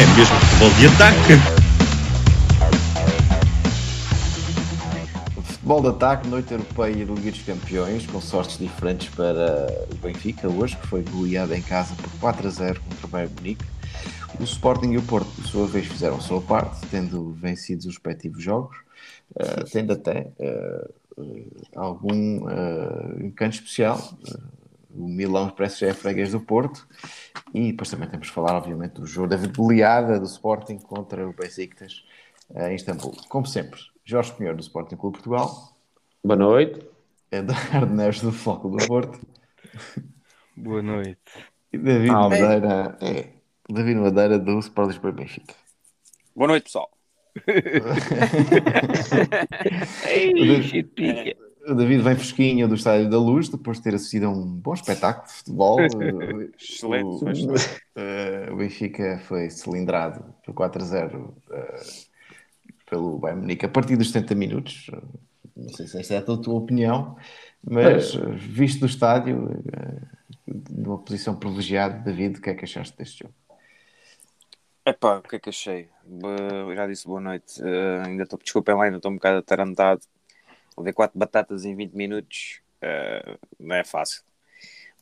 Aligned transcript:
É 0.00 0.06
mesmo 0.16 0.34
futebol 0.40 0.70
de 0.78 0.86
ataque. 0.86 1.32
Futebol 5.42 5.82
de 5.82 5.88
ataque, 5.88 6.26
noite 6.26 6.52
europeia 6.52 6.90
e 6.90 7.04
Liga 7.04 7.30
dos 7.30 7.42
Campeões, 7.42 8.06
com 8.06 8.18
sortes 8.18 8.56
diferentes 8.56 9.14
para 9.14 9.66
o 9.92 9.96
Benfica 9.96 10.48
hoje, 10.48 10.74
que 10.78 10.86
foi 10.86 11.02
goleado 11.02 11.54
em 11.54 11.60
casa 11.60 11.94
por 11.96 12.10
4 12.18 12.48
a 12.48 12.50
0 12.50 12.80
contra 12.80 13.06
o 13.06 13.10
Bayern 13.10 13.34
Munique. 13.36 13.64
O 14.40 14.44
Sporting 14.44 14.92
e 14.92 14.96
o 14.96 15.02
Porto, 15.02 15.28
por 15.36 15.44
sua 15.44 15.66
vez, 15.66 15.86
fizeram 15.86 16.16
a 16.16 16.20
sua 16.20 16.40
parte, 16.40 16.80
tendo 16.90 17.32
vencido 17.34 17.80
os 17.80 17.88
respectivos 17.88 18.42
jogos, 18.42 18.78
uh, 19.32 19.70
tendo 19.70 19.92
até 19.92 20.28
uh, 20.38 21.20
uh, 21.20 21.62
algum 21.76 22.48
encanto 23.22 23.56
especial. 23.56 24.14
O 24.94 25.08
Milão 25.08 25.50
parece 25.50 25.78
que 25.78 25.86
já 25.86 25.90
é 25.90 25.94
freguês 25.94 26.32
do 26.32 26.40
Porto. 26.40 26.86
E 27.54 27.72
depois 27.72 27.90
também 27.90 28.08
temos 28.08 28.28
que 28.28 28.34
falar, 28.34 28.56
obviamente, 28.56 28.94
do 28.94 29.06
jogo 29.06 29.28
da 29.28 29.36
goleada 29.36 30.18
do 30.18 30.26
Sporting 30.26 30.78
contra 30.78 31.28
o 31.28 31.32
Besiktas 31.32 32.04
em 32.54 32.74
Istambul. 32.74 33.14
Como 33.28 33.46
sempre, 33.46 33.80
Jorge 34.04 34.32
Pinheiro 34.32 34.56
do 34.56 34.62
Sporting 34.62 34.96
Clube 34.96 35.18
Portugal. 35.18 35.76
Boa 36.22 36.36
noite. 36.36 36.86
Eduardo 37.30 37.94
Neves 37.94 38.20
do 38.20 38.32
Foco 38.32 38.68
do 38.68 38.84
Porto. 38.86 39.18
Boa 40.56 40.82
noite. 40.82 41.20
E 41.72 41.78
David 41.78 42.10
ah, 42.10 42.28
Madeira. 42.28 42.98
É, 43.00 43.28
David 43.68 44.00
Madeira 44.00 44.38
do 44.38 44.58
Sport 44.58 44.88
Lisboa 44.88 45.12
Benfica. 45.12 45.54
Boa 46.34 46.48
noite, 46.48 46.64
pessoal. 46.64 46.90
o, 51.70 51.74
David, 51.74 52.02
vem 52.02 52.16
fresquinho 52.16 52.68
do 52.68 52.74
Estádio 52.74 53.08
da 53.08 53.18
Luz 53.18 53.48
depois 53.48 53.78
de 53.78 53.84
ter 53.84 53.94
assistido 53.94 54.26
a 54.26 54.30
um 54.30 54.44
bom 54.44 54.74
espetáculo 54.74 55.26
de 55.26 55.32
futebol. 55.32 55.80
excelente, 56.58 57.24
o, 57.24 57.28
excelente. 57.30 57.82
Uh, 57.96 58.52
o 58.52 58.56
Benfica 58.56 59.20
foi 59.26 59.50
cilindrado 59.50 60.24
por 60.44 60.54
4 60.54 60.82
a 60.82 60.84
0 60.84 61.18
uh, 61.18 62.10
pelo 62.88 63.18
Bayern 63.18 63.42
Munique 63.42 63.66
a 63.66 63.68
partir 63.68 63.96
dos 63.96 64.10
70 64.10 64.34
minutos. 64.34 64.90
Não 65.56 65.68
sei 65.70 65.86
se 65.86 65.98
esta 66.00 66.14
é 66.14 66.18
a 66.18 66.22
tua 66.22 66.54
opinião, 66.54 67.16
mas 67.62 68.14
é. 68.14 68.30
visto 68.32 68.80
do 68.80 68.86
estádio, 68.86 69.62
numa 70.70 70.98
posição 70.98 71.36
privilegiada, 71.36 71.98
David, 71.98 72.38
o 72.38 72.42
que 72.42 72.50
é 72.50 72.54
que 72.54 72.64
achaste 72.64 72.96
deste 72.96 73.24
jogo? 73.24 73.34
Epá, 74.86 75.18
o 75.18 75.22
que 75.22 75.36
é 75.36 75.38
que 75.38 75.50
achei? 75.50 75.88
já 76.74 76.86
disse 76.86 77.06
boa 77.06 77.20
noite. 77.20 77.60
Uh, 77.62 78.06
ainda 78.06 78.24
estou, 78.24 78.38
desculpem 78.38 78.74
lá, 78.74 78.84
ainda 78.84 78.96
estou 78.96 79.10
um 79.10 79.16
bocado 79.16 79.38
atarantado. 79.38 80.00
Ver 80.78 80.92
quatro 80.92 81.18
batatas 81.18 81.64
em 81.64 81.74
20 81.74 81.92
minutos 81.92 82.60
uh, 82.82 83.38
não 83.58 83.76
é 83.76 83.84
fácil. 83.84 84.22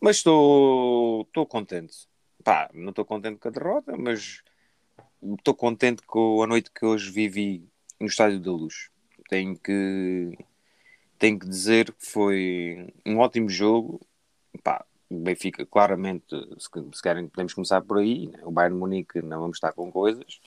Mas 0.00 0.16
estou 0.16 1.26
contente. 1.48 2.08
Pá, 2.44 2.70
não 2.72 2.90
estou 2.90 3.04
contente 3.04 3.38
com 3.38 3.48
a 3.48 3.50
derrota, 3.50 3.96
mas 3.96 4.42
estou 5.36 5.54
contente 5.54 6.02
com 6.02 6.42
a 6.42 6.46
noite 6.46 6.70
que 6.70 6.84
hoje 6.86 7.10
vivi 7.10 7.68
no 8.00 8.06
Estádio 8.06 8.40
da 8.40 8.50
Luz. 8.52 8.90
Tenho 9.28 9.56
que, 9.58 10.38
tenho 11.18 11.38
que 11.38 11.48
dizer 11.48 11.92
que 11.92 12.06
foi 12.06 12.92
um 13.04 13.18
ótimo 13.18 13.48
jogo. 13.48 14.00
Pá, 14.62 14.84
o 15.10 15.18
Benfica, 15.20 15.66
claramente, 15.66 16.26
se, 16.58 16.68
se 16.94 17.02
querem, 17.02 17.28
podemos 17.28 17.54
começar 17.54 17.80
por 17.82 17.98
aí. 17.98 18.28
Né? 18.28 18.38
O 18.44 18.50
Bayern 18.50 18.78
Munique 18.78 19.20
não 19.22 19.40
vamos 19.40 19.56
estar 19.56 19.72
com 19.72 19.90
coisas. 19.90 20.40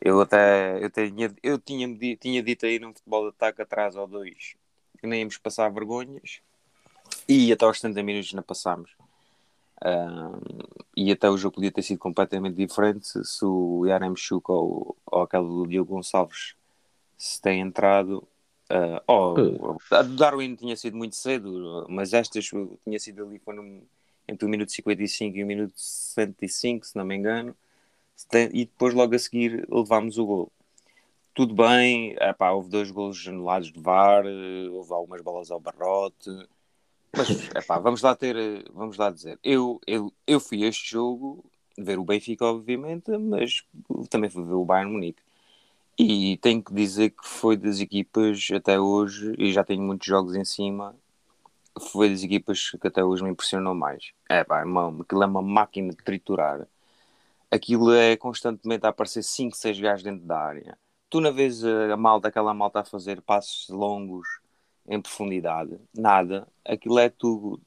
Eu 0.00 0.20
até 0.20 0.84
eu 0.84 0.90
tinha, 0.90 1.34
eu 1.42 1.58
tinha, 1.58 2.16
tinha 2.16 2.42
dito 2.42 2.66
aí 2.66 2.78
num 2.78 2.94
futebol 2.94 3.22
de 3.22 3.28
ataque 3.30 3.62
atrás 3.62 3.96
ou 3.96 4.06
dois 4.06 4.56
que 4.98 5.06
nem 5.06 5.20
íamos 5.20 5.38
passar 5.38 5.68
vergonhas 5.70 6.40
e 7.28 7.52
até 7.52 7.64
aos 7.64 7.80
70 7.80 8.02
minutos 8.02 8.32
não 8.32 8.42
passámos. 8.42 8.90
e 10.96 11.12
até 11.12 11.30
o 11.30 11.38
jogo 11.38 11.56
podia 11.56 11.72
ter 11.72 11.82
sido 11.82 11.98
completamente 11.98 12.56
diferente 12.56 13.06
se 13.06 13.44
o 13.44 13.86
Yaremchuk 13.86 14.50
ou, 14.50 14.96
ou 15.06 15.22
aquele 15.22 15.44
do 15.44 15.66
Diogo 15.66 15.94
Gonçalves 15.94 16.54
se 17.16 17.40
tem 17.40 17.60
entrado. 17.60 18.26
Uh, 18.70 19.00
oh, 19.06 19.78
a 19.90 20.02
do 20.02 20.14
Darwin 20.14 20.54
tinha 20.54 20.76
sido 20.76 20.96
muito 20.96 21.16
cedo, 21.16 21.86
mas 21.88 22.12
estas 22.12 22.44
tinha 22.44 22.98
sido 22.98 23.24
ali 23.24 23.40
no, 23.46 23.82
entre 24.28 24.44
o 24.44 24.48
minuto 24.48 24.70
55 24.70 25.38
e 25.38 25.42
o 25.42 25.46
minuto 25.46 25.72
65, 25.74 26.86
se 26.86 26.96
não 26.96 27.04
me 27.04 27.16
engano, 27.16 27.56
e 28.52 28.64
depois 28.64 28.94
logo 28.94 29.14
a 29.14 29.18
seguir 29.18 29.66
levámos 29.70 30.18
o 30.18 30.26
gol. 30.26 30.52
Tudo 31.34 31.54
bem, 31.54 32.16
epá, 32.20 32.50
houve 32.50 32.68
dois 32.68 32.90
golos 32.90 33.26
anulados 33.28 33.70
de 33.72 33.80
VAR, 33.80 34.24
houve 34.72 34.92
algumas 34.92 35.22
bolas 35.22 35.50
ao 35.50 35.60
barrote, 35.60 36.30
mas 37.16 37.28
epá, 37.54 37.78
vamos 37.78 38.02
lá 38.02 38.14
ter, 38.16 38.36
vamos 38.72 38.96
lá 38.96 39.10
dizer, 39.10 39.38
eu, 39.42 39.80
eu, 39.86 40.12
eu 40.26 40.40
fui 40.40 40.64
a 40.64 40.68
este 40.68 40.90
jogo 40.90 41.44
ver 41.78 41.98
o 41.98 42.04
Benfica, 42.04 42.44
obviamente, 42.44 43.16
mas 43.16 43.62
também 44.10 44.28
fui 44.28 44.44
ver 44.44 44.54
o 44.54 44.64
Bayern 44.64 44.92
Munique. 44.92 45.22
E 45.98 46.36
tenho 46.38 46.62
que 46.62 46.72
dizer 46.72 47.10
que 47.10 47.26
foi 47.26 47.56
das 47.56 47.80
equipas 47.80 48.48
até 48.54 48.78
hoje, 48.80 49.34
e 49.38 49.52
já 49.52 49.64
tenho 49.64 49.82
muitos 49.82 50.06
jogos 50.06 50.34
em 50.34 50.44
cima, 50.44 50.94
foi 51.90 52.08
das 52.10 52.22
equipas 52.22 52.70
que 52.70 52.86
até 52.86 53.04
hoje 53.04 53.22
me 53.22 53.30
impressionou 53.30 53.74
mais. 53.74 54.12
É 54.28 54.44
pá, 54.44 54.62
aquilo 54.62 55.22
é 55.22 55.26
uma 55.26 55.42
máquina 55.42 55.90
de 55.90 55.96
triturar. 55.96 56.66
Aquilo 57.50 57.92
é 57.92 58.16
constantemente 58.16 58.84
a 58.86 58.90
aparecer 58.90 59.22
5, 59.22 59.56
6 59.56 59.80
gajos 59.80 60.02
dentro 60.02 60.26
da 60.26 60.38
área. 60.38 60.78
Tu 61.10 61.20
na 61.20 61.30
vez 61.30 61.64
a 61.64 61.96
malta, 61.96 62.28
aquela 62.28 62.52
malta 62.52 62.80
a 62.80 62.84
fazer 62.84 63.22
passos 63.22 63.68
longos 63.70 64.26
em 64.86 65.00
profundidade, 65.00 65.78
nada. 65.94 66.46
Aquilo 66.64 66.98
é 66.98 67.08
tudo, 67.08 67.60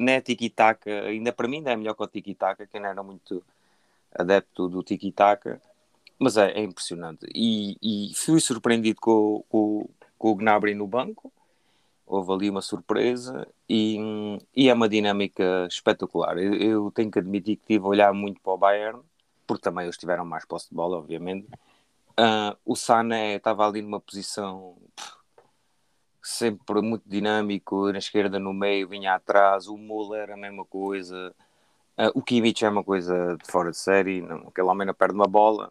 não 0.00 0.12
é 0.12 0.20
tiki-taka, 0.20 0.90
ainda 1.04 1.32
para 1.32 1.48
mim 1.48 1.58
ainda 1.58 1.72
é 1.72 1.76
melhor 1.76 1.94
que 1.94 2.02
o 2.02 2.06
tiki-taka, 2.06 2.66
que 2.66 2.78
não 2.78 2.88
era 2.88 3.02
muito 3.02 3.42
adepto 4.14 4.68
do 4.68 4.82
tiki-taka 4.82 5.60
mas 6.18 6.36
é, 6.36 6.50
é 6.52 6.62
impressionante. 6.62 7.26
E, 7.34 7.76
e, 7.82 8.14
fui 8.14 8.40
surpreendido 8.40 9.00
com, 9.00 9.44
com, 9.48 9.88
com 10.18 10.30
o 10.32 10.34
Gnabry 10.34 10.74
no 10.74 10.86
banco. 10.86 11.32
Houve 12.08 12.32
ali 12.32 12.50
uma 12.50 12.62
surpresa 12.62 13.46
e, 13.68 13.98
e 14.56 14.68
é 14.68 14.74
uma 14.74 14.88
dinâmica 14.88 15.66
espetacular. 15.68 16.38
Eu, 16.38 16.54
eu, 16.54 16.90
tenho 16.90 17.10
que 17.10 17.18
admitir 17.18 17.56
que 17.56 17.62
estive 17.62 17.84
a 17.84 17.88
olhar 17.88 18.12
muito 18.12 18.40
para 18.40 18.52
o 18.52 18.58
Bayern, 18.58 19.00
porque 19.46 19.62
também 19.62 19.84
eles 19.84 19.96
tiveram 19.96 20.24
mais 20.24 20.44
posse 20.44 20.68
de 20.70 20.74
bola, 20.74 20.98
obviamente. 20.98 21.46
Uh, 22.18 22.56
o 22.64 22.74
Sané 22.74 23.36
estava 23.36 23.66
ali 23.66 23.82
numa 23.82 24.00
posição 24.00 24.76
sempre 26.22 26.80
muito 26.82 27.08
dinâmico, 27.08 27.92
na 27.92 27.98
esquerda, 27.98 28.38
no 28.38 28.52
meio, 28.52 28.88
vinha 28.88 29.14
atrás. 29.14 29.68
O 29.68 29.76
Muller, 29.76 30.30
a 30.30 30.36
mesma 30.36 30.64
coisa. 30.64 31.34
Uh, 31.98 32.10
o 32.14 32.22
Kimmich 32.22 32.64
é 32.64 32.68
uma 32.68 32.84
coisa 32.84 33.36
de 33.36 33.50
fora 33.50 33.70
de 33.70 33.76
série. 33.76 34.22
Não, 34.22 34.48
aquele 34.48 34.68
homem 34.68 34.86
não 34.86 34.94
perde 34.94 35.14
uma 35.14 35.26
bola 35.26 35.70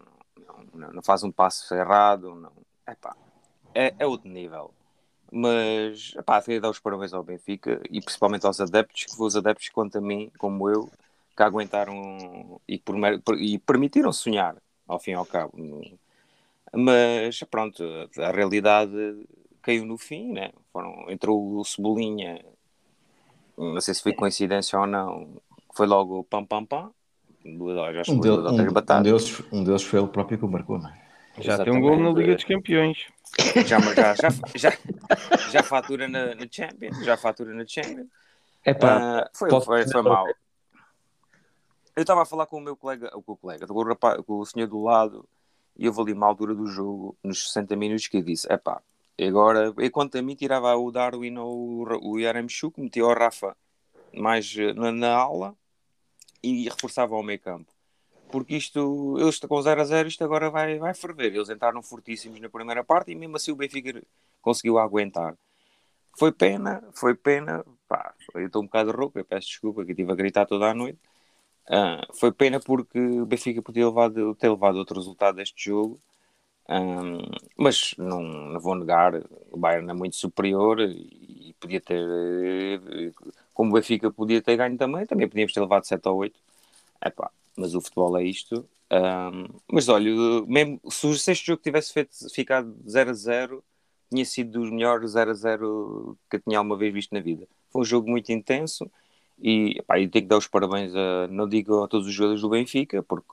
não, 0.78 0.92
não 0.94 1.02
faz 1.02 1.24
um 1.24 1.32
passo 1.32 1.74
errado, 1.74 2.36
não. 2.36 2.52
Epá, 2.88 3.16
é, 3.74 3.94
é 4.00 4.06
outro 4.06 4.30
nível. 4.30 4.74
Mas, 5.32 6.14
epá, 6.18 6.42
queria 6.42 6.62
dar 6.62 6.70
os 6.70 6.80
parabéns 6.80 7.14
ao 7.14 7.24
Benfica 7.24 7.82
e 7.90 8.02
principalmente 8.02 8.46
aos 8.46 8.62
adeptos, 8.62 9.06
que 9.06 9.22
os 9.22 9.36
adeptos, 9.36 9.70
quanto 9.70 9.98
a 9.98 10.02
mim, 10.02 10.32
como 10.38 10.70
eu, 10.70 10.90
que 11.36 11.44
aguentaram 11.44 12.60
e, 12.68 12.80
por, 12.80 12.96
e 13.40 13.60
permitiram 13.60 14.12
sonhar, 14.12 14.56
ao 14.88 15.00
fim 15.00 15.12
e 15.12 15.16
ao 15.16 15.26
cabo. 15.26 15.54
Mas, 16.74 17.44
pronto, 17.52 17.84
a 18.18 18.32
realidade 18.32 19.28
caiu 19.62 19.86
no 19.86 19.98
fim, 19.98 20.32
né? 20.32 20.52
Foram, 20.72 21.10
entrou 21.10 21.58
o 21.58 21.66
Cebolinha, 21.66 22.44
não 23.58 23.82
sei 23.82 23.94
se 23.94 24.02
foi 24.02 24.14
coincidência 24.14 24.80
ou 24.80 24.88
não, 24.88 25.42
foi 25.76 25.88
logo 25.88 26.24
pam 26.24 26.46
pam 26.46 26.66
pam, 26.66 26.92
duas, 27.44 28.08
um, 28.08 28.20
duas, 28.20 28.52
um, 28.52 28.62
um, 28.62 29.04
deles, 29.04 29.44
um 29.52 29.64
deles 29.64 29.84
foi 29.84 30.00
ele 30.00 30.08
próprio 30.08 30.38
que 30.38 30.46
o 30.46 30.48
marcou, 30.48 30.80
não 30.80 30.90
é? 30.90 31.08
Já 31.40 31.54
Exatamente. 31.54 31.64
tem 31.64 31.74
um 31.74 31.82
gol 31.82 32.00
na 32.00 32.20
Liga 32.20 32.36
dos 32.36 32.44
Campeões. 32.44 33.08
Já, 33.68 33.80
já, 33.80 34.14
já, 34.16 34.30
já, 34.56 35.50
já 35.52 35.64
fatura 35.64 36.08
na, 36.08 36.36
na 36.36 36.48
Champions, 36.50 37.04
já 37.04 37.18
fatura 37.18 37.54
na 37.54 37.66
Champions. 37.66 38.08
É 38.64 38.74
pá, 38.74 39.24
uh, 39.24 39.38
foi, 39.38 39.50
foi, 39.62 39.88
foi 39.88 40.02
mal. 40.02 40.28
Eu 41.96 42.02
estava 42.02 42.22
a 42.22 42.26
falar 42.26 42.46
com 42.46 42.58
o 42.58 42.62
meu 42.62 42.76
colega, 42.76 43.10
com 43.10 43.32
o 43.32 43.38
colega, 43.38 43.66
com 43.66 43.74
o, 43.74 43.84
rapaz, 43.84 44.22
com 44.26 44.40
o 44.40 44.46
senhor 44.46 44.68
do 44.68 44.84
lado, 44.84 45.28
e 45.76 45.86
eu 45.86 46.02
ali 46.02 46.14
uma 46.14 46.28
altura 46.28 46.54
do 46.54 46.68
jogo, 46.68 47.18
nos 47.24 47.48
60 47.48 47.76
minutos, 47.76 48.08
que 48.08 48.18
eu 48.18 48.22
disse: 48.22 48.46
é 48.52 48.58
pá, 48.58 48.82
agora, 49.20 49.74
enquanto 49.80 50.18
a 50.18 50.22
mim 50.22 50.36
tirava 50.36 50.76
o 50.76 50.92
Darwin 50.92 51.38
ou 51.38 51.88
o 52.04 52.20
Yaremchuk, 52.20 52.80
metia 52.80 53.06
o 53.06 53.14
Rafa 53.14 53.56
mais 54.14 54.56
na, 54.76 54.92
na 54.92 55.16
aula 55.16 55.56
e 56.44 56.70
reforçavam 56.70 57.20
o 57.20 57.24
meio 57.24 57.40
campo. 57.40 57.77
Porque 58.32 58.56
isto, 58.56 59.18
eles 59.20 59.40
com 59.40 59.62
0 59.62 59.82
a 59.82 59.86
0, 59.86 60.08
isto 60.08 60.24
agora 60.24 60.50
vai, 60.50 60.78
vai 60.78 60.94
ferver. 60.94 61.34
Eles 61.34 61.50
entraram 61.50 61.82
fortíssimos 61.82 62.40
na 62.40 62.50
primeira 62.50 62.84
parte 62.84 63.12
e 63.12 63.16
mesmo 63.16 63.38
assim 63.38 63.52
o 63.52 63.56
Benfica 63.56 64.02
conseguiu 64.42 64.78
aguentar. 64.78 65.36
Foi 66.18 66.32
pena, 66.32 66.84
foi 66.94 67.16
pena. 67.16 67.64
Pá, 67.88 68.14
eu 68.34 68.48
estou 68.48 68.62
um 68.62 68.66
bocado 68.66 68.92
rouco, 68.92 69.20
eu 69.20 69.26
peço 69.26 69.48
desculpa 69.48 69.86
que 69.86 69.92
estive 69.92 70.12
a 70.12 70.16
gritar 70.16 70.46
toda 70.46 70.70
a 70.70 70.74
noite. 70.74 71.00
Uh, 71.70 72.16
foi 72.16 72.32
pena 72.32 72.60
porque 72.60 73.00
o 73.00 73.26
Benfica 73.26 73.62
podia 73.62 73.86
ter 74.40 74.50
levado 74.50 74.78
outro 74.78 74.98
resultado 75.00 75.36
deste 75.36 75.66
jogo. 75.66 76.00
Um, 76.70 77.20
mas 77.58 77.96
não, 77.98 78.22
não 78.22 78.60
vou 78.60 78.76
negar, 78.76 79.14
o 79.52 79.58
Bayern 79.58 79.90
é 79.90 79.94
muito 79.94 80.18
superior 80.18 80.82
e, 80.82 81.56
podia 81.60 81.80
ter, 81.80 83.14
como 83.54 83.72
o 83.72 83.74
Benfica 83.74 84.12
podia 84.12 84.42
ter 84.42 84.58
ganho 84.58 84.78
também, 84.78 85.06
também 85.06 85.28
podíamos 85.30 85.54
ter 85.54 85.62
levado 85.62 85.86
7 85.86 86.08
ou 86.10 86.18
8. 86.18 86.40
Epá, 87.06 87.32
mas 87.58 87.76
o 87.76 87.82
futebol 87.82 88.18
é 88.18 88.24
isto. 88.24 88.68
Um, 88.92 89.60
mas 89.72 89.90
olha, 89.90 90.10
mesmo 90.48 90.80
se 90.90 91.32
este 91.32 91.48
jogo 91.48 91.62
tivesse 91.62 91.92
feito, 91.92 92.12
ficado 92.34 92.74
0 92.88 93.10
a 93.10 93.14
0, 93.14 93.64
tinha 94.10 94.24
sido 94.24 94.60
dos 94.60 94.72
melhores 94.72 95.12
0 95.12 95.32
a 95.32 95.34
0 95.34 96.18
que 96.30 96.38
eu 96.38 96.42
tinha 96.42 96.58
alguma 96.60 96.78
vez 96.78 96.94
visto 96.94 97.14
na 97.14 97.20
vida. 97.20 97.48
Foi 97.70 97.82
um 97.82 97.86
jogo 97.86 98.10
muito 98.10 98.32
intenso 98.32 98.90
e 99.40 99.78
eu 99.78 99.86
tenho 100.10 100.12
que 100.12 100.22
dar 100.22 100.38
os 100.38 100.48
parabéns 100.48 100.94
a, 100.96 101.28
não 101.28 101.48
digo 101.48 101.84
a 101.84 101.88
todos 101.88 102.08
os 102.08 102.14
jogadores 102.14 102.42
do 102.42 102.50
Benfica, 102.50 103.04
porque, 103.04 103.28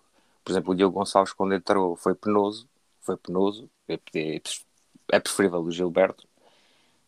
por 0.44 0.52
exemplo, 0.52 0.72
o 0.72 0.74
Diogo 0.74 0.98
Gonçalves, 0.98 1.32
quando 1.32 1.54
entrou, 1.54 1.96
foi 1.96 2.14
penoso, 2.14 2.68
foi 3.00 3.16
penoso, 3.16 3.70
é, 3.88 3.98
é, 4.14 4.40
é 5.12 5.20
preferível 5.20 5.60
o 5.60 5.70
Gilberto. 5.70 6.26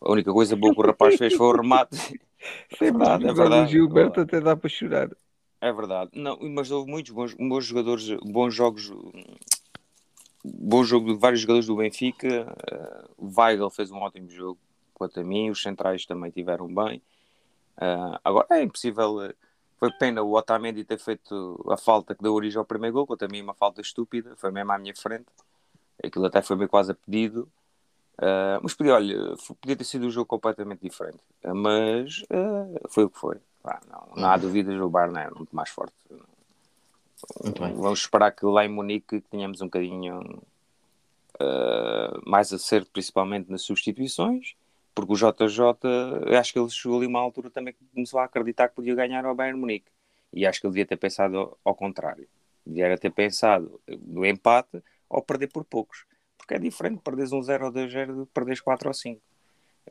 A 0.00 0.12
única 0.12 0.32
coisa 0.32 0.54
boa 0.54 0.74
que 0.74 0.80
o 0.80 0.86
rapaz 0.86 1.16
fez 1.16 1.34
foi 1.34 1.46
o 1.46 1.56
remate. 1.56 2.20
É 2.70 2.76
verdade, 2.92 3.26
é 3.26 3.32
verdade. 3.32 3.64
O 3.64 3.66
Gilberto 3.66 4.20
até 4.20 4.40
dá 4.40 4.54
para 4.54 4.68
chorar. 4.68 5.10
É 5.60 5.72
verdade. 5.72 6.10
Não, 6.14 6.38
mas 6.50 6.70
houve 6.70 6.90
muitos 6.90 7.12
bons, 7.12 7.34
bons 7.34 7.64
jogadores, 7.64 8.08
bons 8.22 8.54
jogos, 8.54 8.92
bom 10.44 10.84
jogo 10.84 11.14
de 11.14 11.18
vários 11.18 11.40
jogadores 11.40 11.66
do 11.66 11.76
Benfica. 11.76 12.54
Uh, 13.18 13.26
o 13.26 13.40
Weigl 13.40 13.70
fez 13.70 13.90
um 13.90 13.98
ótimo 13.98 14.28
jogo 14.28 14.58
quanto 14.94 15.20
a 15.20 15.24
mim, 15.24 15.50
os 15.50 15.60
centrais 15.60 16.06
também 16.06 16.30
tiveram 16.30 16.66
bem. 16.66 17.02
Uh, 17.76 18.18
agora 18.24 18.46
é 18.50 18.62
impossível. 18.62 19.22
Eh, 19.22 19.34
foi 19.78 19.90
pena 19.92 20.22
o 20.22 20.32
Otamendi 20.32 20.84
ter 20.84 20.98
feito 20.98 21.62
a 21.70 21.76
falta 21.76 22.14
que 22.14 22.22
deu 22.22 22.32
origem 22.32 22.58
ao 22.58 22.64
primeiro 22.64 22.94
gol, 22.94 23.06
quanto 23.06 23.26
a 23.26 23.28
mim 23.28 23.42
uma 23.42 23.52
falta 23.52 23.82
estúpida, 23.82 24.34
foi 24.36 24.50
mesmo 24.50 24.72
à 24.72 24.78
minha 24.78 24.94
frente. 24.96 25.26
Aquilo 26.02 26.24
até 26.24 26.40
foi 26.40 26.56
meio 26.56 26.68
quase 26.68 26.92
a 26.92 26.94
pedido. 26.94 27.48
Uh, 28.18 28.56
mas 28.62 28.72
podia, 28.72 28.94
olha, 28.94 29.34
podia 29.60 29.76
ter 29.76 29.84
sido 29.84 30.06
um 30.06 30.10
jogo 30.10 30.26
completamente 30.26 30.80
diferente. 30.80 31.18
Mas 31.44 32.22
uh, 32.30 32.88
foi 32.88 33.04
o 33.04 33.10
que 33.10 33.18
foi. 33.18 33.36
Ah, 33.66 33.80
não, 33.90 34.22
não, 34.22 34.28
há 34.28 34.36
dúvidas, 34.36 34.80
o 34.80 34.88
Bayern 34.88 35.18
é 35.18 35.30
muito 35.30 35.54
mais 35.54 35.70
forte. 35.70 35.94
Muito 37.42 37.60
Vamos 37.60 38.00
esperar 38.00 38.30
que 38.30 38.44
lá 38.44 38.64
em 38.64 38.68
Munique 38.68 39.20
tenhamos 39.22 39.60
um 39.60 39.66
bocadinho 39.66 40.42
mais 42.24 42.50
acerto, 42.52 42.90
principalmente 42.90 43.50
nas 43.50 43.62
substituições, 43.62 44.54
porque 44.94 45.12
o 45.12 45.16
JJ, 45.16 46.34
acho 46.38 46.52
que 46.52 46.58
ele 46.58 46.70
chegou 46.70 46.96
ali 46.96 47.06
uma 47.06 47.20
altura 47.20 47.50
também 47.50 47.74
que 47.74 47.84
começou 47.94 48.18
a 48.18 48.24
acreditar 48.24 48.68
que 48.68 48.76
podia 48.76 48.94
ganhar 48.94 49.24
ao 49.26 49.34
Bayern 49.34 49.60
Munique. 49.60 49.90
E 50.32 50.46
acho 50.46 50.60
que 50.60 50.66
ele 50.66 50.72
devia 50.72 50.86
ter 50.86 50.96
pensado 50.96 51.36
ao, 51.36 51.58
ao 51.64 51.74
contrário. 51.74 52.26
Devia 52.64 52.96
ter 52.96 53.10
pensado 53.10 53.80
no 53.86 54.24
empate 54.24 54.82
ou 55.08 55.22
perder 55.22 55.48
por 55.48 55.64
poucos. 55.64 56.06
Porque 56.36 56.54
é 56.54 56.58
diferente 56.58 57.00
perderes 57.02 57.32
um 57.32 57.42
0 57.42 57.66
ou 57.66 57.72
2 57.72 57.92
0 57.92 58.20
de 58.20 58.26
perderes 58.26 58.60
4 58.60 58.88
ou 58.88 58.94
5. 58.94 59.20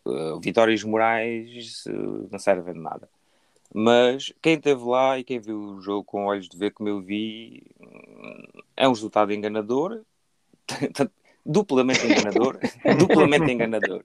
Uh, 0.05 0.39
vitórias 0.39 0.83
morais 0.83 1.85
uh, 1.87 2.27
não 2.31 2.39
servem 2.39 2.73
de 2.73 2.79
nada. 2.79 3.09
Mas 3.77 4.31
quem 4.41 4.53
esteve 4.53 4.85
lá 4.85 5.19
e 5.19 5.23
quem 5.25 5.37
viu 5.37 5.59
o 5.59 5.81
jogo 5.81 6.05
com 6.05 6.27
olhos 6.27 6.47
de 6.47 6.57
ver 6.57 6.71
como 6.71 6.87
eu 6.87 7.01
vi, 7.01 7.61
é 8.77 8.87
um 8.87 8.93
resultado 8.93 9.33
enganador, 9.33 10.01
duplamente 11.45 12.07
enganador, 12.07 12.57
duplamente 12.97 13.51
enganador. 13.51 14.01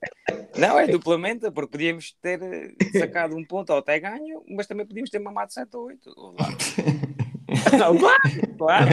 Não, 0.59 0.77
é 0.77 0.89
duplamente, 0.89 1.49
porque 1.53 1.71
podíamos 1.71 2.17
ter 2.21 2.75
sacado 2.99 3.37
um 3.37 3.45
ponto 3.45 3.71
ou 3.71 3.79
até 3.79 4.01
ganho, 4.01 4.43
mas 4.49 4.67
também 4.67 4.85
podíamos 4.85 5.09
ter 5.09 5.21
mamado 5.21 5.53
7 5.53 5.77
ou 5.77 5.85
8. 5.85 6.11
Não, 7.79 7.99
claro, 7.99 8.21
claro. 8.59 8.91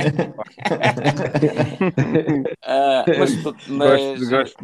uh, 2.66 3.04
mas, 3.20 3.36
mas, 3.68 4.20
gosto, 4.20 4.30
gosto 4.30 4.64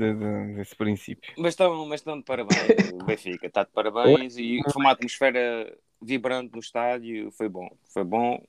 desse 0.56 0.75
princípio. 0.75 1.33
Mas 1.38 1.54
estão, 1.54 1.86
mas 1.86 2.00
estão 2.01 2.18
de 2.18 2.24
parabéns, 2.24 2.92
o 2.92 3.04
Benfica 3.06 3.45
está 3.45 3.63
de 3.63 3.71
parabéns 3.71 4.36
e 4.38 4.62
foi 4.71 4.81
uma 4.81 4.92
atmosfera 4.92 5.71
vibrante 6.03 6.53
no 6.53 6.59
estádio, 6.59 7.31
foi 7.31 7.50
bom, 7.50 7.69
foi 7.89 8.03
bom. 8.03 8.41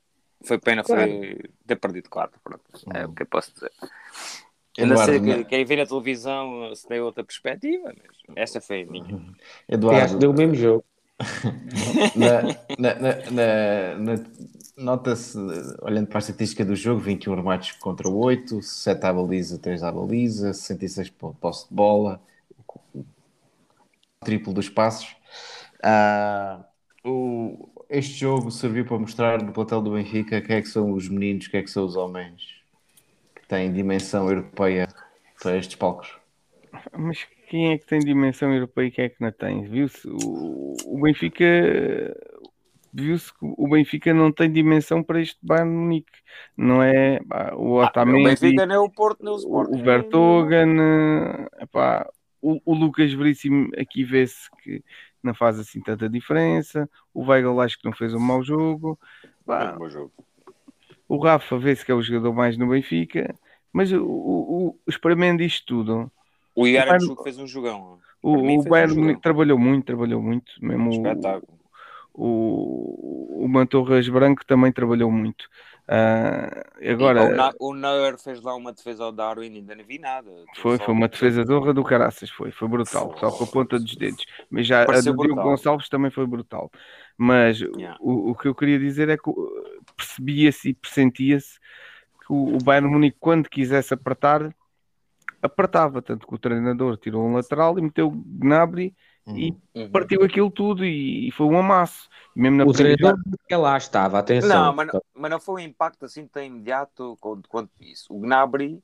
Foi 0.44 0.58
pena 0.58 0.84
foi 0.84 1.38
ter 1.66 1.76
perdido 1.76 2.10
4, 2.10 2.38
é 2.92 3.06
o 3.06 3.12
que 3.12 3.22
eu 3.22 3.26
posso 3.26 3.52
dizer. 3.54 3.70
Eu 4.76 4.88
não 4.88 4.96
sei 4.98 5.20
que, 5.20 5.44
quem 5.44 5.64
vê 5.64 5.76
na 5.76 5.86
televisão 5.86 6.74
se 6.74 6.86
tem 6.86 7.00
outra 7.00 7.24
perspectiva, 7.24 7.94
mas 7.96 8.36
essa 8.36 8.60
foi 8.60 8.82
a 8.82 8.86
minha. 8.86 9.22
Eduardo, 9.68 10.18
deu 10.18 10.32
o 10.32 10.34
mesmo 10.34 10.54
jogo. 10.54 10.84
na, 12.16 12.42
na, 12.76 12.94
na, 13.30 13.94
na 13.98 14.24
Nota-se, 14.76 15.38
olhando 15.82 16.08
para 16.08 16.18
a 16.18 16.20
estatística 16.20 16.64
do 16.64 16.74
jogo, 16.74 17.00
21 17.00 17.36
remates 17.36 17.72
contra 17.76 18.08
8, 18.08 18.60
7 18.60 19.04
à 19.04 19.12
baliza, 19.12 19.56
3 19.56 19.84
à 19.84 19.92
baliza, 19.92 20.52
66 20.52 21.10
posse 21.40 21.68
de 21.68 21.74
bola, 21.74 22.20
triplo 24.20 24.52
dos 24.52 24.68
passos. 24.68 25.16
Uh, 25.78 26.64
o, 27.04 27.68
este 27.88 28.20
jogo 28.20 28.50
serviu 28.50 28.84
para 28.84 28.98
mostrar 28.98 29.42
no 29.42 29.52
plantel 29.52 29.82
do 29.82 29.92
Benfica 29.92 30.40
quem 30.40 30.56
é 30.56 30.62
que 30.62 30.68
são 30.68 30.92
os 30.92 31.08
meninos, 31.08 31.46
quem 31.46 31.60
é 31.60 31.62
que 31.62 31.70
são 31.70 31.84
os 31.84 31.96
homens 31.96 32.62
que 33.34 33.46
têm 33.46 33.72
dimensão 33.72 34.28
europeia 34.28 34.88
para 35.40 35.56
estes 35.56 35.76
palcos. 35.76 36.16
Mas 36.96 37.26
quem 37.48 37.72
é 37.72 37.78
que 37.78 37.86
tem 37.86 38.00
dimensão 38.00 38.52
europeia 38.52 38.86
e 38.86 38.90
quem 38.90 39.04
é 39.04 39.08
que 39.08 39.20
não 39.20 39.30
tem? 39.30 39.64
Viu-se? 39.64 40.08
O, 40.08 40.74
o 40.86 41.00
Benfica 41.00 41.44
viu-se 42.92 43.32
que 43.32 43.38
o 43.42 43.68
Benfica 43.68 44.14
não 44.14 44.32
tem 44.32 44.50
dimensão 44.50 45.02
para 45.02 45.20
este 45.20 45.38
Bayern 45.42 45.70
Munique. 45.70 46.12
Não 46.56 46.82
é 46.82 47.20
o 47.54 47.82
Otamendi, 47.82 48.18
ah, 48.18 48.20
o 48.20 48.24
Benfica 48.24 48.66
não 48.66 48.74
é 48.74 48.78
o 48.78 48.90
Porto, 48.90 49.24
não 49.24 49.32
é 49.32 49.34
o 49.34 49.38
Sport. 49.38 49.68
O 49.68 49.78
Vertogen, 49.78 50.76
epá, 51.60 52.08
o, 52.40 52.60
o 52.64 52.74
Lucas 52.74 53.12
Veríssimo 53.12 53.68
aqui 53.76 54.04
vê-se 54.04 54.48
que 54.62 54.82
não 55.25 55.35
faz 55.35 55.59
assim 55.59 55.81
tanta 55.81 56.09
diferença. 56.09 56.88
O 57.12 57.25
Weigl 57.25 57.61
acho 57.61 57.79
que 57.79 57.85
não 57.85 57.93
fez 57.93 58.15
um 58.15 58.21
mau 58.21 58.43
jogo. 58.43 58.99
Epá, 59.43 59.76
um 59.81 59.88
jogo. 59.88 60.12
O 61.09 61.19
Rafa 61.19 61.59
vê-se 61.59 61.85
que 61.85 61.93
é 61.93 61.95
o 61.95 62.02
jogador 62.02 62.33
mais 62.33 62.57
no 62.57 62.69
Benfica. 62.69 63.35
Mas 63.73 63.93
o, 63.93 64.04
o, 64.04 64.69
o 64.69 64.90
experimento 64.90 65.43
isto 65.43 65.66
tudo. 65.66 66.11
O 66.54 66.62
Bayern 66.62 67.16
fez 67.23 67.38
um 67.38 67.47
jogão. 67.47 67.99
O, 68.23 68.37
o 68.37 68.62
Bayern 68.64 69.12
um 69.12 69.21
trabalhou 69.21 69.59
muito, 69.59 69.85
trabalhou 69.85 70.23
muito. 70.23 70.52
Mesmo 70.61 70.90
Espetáculo 70.90 71.64
o, 72.14 73.45
o 73.45 73.49
Mantorras 73.49 74.09
Branco 74.09 74.47
também 74.47 74.71
trabalhou 74.71 75.11
muito. 75.11 75.49
Uh, 75.87 76.91
agora, 76.91 77.53
o, 77.61 77.69
o 77.69 77.75
Neuer 77.75 78.19
fez 78.19 78.41
lá 78.41 78.55
uma 78.55 78.73
defesa 78.73 79.05
ao 79.05 79.12
Darwin, 79.12 79.55
ainda 79.55 79.75
não 79.75 79.85
vi 79.85 79.99
nada. 79.99 80.31
Foi, 80.57 80.79
foi 80.79 80.95
uma 80.95 81.09
defesa 81.09 81.45
de 81.45 81.53
honra 81.53 81.75
do 81.75 81.85
Caraças, 81.85 82.31
foi, 82.31 82.50
foi 82.50 82.67
brutal, 82.69 83.14
só 83.19 83.31
com 83.31 83.45
a 83.45 83.47
ponta 83.47 83.79
dos 83.79 83.95
dedos. 83.95 84.25
Mas 84.50 84.67
já 84.67 84.87
Pareceu 84.87 85.12
a 85.12 85.17
do 85.17 85.23
Diogo 85.23 85.43
Gonçalves 85.43 85.91
também 85.91 86.11
foi 86.11 86.26
brutal. 86.26 86.71
Mas 87.19 87.61
yeah. 87.61 87.99
o, 88.00 88.31
o 88.31 88.35
que 88.35 88.49
eu 88.49 88.55
queria 88.55 88.79
dizer 88.79 89.11
é 89.11 89.17
que 89.19 89.31
percebia-se 89.95 90.71
e 90.71 90.75
pressentia-se 90.75 91.59
que 92.26 92.33
o, 92.33 92.57
o 92.57 92.59
Bayern 92.64 92.88
Munique, 92.88 93.19
quando 93.21 93.50
quisesse 93.50 93.93
apertar, 93.93 94.55
apertava, 95.43 96.00
tanto 96.00 96.26
que 96.26 96.35
o 96.35 96.38
treinador 96.38 96.97
tirou 96.97 97.26
um 97.26 97.35
lateral 97.35 97.79
e 97.79 97.83
meteu 97.83 98.09
o 98.09 98.11
Gnabry 98.11 98.95
e 99.26 99.54
uhum. 99.75 99.90
partiu 99.90 100.23
aquilo 100.23 100.50
tudo 100.50 100.85
e, 100.85 101.28
e, 101.28 101.31
foi 101.33 101.47
um 101.47 101.59
amasso. 101.59 102.09
Mesmo 102.37 102.59
na 102.59 102.64
o 102.64 102.73
treinador 102.73 103.16
que 103.49 103.57
lá 103.57 103.76
estava, 103.76 104.19
atenção. 104.19 104.49
Não, 104.49 104.75
mas 104.75 104.87
não, 104.88 105.02
mas 105.14 105.31
não 105.31 105.40
foi 105.40 105.62
um 105.62 105.66
impacto 105.66 106.04
assim 106.04 106.26
tão 106.26 106.43
imediato 106.43 107.16
quanto, 107.21 107.49
quanto 107.49 107.71
isso. 107.81 108.14
O 108.14 108.21
Gnabry, 108.21 108.83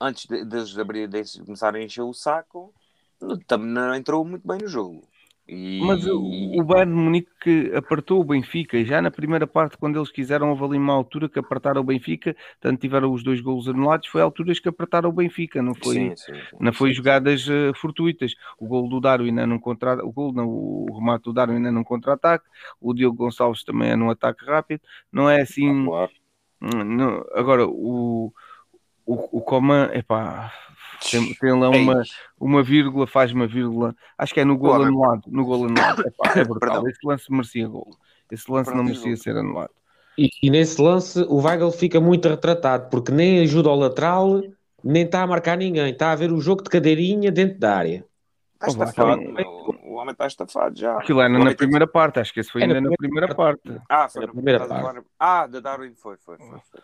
antes 0.00 0.26
de, 0.26 0.44
de, 0.44 1.08
de, 1.08 1.22
de 1.22 1.42
começarem 1.44 1.82
a 1.82 1.84
encher 1.84 2.02
o 2.02 2.12
saco, 2.12 2.72
também 3.46 3.68
não 3.68 3.94
entrou 3.94 4.24
muito 4.24 4.46
bem 4.46 4.58
no 4.58 4.68
jogo. 4.68 5.08
E... 5.50 5.80
Mas 5.82 6.06
o, 6.06 6.62
Bayern 6.62 6.94
de 6.94 7.00
Munique 7.00 7.72
apertou 7.74 8.20
o 8.20 8.24
Benfica, 8.24 8.84
já 8.84 9.02
na 9.02 9.10
primeira 9.10 9.48
parte, 9.48 9.76
quando 9.76 9.98
eles 9.98 10.10
quiseram, 10.10 10.50
houve 10.50 10.64
ali 10.64 10.78
uma 10.78 10.92
altura 10.92 11.28
que 11.28 11.40
apertaram 11.40 11.80
o 11.80 11.84
Benfica, 11.84 12.36
tanto 12.60 12.80
tiveram 12.80 13.12
os 13.12 13.24
dois 13.24 13.40
golos 13.40 13.68
anulados, 13.68 14.06
foi 14.06 14.22
alturas 14.22 14.60
que 14.60 14.68
apertaram 14.68 15.10
o 15.10 15.12
Benfica, 15.12 15.60
não 15.60 15.74
foi, 15.74 15.94
sim, 15.94 16.16
sim, 16.16 16.34
sim, 16.34 16.56
não 16.60 16.72
foi 16.72 16.92
jogadas 16.92 17.48
uh, 17.48 17.72
fortuitas. 17.74 18.32
O 18.60 18.68
gol 18.68 18.88
do 18.88 19.00
Darwin 19.00 19.40
é 19.40 19.46
num 19.46 19.58
contra 19.58 20.04
o 20.06 20.12
gol, 20.12 20.32
não, 20.32 20.46
o 20.46 20.86
remate 20.94 21.24
do 21.24 21.32
Darwin 21.32 21.66
é 21.66 21.70
num 21.72 21.82
contra-ataque, 21.82 22.44
o 22.80 22.94
Diogo 22.94 23.16
Gonçalves 23.16 23.64
também 23.64 23.90
é 23.90 23.96
num 23.96 24.08
ataque 24.08 24.44
rápido, 24.44 24.82
não 25.10 25.28
é 25.28 25.40
assim. 25.40 25.82
Ah, 25.82 25.84
claro. 25.84 26.12
Hum, 26.62 26.84
não, 26.84 27.24
agora, 27.34 27.66
o, 27.66 28.32
o, 29.04 29.38
o 29.38 29.40
Coman, 29.40 29.90
epá, 29.94 30.52
tem, 31.10 31.34
tem 31.34 31.52
lá 31.58 31.70
uma, 31.70 32.02
uma 32.38 32.62
vírgula, 32.62 33.06
faz 33.06 33.32
uma 33.32 33.46
vírgula. 33.46 33.94
Acho 34.18 34.34
que 34.34 34.40
é 34.40 34.44
no 34.44 34.56
gol 34.56 34.74
Boa, 34.74 34.86
anulado. 34.86 35.22
No 35.26 35.44
gol 35.44 35.64
anulado. 35.64 36.04
É, 36.34 36.40
é 36.40 36.44
brutal. 36.44 36.86
Esse 36.88 37.00
lance 37.04 37.30
merecia 37.30 37.68
gol. 37.68 37.90
Esse 38.30 38.50
lance 38.50 38.74
não 38.74 38.84
merecia 38.84 39.16
ser 39.16 39.36
anulado. 39.36 39.70
E, 40.16 40.28
e, 40.42 40.50
nesse 40.50 40.80
lance 40.80 41.20
o 41.22 41.40
Weigl 41.40 41.70
fica 41.70 42.00
muito 42.00 42.28
retratado, 42.28 42.88
porque 42.90 43.10
nem 43.10 43.40
ajuda 43.40 43.70
ao 43.70 43.76
lateral, 43.76 44.42
nem 44.84 45.04
está 45.04 45.22
a 45.22 45.26
marcar 45.26 45.56
ninguém. 45.56 45.90
Está 45.90 46.12
a 46.12 46.16
ver 46.16 46.30
o 46.30 46.40
jogo 46.40 46.62
de 46.62 46.70
cadeirinha 46.70 47.30
dentro 47.30 47.58
da 47.58 47.76
área. 47.76 48.04
Está 48.54 48.68
estafado, 48.68 49.22
o 49.84 49.94
homem 49.94 50.12
está 50.12 50.26
estafado 50.26 50.78
já. 50.78 50.98
Aquilo 50.98 51.22
era 51.22 51.30
na 51.30 51.54
primeira 51.54 51.86
parte, 51.86 52.20
acho 52.20 52.34
que 52.34 52.40
esse 52.40 52.52
foi 52.52 52.62
ainda 52.62 52.80
na 52.80 52.90
primeira 52.90 53.34
parte. 53.34 53.80
Ah, 53.88 54.06
foi 54.08 54.26
na 54.26 54.32
primeira 54.32 54.66
parte. 54.66 55.00
Ah, 55.18 55.46
da 55.46 55.60
Darwin 55.60 55.94
foi, 55.94 56.18
foi, 56.18 56.36
foi. 56.36 56.46
foi. 56.70 56.80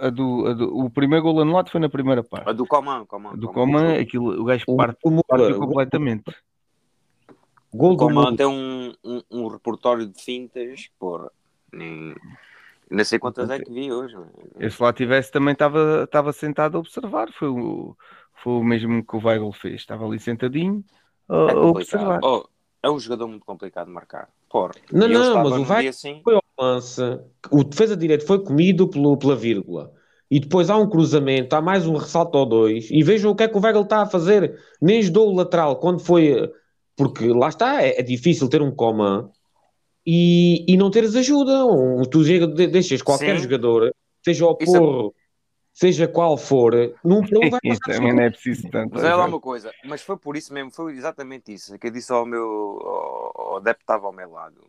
A 0.00 0.10
do, 0.10 0.46
a 0.46 0.52
do, 0.52 0.78
o 0.78 0.90
primeiro 0.90 1.24
gol 1.24 1.40
anulado 1.40 1.70
foi 1.70 1.80
na 1.80 1.88
primeira 1.88 2.22
parte. 2.22 2.48
A 2.48 2.52
do 2.52 2.66
Coman. 2.66 3.04
Coman 3.04 3.36
do 3.36 3.48
Coman, 3.48 3.98
aquilo, 4.00 4.40
o 4.40 4.44
gajo 4.44 4.64
parte, 4.76 4.98
o, 5.02 5.24
parte 5.24 5.52
o, 5.52 5.58
completamente. 5.58 6.34
Gol 7.74 7.96
do 7.96 7.98
Coman 7.98 8.36
tem 8.36 8.46
um, 8.46 8.94
um, 9.04 9.22
um, 9.30 9.48
repertório 9.48 10.06
de 10.06 10.22
fintas, 10.22 10.88
porra. 10.98 11.30
Nem, 11.72 12.14
não 12.90 13.04
sei 13.04 13.18
quantas 13.18 13.50
é 13.50 13.58
que 13.58 13.70
vi 13.70 13.92
hoje. 13.92 14.16
Eu 14.58 14.70
se 14.70 14.82
lá 14.82 14.92
tivesse 14.92 15.30
também 15.30 15.52
estava 15.52 16.32
sentado 16.32 16.76
a 16.76 16.80
observar. 16.80 17.30
Foi 17.32 17.48
o, 17.48 17.96
foi 18.34 18.52
o 18.54 18.64
mesmo 18.64 19.04
que 19.04 19.16
o 19.16 19.20
Weigl 19.22 19.52
fez. 19.52 19.80
Estava 19.80 20.06
ali 20.06 20.18
sentadinho 20.18 20.84
a, 21.28 21.34
é 21.34 21.52
a 21.52 21.58
observar. 21.58 22.20
Oh, 22.22 22.48
é 22.82 22.90
um 22.90 22.98
jogador 22.98 23.28
muito 23.28 23.44
complicado 23.44 23.86
de 23.86 23.92
marcar. 23.92 24.28
Porra. 24.50 24.72
Não, 24.92 25.08
não, 25.08 25.42
mas 25.42 25.52
o 25.52 25.72
Weigl 25.72 25.90
assim... 25.90 26.20
foi 26.24 26.34
ao 26.34 26.42
lance. 26.58 27.02
O 27.50 27.62
defesa 27.62 27.96
direito 27.96 28.26
foi 28.26 28.42
comido 28.42 28.88
pelo, 28.88 29.16
pela 29.16 29.36
vírgula. 29.36 29.92
E 30.30 30.40
depois 30.40 30.68
há 30.68 30.76
um 30.76 30.88
cruzamento, 30.88 31.54
há 31.56 31.60
mais 31.60 31.86
um 31.86 31.96
ressalto 31.96 32.36
ou 32.36 32.46
dois. 32.46 32.90
E 32.90 33.02
vejam 33.02 33.30
o 33.30 33.34
que 33.34 33.44
é 33.44 33.48
que 33.48 33.56
o 33.56 33.60
Weigl 33.60 33.82
está 33.82 34.02
a 34.02 34.06
fazer. 34.06 34.58
Nem 34.80 34.98
ajudou 34.98 35.28
o 35.28 35.34
lateral 35.34 35.76
quando 35.76 36.00
foi. 36.00 36.50
Porque 36.96 37.28
lá 37.28 37.48
está, 37.48 37.82
é, 37.82 38.00
é 38.00 38.02
difícil 38.02 38.48
ter 38.48 38.60
um 38.60 38.70
coma 38.70 39.30
e, 40.04 40.64
e 40.66 40.76
não 40.76 40.90
teres 40.90 41.14
ajuda. 41.14 41.64
Um, 41.64 42.02
tu 42.02 42.22
deixas 42.22 43.02
qualquer 43.02 43.36
Sim. 43.36 43.42
jogador, 43.42 43.92
seja 44.24 44.46
o 44.46 44.56
Porro, 44.56 45.14
seja 45.78 46.08
qual 46.08 46.36
for, 46.36 46.72
plano 47.22 47.50
vai 47.50 47.60
passar. 47.60 47.94
Também 47.94 48.12
não 48.12 48.22
é 48.24 48.30
preciso 48.30 48.68
tanto. 48.68 48.94
Mas 48.94 49.04
é 49.04 49.14
lá 49.14 49.26
uma 49.26 49.38
coisa, 49.38 49.72
mas 49.84 50.02
foi 50.02 50.16
por 50.16 50.36
isso 50.36 50.52
mesmo, 50.52 50.72
foi 50.72 50.92
exatamente 50.94 51.52
isso 51.52 51.78
que 51.78 51.86
eu 51.86 51.90
disse 51.92 52.12
ao 52.12 52.26
meu 52.26 52.42
ao, 52.44 53.54
ao 53.54 53.62
estava 53.62 54.06
ao 54.06 54.12
meu 54.12 54.28
lado. 54.32 54.60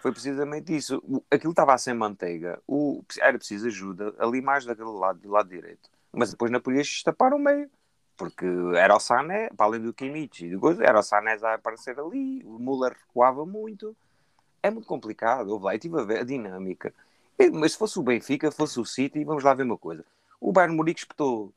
Foi 0.00 0.12
precisamente 0.12 0.76
isso. 0.76 1.02
Aquilo 1.30 1.52
estava 1.52 1.78
sem 1.78 1.94
manteiga, 1.94 2.60
o, 2.68 3.02
era 3.18 3.38
preciso 3.38 3.66
ajuda 3.68 4.14
ali 4.18 4.42
mais 4.42 4.66
daquele 4.66 4.90
lado, 4.90 5.20
do 5.20 5.30
lado 5.30 5.48
direito. 5.48 5.88
Mas 6.12 6.32
depois 6.32 6.50
não 6.50 6.60
podias 6.60 7.02
tapar 7.02 7.32
o 7.32 7.38
meio, 7.38 7.70
porque 8.14 8.44
era 8.76 8.94
o 8.94 9.00
Sané, 9.00 9.48
para 9.56 9.64
além 9.64 9.80
do 9.80 9.94
Kimmich 9.94 10.44
e 10.44 10.58
era 10.84 10.98
o 10.98 11.02
Sané 11.02 11.38
a 11.42 11.54
aparecer 11.54 11.98
ali, 11.98 12.42
o 12.44 12.58
Müller 12.58 12.94
recuava 13.06 13.46
muito. 13.46 13.96
É 14.62 14.70
muito 14.70 14.86
complicado. 14.86 15.48
Houve 15.48 15.64
lá, 15.64 15.72
eu 15.72 15.76
estive 15.76 15.98
a 15.98 16.04
ver 16.04 16.20
a 16.20 16.24
dinâmica. 16.24 16.92
Mas 17.54 17.72
se 17.72 17.78
fosse 17.78 17.98
o 17.98 18.02
Benfica, 18.02 18.50
fosse 18.50 18.78
o 18.78 18.84
City, 18.84 19.24
vamos 19.24 19.42
lá 19.42 19.54
ver 19.54 19.62
uma 19.62 19.78
coisa 19.78 20.04
o 20.42 20.52
Bayern 20.52 20.76
Munique 20.76 21.00
espetou 21.00 21.54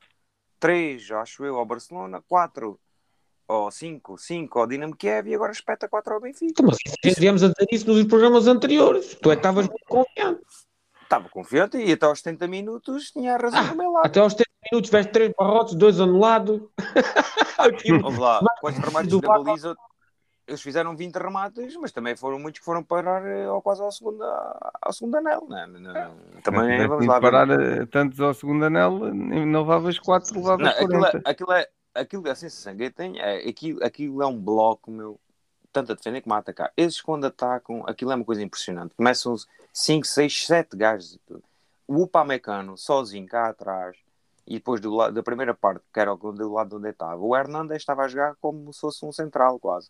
3, 0.60 1.12
acho 1.12 1.44
eu, 1.44 1.58
ao 1.58 1.66
Barcelona, 1.66 2.24
4 2.28 2.80
ou 3.48 3.72
5, 3.72 4.18
5 4.18 4.60
ao 4.60 4.68
Dinamo 4.68 4.96
Kiev 4.96 5.28
e 5.28 5.36
agora 5.36 5.52
espeta 5.52 5.90
4 5.90 6.14
ao 6.14 6.22
Benfica. 6.22 6.64
Mas 6.64 6.78
viemos 7.18 7.44
a 7.44 7.48
dizer 7.48 7.68
isso 7.72 7.88
nos 7.88 8.04
programas 8.06 8.48
anteriores. 8.48 9.16
Tu 9.16 9.32
é 9.32 9.36
que 9.36 9.40
estavas 9.40 9.68
muito 9.68 9.86
confiante. 9.86 10.42
Estava 11.02 11.30
confiante 11.30 11.78
e 11.78 11.92
até 11.92 12.06
aos 12.06 12.20
70 12.20 12.48
minutos 12.48 13.12
tinha 13.12 13.36
a 13.36 13.38
razão 13.38 13.60
ah, 13.60 13.64
do 13.64 13.76
meu 13.76 13.92
lado. 13.92 14.06
Até 14.06 14.20
aos 14.20 14.34
70 14.34 14.50
minutos 14.72 14.90
tiveste 14.90 15.12
3 15.12 15.34
barrotes, 15.38 15.76
2 15.76 16.00
anulados. 16.00 16.62
Vamos 18.02 18.18
lá, 18.20 18.40
com 18.60 18.68
os 18.68 18.78
remates 18.78 19.20
da 19.20 19.28
baliza, 19.28 19.76
eles 20.48 20.62
fizeram 20.62 20.96
20 20.96 21.16
remates, 21.16 21.76
mas 21.78 21.92
também 21.92 22.16
foram 22.16 22.38
muitos 22.40 22.60
que 22.60 22.66
foram 22.66 22.84
parar 22.84 23.26
eh, 23.26 23.46
ao 23.46 23.62
quase 23.62 23.82
ao 23.82 23.92
segundo, 23.92 24.24
ao 24.24 24.94
segundo 24.94 25.16
anel, 25.16 25.48
né? 25.50 25.68
Também 26.44 26.82
é, 26.82 26.88
vamos 26.88 27.08
lá. 27.08 27.20
parar 27.20 27.48
ver. 27.48 27.88
tantos 27.88 28.20
ao 28.20 28.34
segundo 28.34 28.66
anel, 28.66 28.92
não 29.14 29.62
levavas 29.62 29.98
4, 29.98 30.36
levavas 30.36 30.66
não, 30.66 30.88
40. 30.88 30.96
Aquilo, 30.96 31.06
é, 31.06 31.22
aquilo 31.26 31.52
é, 31.52 31.68
aquilo, 31.96 32.30
a 32.30 32.36
sensação 32.36 32.76
que 32.76 32.84
eu 32.84 32.92
tenho 32.92 33.18
é 33.18 33.38
aquilo, 33.48 33.84
aquilo 33.84 34.22
é 34.22 34.28
um 34.28 34.40
bloco, 34.40 34.92
meu, 34.92 35.20
tanto 35.72 35.92
a 35.92 35.96
defender 35.96 36.22
como 36.22 36.36
a 36.36 36.38
atacar. 36.38 36.72
Esses 36.78 37.02
quando 37.02 37.26
atacam, 37.26 37.84
aquilo 37.88 38.12
é 38.12 38.16
uma 38.16 38.26
coisa 38.26 38.44
impressionante. 38.44 38.94
Começam 38.96 39.36
5, 39.74 40.06
6, 40.06 40.46
7 40.46 40.78
gajos 40.78 41.14
e 41.16 41.20
tudo. 41.20 41.44
O 41.88 42.04
Upamecano 42.04 42.78
sozinho 42.78 43.28
cá 43.28 43.50
atrás 43.50 43.98
e 44.48 44.56
depois 44.56 44.80
do 44.80 44.94
lado, 44.94 45.14
da 45.14 45.24
primeira 45.24 45.56
parte, 45.56 45.82
que 45.92 46.00
era 46.00 46.16
do 46.16 46.54
lado 46.54 46.78
onde 46.78 46.90
estava, 46.90 47.20
o 47.20 47.36
Hernandes 47.36 47.78
estava 47.78 48.04
a 48.04 48.08
jogar 48.08 48.36
como 48.40 48.72
se 48.72 48.80
fosse 48.80 49.04
um 49.04 49.12
central, 49.12 49.60
quase. 49.60 49.90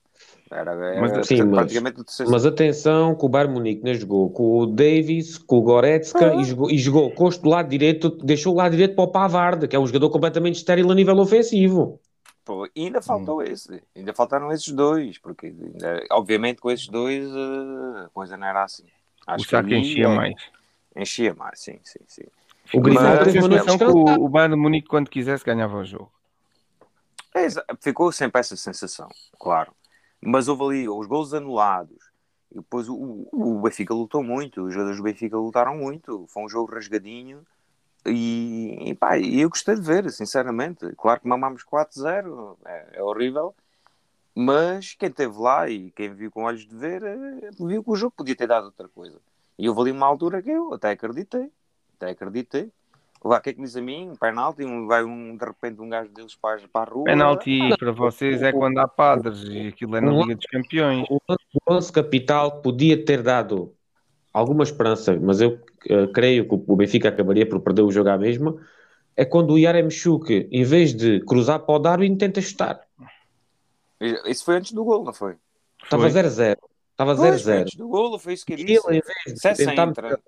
Era, 0.49 0.71
era 0.71 1.01
mas, 1.01 1.27
sim, 1.27 1.49
praticamente 1.49 1.97
mas, 1.97 2.29
mas 2.29 2.45
atenção 2.45 3.15
que 3.15 3.25
o 3.25 3.29
Bayern 3.29 3.53
Munique 3.53 3.83
não 3.83 3.93
jogou 3.93 4.29
com 4.29 4.59
o 4.59 4.65
Davis, 4.65 5.37
com 5.37 5.57
o 5.57 5.61
Goretzka 5.61 6.31
ah. 6.31 6.35
e, 6.35 6.45
jogou, 6.45 6.71
e 6.71 6.77
jogou 6.77 7.11
com 7.11 7.25
o 7.25 7.49
lado 7.49 7.67
direito, 7.67 8.09
deixou 8.09 8.53
o 8.53 8.57
lado 8.57 8.71
direito 8.71 8.95
para 8.95 9.03
o 9.03 9.11
Pavard, 9.11 9.67
que 9.67 9.75
é 9.75 9.79
um 9.79 9.85
jogador 9.85 10.09
completamente 10.09 10.55
estéril 10.55 10.89
a 10.89 10.95
nível 10.95 11.17
ofensivo. 11.17 11.99
Pô, 12.45 12.69
ainda 12.77 13.01
faltou 13.01 13.39
hum. 13.39 13.41
esse, 13.41 13.83
ainda 13.95 14.13
faltaram 14.13 14.51
esses 14.51 14.71
dois, 14.71 15.17
porque 15.17 15.47
ainda, 15.47 16.05
obviamente 16.11 16.61
com 16.61 16.71
esses 16.71 16.87
dois 16.87 17.25
eh, 17.25 18.05
a 18.05 18.09
coisa 18.13 18.37
não 18.37 18.47
era 18.47 18.63
assim. 18.63 18.85
Acho 19.27 19.45
o 19.45 19.49
saco 19.49 19.73
enchia 19.73 20.05
é, 20.05 20.15
mais. 20.15 20.35
Enchia 20.95 21.33
mais, 21.33 21.59
sim, 21.59 21.79
sim, 21.83 21.99
sim. 22.07 22.25
O 22.73 22.81
Grimaldo 22.81 23.23
teve 23.25 23.39
uma 23.39 23.77
que 23.77 23.83
o, 23.83 24.25
o 24.25 24.29
Bayern 24.29 24.55
de 24.55 24.61
Munique, 24.61 24.87
quando 24.87 25.09
quisesse, 25.09 25.43
ganhava 25.43 25.77
o 25.77 25.85
jogo. 25.85 26.11
É, 27.33 27.47
ficou 27.81 28.11
sempre 28.11 28.39
essa 28.39 28.55
sensação, 28.55 29.09
claro. 29.39 29.73
Mas 30.21 30.47
houve 30.47 30.63
ali 30.63 30.89
os 30.89 31.05
gols 31.05 31.33
anulados. 31.33 31.97
E 32.51 32.55
depois 32.55 32.87
o, 32.87 33.27
o 33.31 33.61
Benfica 33.61 33.93
lutou 33.93 34.23
muito. 34.23 34.63
Os 34.63 34.73
jogadores 34.73 34.97
do 34.97 35.03
Benfica 35.03 35.37
lutaram 35.37 35.75
muito. 35.77 36.25
Foi 36.29 36.43
um 36.43 36.49
jogo 36.49 36.73
rasgadinho. 36.73 37.45
E, 38.05 38.89
e 38.89 38.95
pá, 38.95 39.19
eu 39.19 39.49
gostei 39.49 39.75
de 39.75 39.81
ver, 39.81 40.09
sinceramente. 40.11 40.87
Claro 40.95 41.19
que 41.19 41.27
mamámos 41.27 41.63
4-0. 41.63 42.57
É, 42.65 42.87
é 42.93 43.03
horrível. 43.03 43.53
Mas 44.33 44.95
quem 44.95 45.09
esteve 45.09 45.37
lá 45.37 45.69
e 45.69 45.91
quem 45.91 46.13
viu 46.13 46.31
com 46.31 46.43
olhos 46.43 46.65
de 46.65 46.75
ver, 46.75 47.03
eh, 47.03 47.49
viu 47.57 47.83
que 47.83 47.89
o 47.89 47.95
jogo 47.95 48.13
podia 48.15 48.35
ter 48.35 48.47
dado 48.47 48.65
outra 48.65 48.87
coisa. 48.89 49.17
E 49.57 49.69
houve 49.69 49.81
ali 49.81 49.91
uma 49.91 50.05
altura 50.05 50.41
que 50.41 50.49
eu 50.49 50.73
até 50.73 50.91
acreditei 50.91 51.49
até 51.95 52.11
acreditei. 52.11 52.71
Lá, 53.23 53.39
o 53.39 53.41
que 53.41 53.49
é 53.49 53.53
que 53.53 53.59
me 53.59 53.65
diz 53.65 53.75
a 53.75 53.81
mim? 53.81 54.11
Um 54.11 54.15
penalti, 54.15 54.63
um, 54.63 54.85
vai 54.85 55.03
um, 55.03 55.35
de 55.35 55.43
repente 55.43 55.81
um 55.81 55.89
gajo 55.89 56.11
deles 56.11 56.35
para, 56.35 56.61
para 56.71 56.91
a 56.91 56.93
rua. 56.93 57.05
Penalti 57.05 57.75
para 57.79 57.91
vocês 57.91 58.43
é 58.43 58.51
quando 58.51 58.77
há 58.77 58.87
padres 58.87 59.43
e 59.45 59.69
aquilo 59.69 59.95
é 59.95 60.01
na 60.01 60.11
Liga 60.11 60.35
dos 60.35 60.45
Campeões. 60.45 61.07
O 61.09 61.19
lance 61.67 61.91
capital 61.91 62.61
podia 62.61 63.03
ter 63.03 63.23
dado 63.23 63.73
alguma 64.31 64.63
esperança, 64.63 65.17
mas 65.19 65.41
eu 65.41 65.59
uh, 65.89 66.07
creio 66.13 66.47
que 66.47 66.53
o 66.67 66.75
Benfica 66.75 67.09
acabaria 67.09 67.49
por 67.49 67.59
perder 67.61 67.81
o 67.81 67.91
jogo 67.91 68.09
à 68.09 68.17
mesma. 68.17 68.55
É 69.17 69.25
quando 69.25 69.53
o 69.53 69.57
Yaremchuk, 69.57 70.47
em 70.51 70.63
vez 70.63 70.93
de 70.93 71.19
cruzar 71.21 71.61
para 71.61 71.75
o 71.75 71.79
Darwin, 71.79 72.15
tenta 72.15 72.41
chutar. 72.41 72.81
Isso 73.99 74.45
foi 74.45 74.57
antes 74.57 74.71
do 74.71 74.83
gol, 74.83 75.03
não 75.03 75.13
foi? 75.13 75.35
Estava 75.81 76.07
0-0. 76.07 76.57
Estava 76.91 77.15
0-0. 77.15 77.61
Antes 77.61 77.75
do 77.75 77.87
gol, 77.87 78.19
foi 78.19 78.33
isso 78.33 78.45
que 78.45 78.53
ele 78.53 78.65
disse. 78.65 78.87
Ele, 78.87 78.97
em 78.97 79.01
vez 79.01 79.57
de 79.57 79.65
tentar 79.65 80.19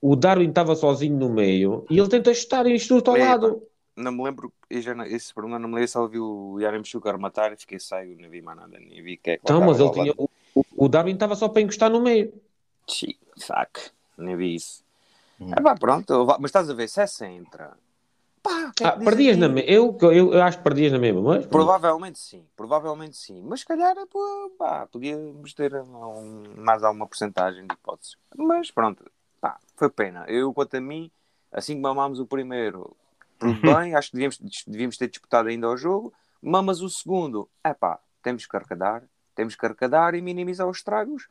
o 0.00 0.14
Darwin 0.14 0.48
estava 0.48 0.74
sozinho 0.74 1.16
no 1.16 1.28
meio 1.28 1.84
e 1.90 1.98
ele 1.98 2.08
tenta 2.08 2.32
chutar 2.34 2.66
e 2.66 2.74
isto 2.74 3.02
ao 3.06 3.16
lado. 3.16 3.62
Não 3.96 4.12
me 4.12 4.22
lembro, 4.24 4.52
já, 4.70 4.94
esse 5.06 5.32
problema 5.32 5.58
não 5.58 5.68
me 5.68 5.76
lembro, 5.76 5.88
só 5.88 6.06
vi 6.06 6.18
o 6.18 6.60
Yarem 6.60 6.84
Sugar 6.84 7.18
matar 7.18 7.52
e 7.54 7.56
fiquei 7.56 7.80
cego, 7.80 8.20
não 8.20 8.28
vi 8.28 8.42
mais 8.42 8.58
nada, 8.58 8.78
nem 8.78 9.02
vi 9.02 9.16
que 9.16 9.30
é 9.30 9.36
que 9.38 9.42
Então, 9.42 9.60
mas 9.62 9.80
ele 9.80 9.90
tinha, 9.90 10.12
o, 10.18 10.28
o, 10.76 10.88
Darwin 10.88 11.14
estava 11.14 11.34
só 11.34 11.48
para 11.48 11.62
encostar 11.62 11.88
no 11.90 12.02
meio. 12.02 12.30
Sim, 12.86 13.14
fuck, 13.38 13.90
nem 14.18 14.36
vi 14.36 14.54
isso. 14.54 14.84
Hum. 15.40 15.50
É 15.56 15.60
pá, 15.62 15.74
pronto, 15.74 16.26
mas 16.38 16.50
estás 16.50 16.68
a 16.68 16.74
ver, 16.74 16.88
se 16.88 17.00
essa 17.00 17.26
entra. 17.26 17.72
Pá, 18.42 18.70
que 18.76 18.84
é 18.84 18.86
ah, 18.86 18.92
perdias 18.92 19.36
na 19.36 19.48
mesma. 19.48 19.68
Eu, 19.68 19.96
eu, 20.02 20.34
eu 20.34 20.42
acho 20.42 20.58
que 20.58 20.64
perdias 20.64 20.92
na 20.92 20.98
mesma, 20.98 21.20
mas. 21.22 21.46
Provavelmente 21.46 22.18
sim, 22.18 22.44
provavelmente 22.54 23.16
sim. 23.16 23.42
Mas 23.42 23.60
se 23.60 23.66
calhar 23.66 23.96
pá, 24.58 24.86
podíamos 24.86 25.52
ter 25.54 25.74
um, 25.74 26.44
mais 26.56 26.84
alguma 26.84 27.06
porcentagem 27.06 27.66
de 27.66 27.74
hipóteses. 27.74 28.16
Mas 28.36 28.70
pronto, 28.70 29.04
pá, 29.40 29.58
foi 29.76 29.88
pena. 29.90 30.24
Eu, 30.28 30.52
quanto 30.52 30.76
a 30.76 30.80
mim, 30.80 31.10
assim 31.52 31.74
que 31.74 31.80
mamámos 31.80 32.18
o 32.20 32.26
primeiro, 32.26 32.96
tudo 33.38 33.60
bem, 33.60 33.94
acho 33.94 34.10
que 34.10 34.16
devíamos, 34.16 34.64
devíamos 34.66 34.96
ter 34.96 35.08
disputado 35.08 35.48
ainda 35.48 35.68
o 35.68 35.76
jogo. 35.76 36.12
Mamas 36.42 36.80
o 36.80 36.88
segundo, 36.88 37.48
é 37.62 37.74
pá, 37.74 37.98
temos 38.22 38.46
que 38.46 38.56
arcadar, 38.56 39.02
temos 39.34 39.54
que 39.54 39.66
arcadar 39.66 40.14
e 40.14 40.22
minimizar 40.22 40.68
os 40.68 40.78
estragos, 40.78 41.28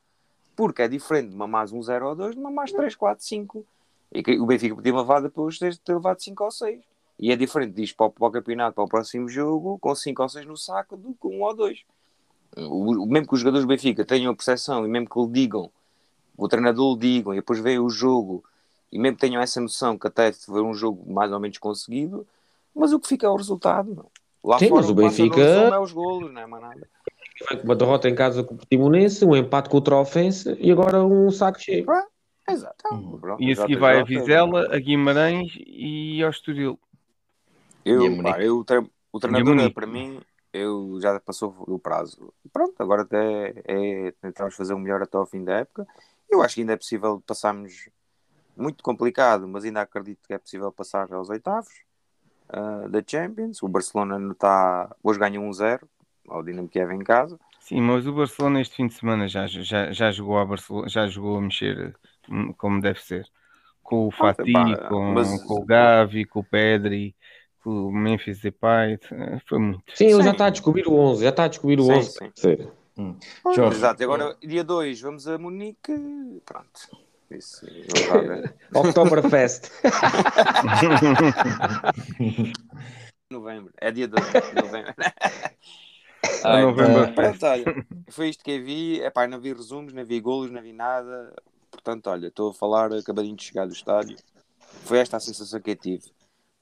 porque 0.55 0.81
é 0.81 0.87
diferente 0.87 1.29
de 1.29 1.35
mamás 1.35 1.71
um 1.71 1.81
0 1.81 2.07
ou 2.07 2.15
2 2.15 2.35
de 2.35 2.41
mamás 2.41 2.71
3, 2.71 2.95
4, 2.95 3.23
5. 3.23 3.65
E 4.13 4.39
o 4.39 4.45
Benfica 4.45 4.75
podia 4.75 4.95
levar 4.95 5.21
depois 5.21 5.55
de 5.55 5.77
ter 5.79 5.93
levado 5.93 6.21
5 6.21 6.43
ou 6.43 6.51
6. 6.51 6.79
E 7.17 7.31
é 7.31 7.35
diferente 7.35 7.73
diz 7.73 7.91
para 7.91 8.07
o, 8.07 8.11
para 8.11 8.27
o 8.27 8.31
campeonato, 8.31 8.75
para 8.75 8.83
o 8.83 8.87
próximo 8.87 9.27
jogo, 9.27 9.79
com 9.79 9.95
5 9.95 10.21
ou 10.21 10.29
6 10.29 10.45
no 10.45 10.57
saco, 10.57 10.97
do 10.97 11.13
que 11.13 11.27
1 11.27 11.31
um 11.31 11.43
ou 11.43 11.55
2. 11.55 11.83
O, 12.57 13.05
mesmo 13.05 13.27
que 13.27 13.33
os 13.33 13.39
jogadores 13.39 13.65
do 13.65 13.69
Benfica 13.69 14.05
tenham 14.05 14.31
a 14.31 14.35
percepção 14.35 14.85
e 14.85 14.89
mesmo 14.89 15.09
que 15.09 15.19
lhe 15.19 15.27
digam 15.27 15.71
o 16.37 16.47
treinador 16.47 16.93
lhe 16.93 16.99
digam 16.99 17.33
e 17.33 17.37
depois 17.37 17.59
veio 17.59 17.83
o 17.85 17.89
jogo 17.89 18.43
e 18.91 18.99
mesmo 18.99 19.17
tenham 19.17 19.41
essa 19.41 19.59
noção 19.59 19.97
que 19.97 20.07
até 20.07 20.31
foi 20.31 20.61
um 20.61 20.73
jogo 20.73 21.11
mais 21.11 21.31
ou 21.31 21.39
menos 21.39 21.57
conseguido, 21.57 22.25
mas 22.73 22.93
o 22.93 22.99
que 22.99 23.07
fica 23.07 23.27
é 23.27 23.29
o 23.29 23.35
resultado. 23.35 24.05
Lá 24.43 24.59
Sim, 24.59 24.69
fora, 24.69 24.81
mas 24.81 24.89
o 24.89 24.95
Benfica 24.95 25.41
é 25.41 25.79
os 25.79 25.91
golos, 25.91 26.31
não 26.31 26.41
é 26.41 26.45
mais 26.45 26.63
nada. 26.63 26.89
Uma 27.63 27.75
derrota 27.75 28.07
em 28.07 28.15
casa 28.15 28.43
com 28.43 28.55
o 28.55 28.57
Timonense, 28.57 29.25
um 29.25 29.35
empate 29.35 29.69
com 29.69 29.77
o 29.77 29.81
Trofense 29.81 30.55
e 30.59 30.71
agora 30.71 31.03
um 31.03 31.29
saco 31.31 31.59
cheio. 31.59 31.85
Exato. 32.47 32.75
Uhum. 32.91 33.17
Pronto, 33.19 33.41
E 33.41 33.51
a 33.51 33.55
seguir 33.55 33.77
vai 33.77 33.99
a 33.99 34.03
Vizela, 34.03 34.73
a 34.73 34.79
Guimarães 34.79 35.51
e 35.57 36.23
ao 36.23 36.29
Estoril. 36.29 36.79
E 37.83 37.89
a 37.89 37.93
Eu, 37.93 38.23
pá, 38.23 38.41
eu, 38.41 38.65
o 39.11 39.19
treinador, 39.19 39.55
Munique. 39.55 39.73
para 39.73 39.87
mim, 39.87 40.21
eu 40.53 40.99
já 41.01 41.19
passou 41.19 41.55
o 41.67 41.79
prazo. 41.79 42.33
Pronto, 42.53 42.75
agora 42.79 43.01
até 43.01 43.53
é 43.65 44.11
tentarmos 44.21 44.55
fazer 44.55 44.73
o 44.73 44.79
melhor 44.79 45.01
até 45.01 45.17
ao 45.17 45.25
fim 45.25 45.43
da 45.43 45.59
época. 45.59 45.87
Eu 46.29 46.41
acho 46.41 46.55
que 46.55 46.61
ainda 46.61 46.73
é 46.73 46.77
possível 46.77 47.21
passarmos 47.25 47.89
muito 48.55 48.83
complicado, 48.83 49.47
mas 49.47 49.63
ainda 49.65 49.81
acredito 49.81 50.25
que 50.27 50.33
é 50.33 50.37
possível 50.37 50.71
passar 50.71 51.11
aos 51.13 51.29
oitavos 51.29 51.73
ah, 52.49 52.87
da 52.89 53.03
Champions. 53.05 53.61
O 53.61 53.67
Barcelona 53.67 54.17
não 54.17 54.31
está. 54.31 54.95
Hoje 55.03 55.19
ganhou 55.19 55.43
1-0 55.45 55.87
ao 56.27 56.43
Dinamo 56.43 56.67
Kiev 56.67 56.91
em 56.91 57.03
casa. 57.03 57.39
Sim, 57.59 57.81
mas 57.81 58.05
o 58.05 58.13
Barcelona 58.13 58.61
este 58.61 58.75
fim 58.75 58.87
de 58.87 58.93
semana 58.93 59.27
já, 59.27 59.47
já, 59.47 59.91
já 59.91 60.11
jogou 60.11 60.37
a 60.37 60.45
Barcelona, 60.45 60.87
já 60.87 61.07
jogou 61.07 61.37
a 61.37 61.41
mexer 61.41 61.95
hum, 62.29 62.53
como 62.53 62.79
deve 62.79 63.01
ser. 63.01 63.27
Com 63.81 64.07
o 64.07 64.11
Fati, 64.11 64.51
pá, 64.51 64.87
com, 64.87 65.13
mas- 65.13 65.43
com 65.43 65.61
o 65.61 65.65
Gavi, 65.65 66.25
com 66.25 66.39
o 66.39 66.43
Pedri, 66.43 67.15
com 67.63 67.87
o 67.87 67.91
Memphis 67.91 68.39
Depay, 68.39 68.99
eh, 69.11 69.39
foi 69.47 69.59
muito. 69.59 69.83
Sim, 69.95 70.05
ele 70.05 70.15
Sim. 70.15 70.23
já 70.23 70.31
está 70.31 70.45
a 70.47 70.49
descobrir 70.51 70.87
o 70.87 70.93
11, 70.93 71.23
já 71.23 71.29
está 71.29 71.43
a 71.45 71.47
descobrir 71.47 71.79
o 71.79 71.83
Sim, 71.83 71.91
11. 71.93 72.31
sim. 72.35 72.71
Sério. 72.95 73.17
Jorge, 73.55 73.77
Exato, 73.77 74.03
agora 74.03 74.37
dia 74.41 74.63
2 74.63 75.01
vamos 75.01 75.27
a 75.27 75.37
Munique. 75.37 75.93
Pronto. 76.45 77.05
Isso. 77.29 77.65
Oktoberfest. 78.73 79.69
novembro. 83.29 83.73
É 83.77 83.91
dia 83.91 84.07
2 84.07 84.23
de 84.25 84.55
novembro. 84.61 84.93
Ah, 86.43 86.55
Ai, 86.55 86.61
novembro. 86.63 87.13
pronto, 87.13 87.45
olha, 87.45 87.85
foi 88.09 88.29
isto 88.29 88.43
que 88.43 88.51
eu 88.51 88.63
vi. 88.63 89.01
Epá, 89.01 89.27
não 89.27 89.39
vi 89.39 89.53
resumos, 89.53 89.93
não 89.93 90.05
vi 90.05 90.19
golos, 90.19 90.51
não 90.51 90.61
vi 90.61 90.73
nada. 90.73 91.33
Portanto, 91.71 92.07
olha, 92.07 92.27
estou 92.27 92.51
a 92.51 92.53
falar 92.53 92.93
acabadinho 92.93 93.35
de 93.35 93.43
chegar 93.43 93.67
do 93.67 93.73
estádio. 93.73 94.17
Foi 94.85 94.99
esta 94.99 95.17
a 95.17 95.19
sensação 95.19 95.59
que 95.59 95.71
eu 95.71 95.75
tive. 95.75 96.11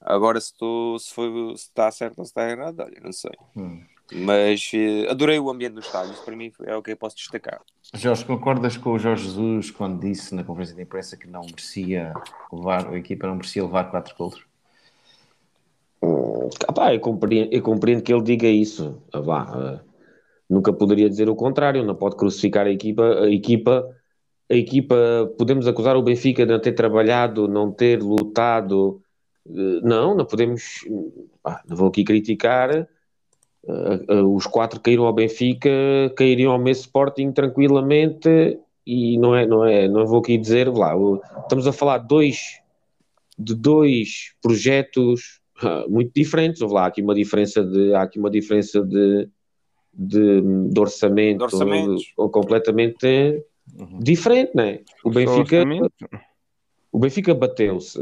Agora, 0.00 0.40
se, 0.40 0.52
se, 0.98 1.14
foi, 1.14 1.30
se 1.56 1.68
está 1.68 1.90
certo 1.90 2.18
ou 2.18 2.24
se 2.24 2.30
está 2.30 2.48
errado, 2.48 2.80
olha, 2.80 3.00
não 3.02 3.12
sei. 3.12 3.32
Hum. 3.56 3.84
Mas 4.14 4.70
eh, 4.72 5.10
adorei 5.10 5.38
o 5.38 5.50
ambiente 5.50 5.74
do 5.74 5.80
estádio. 5.80 6.12
Isso 6.12 6.24
para 6.24 6.36
mim 6.36 6.52
é 6.64 6.76
o 6.76 6.82
que 6.82 6.92
eu 6.92 6.96
posso 6.96 7.16
destacar. 7.16 7.60
Jorge, 7.94 8.24
concordas 8.24 8.76
com 8.76 8.92
o 8.92 8.98
Jorge 8.98 9.24
Jesus 9.24 9.70
quando 9.70 10.00
disse 10.00 10.34
na 10.34 10.44
conferência 10.44 10.76
de 10.76 10.82
imprensa 10.82 11.16
que 11.16 11.26
não 11.26 11.42
merecia 11.42 12.12
levar, 12.52 12.88
a 12.88 12.96
equipa 12.96 13.26
não 13.26 13.34
merecia 13.36 13.62
levar 13.62 13.90
quatro 13.90 14.14
golos? 14.16 14.44
Ah, 16.68 16.72
pá, 16.72 16.94
eu, 16.94 17.00
compreendo, 17.00 17.52
eu 17.52 17.62
compreendo 17.62 18.02
que 18.02 18.12
ele 18.12 18.22
diga 18.22 18.46
isso. 18.46 19.02
Ah, 19.12 19.20
vá, 19.20 19.42
ah, 19.42 19.80
nunca 20.48 20.72
poderia 20.72 21.08
dizer 21.08 21.28
o 21.28 21.34
contrário. 21.34 21.84
Não 21.84 21.94
pode 21.94 22.16
crucificar 22.16 22.66
a 22.66 22.70
equipa. 22.70 23.02
A 23.20 23.30
equipa, 23.30 23.88
a 24.50 24.54
equipa, 24.54 24.96
podemos 25.38 25.66
acusar 25.66 25.96
o 25.96 26.02
Benfica 26.02 26.46
de 26.46 26.52
não 26.52 26.60
ter 26.60 26.72
trabalhado, 26.72 27.48
não 27.48 27.72
ter 27.72 28.02
lutado. 28.02 29.02
Eh, 29.46 29.80
Não, 29.82 30.14
não 30.14 30.24
podemos. 30.24 30.84
pá, 31.42 31.62
não 31.66 31.76
vou 31.76 31.88
aqui 31.88 32.04
criticar. 32.04 32.88
Ah, 33.68 34.00
ah, 34.08 34.22
os 34.22 34.46
quatro 34.46 34.80
caíram 34.80 35.04
ao 35.04 35.12
Benfica, 35.12 35.70
cairiam 36.16 36.52
ao 36.52 36.58
Messi 36.58 36.82
Sporting 36.82 37.32
tranquilamente. 37.32 38.58
E 38.86 39.16
não 39.18 39.34
é, 39.34 39.46
não 39.46 39.64
é, 39.64 39.88
não 39.88 40.06
vou 40.06 40.18
aqui 40.18 40.36
dizer, 40.36 40.68
lá, 40.68 40.92
estamos 41.40 41.66
a 41.66 41.72
falar 41.72 41.98
de 41.98 42.06
dois, 42.08 42.60
de 43.38 43.54
dois 43.54 44.34
projetos 44.42 45.40
muito 45.88 46.12
diferentes. 46.14 46.60
Houve 46.60 46.74
lá 46.74 46.86
aqui 46.86 47.00
uma 47.00 47.14
diferença 47.14 47.64
de, 47.64 47.94
há 47.94 48.02
aqui 48.02 48.18
uma 48.18 48.30
diferença 48.30 48.82
de, 48.82 49.28
de, 49.92 50.42
de 50.70 50.80
orçamento, 50.80 51.38
De 51.38 51.44
orçamentos. 51.44 52.04
ou 52.18 52.28
completamente 52.28 53.42
diferente, 54.00 54.52
não 54.54 54.64
é? 54.64 54.80
O 55.02 55.10
Benfica. 55.10 55.64
O 56.94 56.98
Benfica 57.00 57.34
bateu-se. 57.34 57.98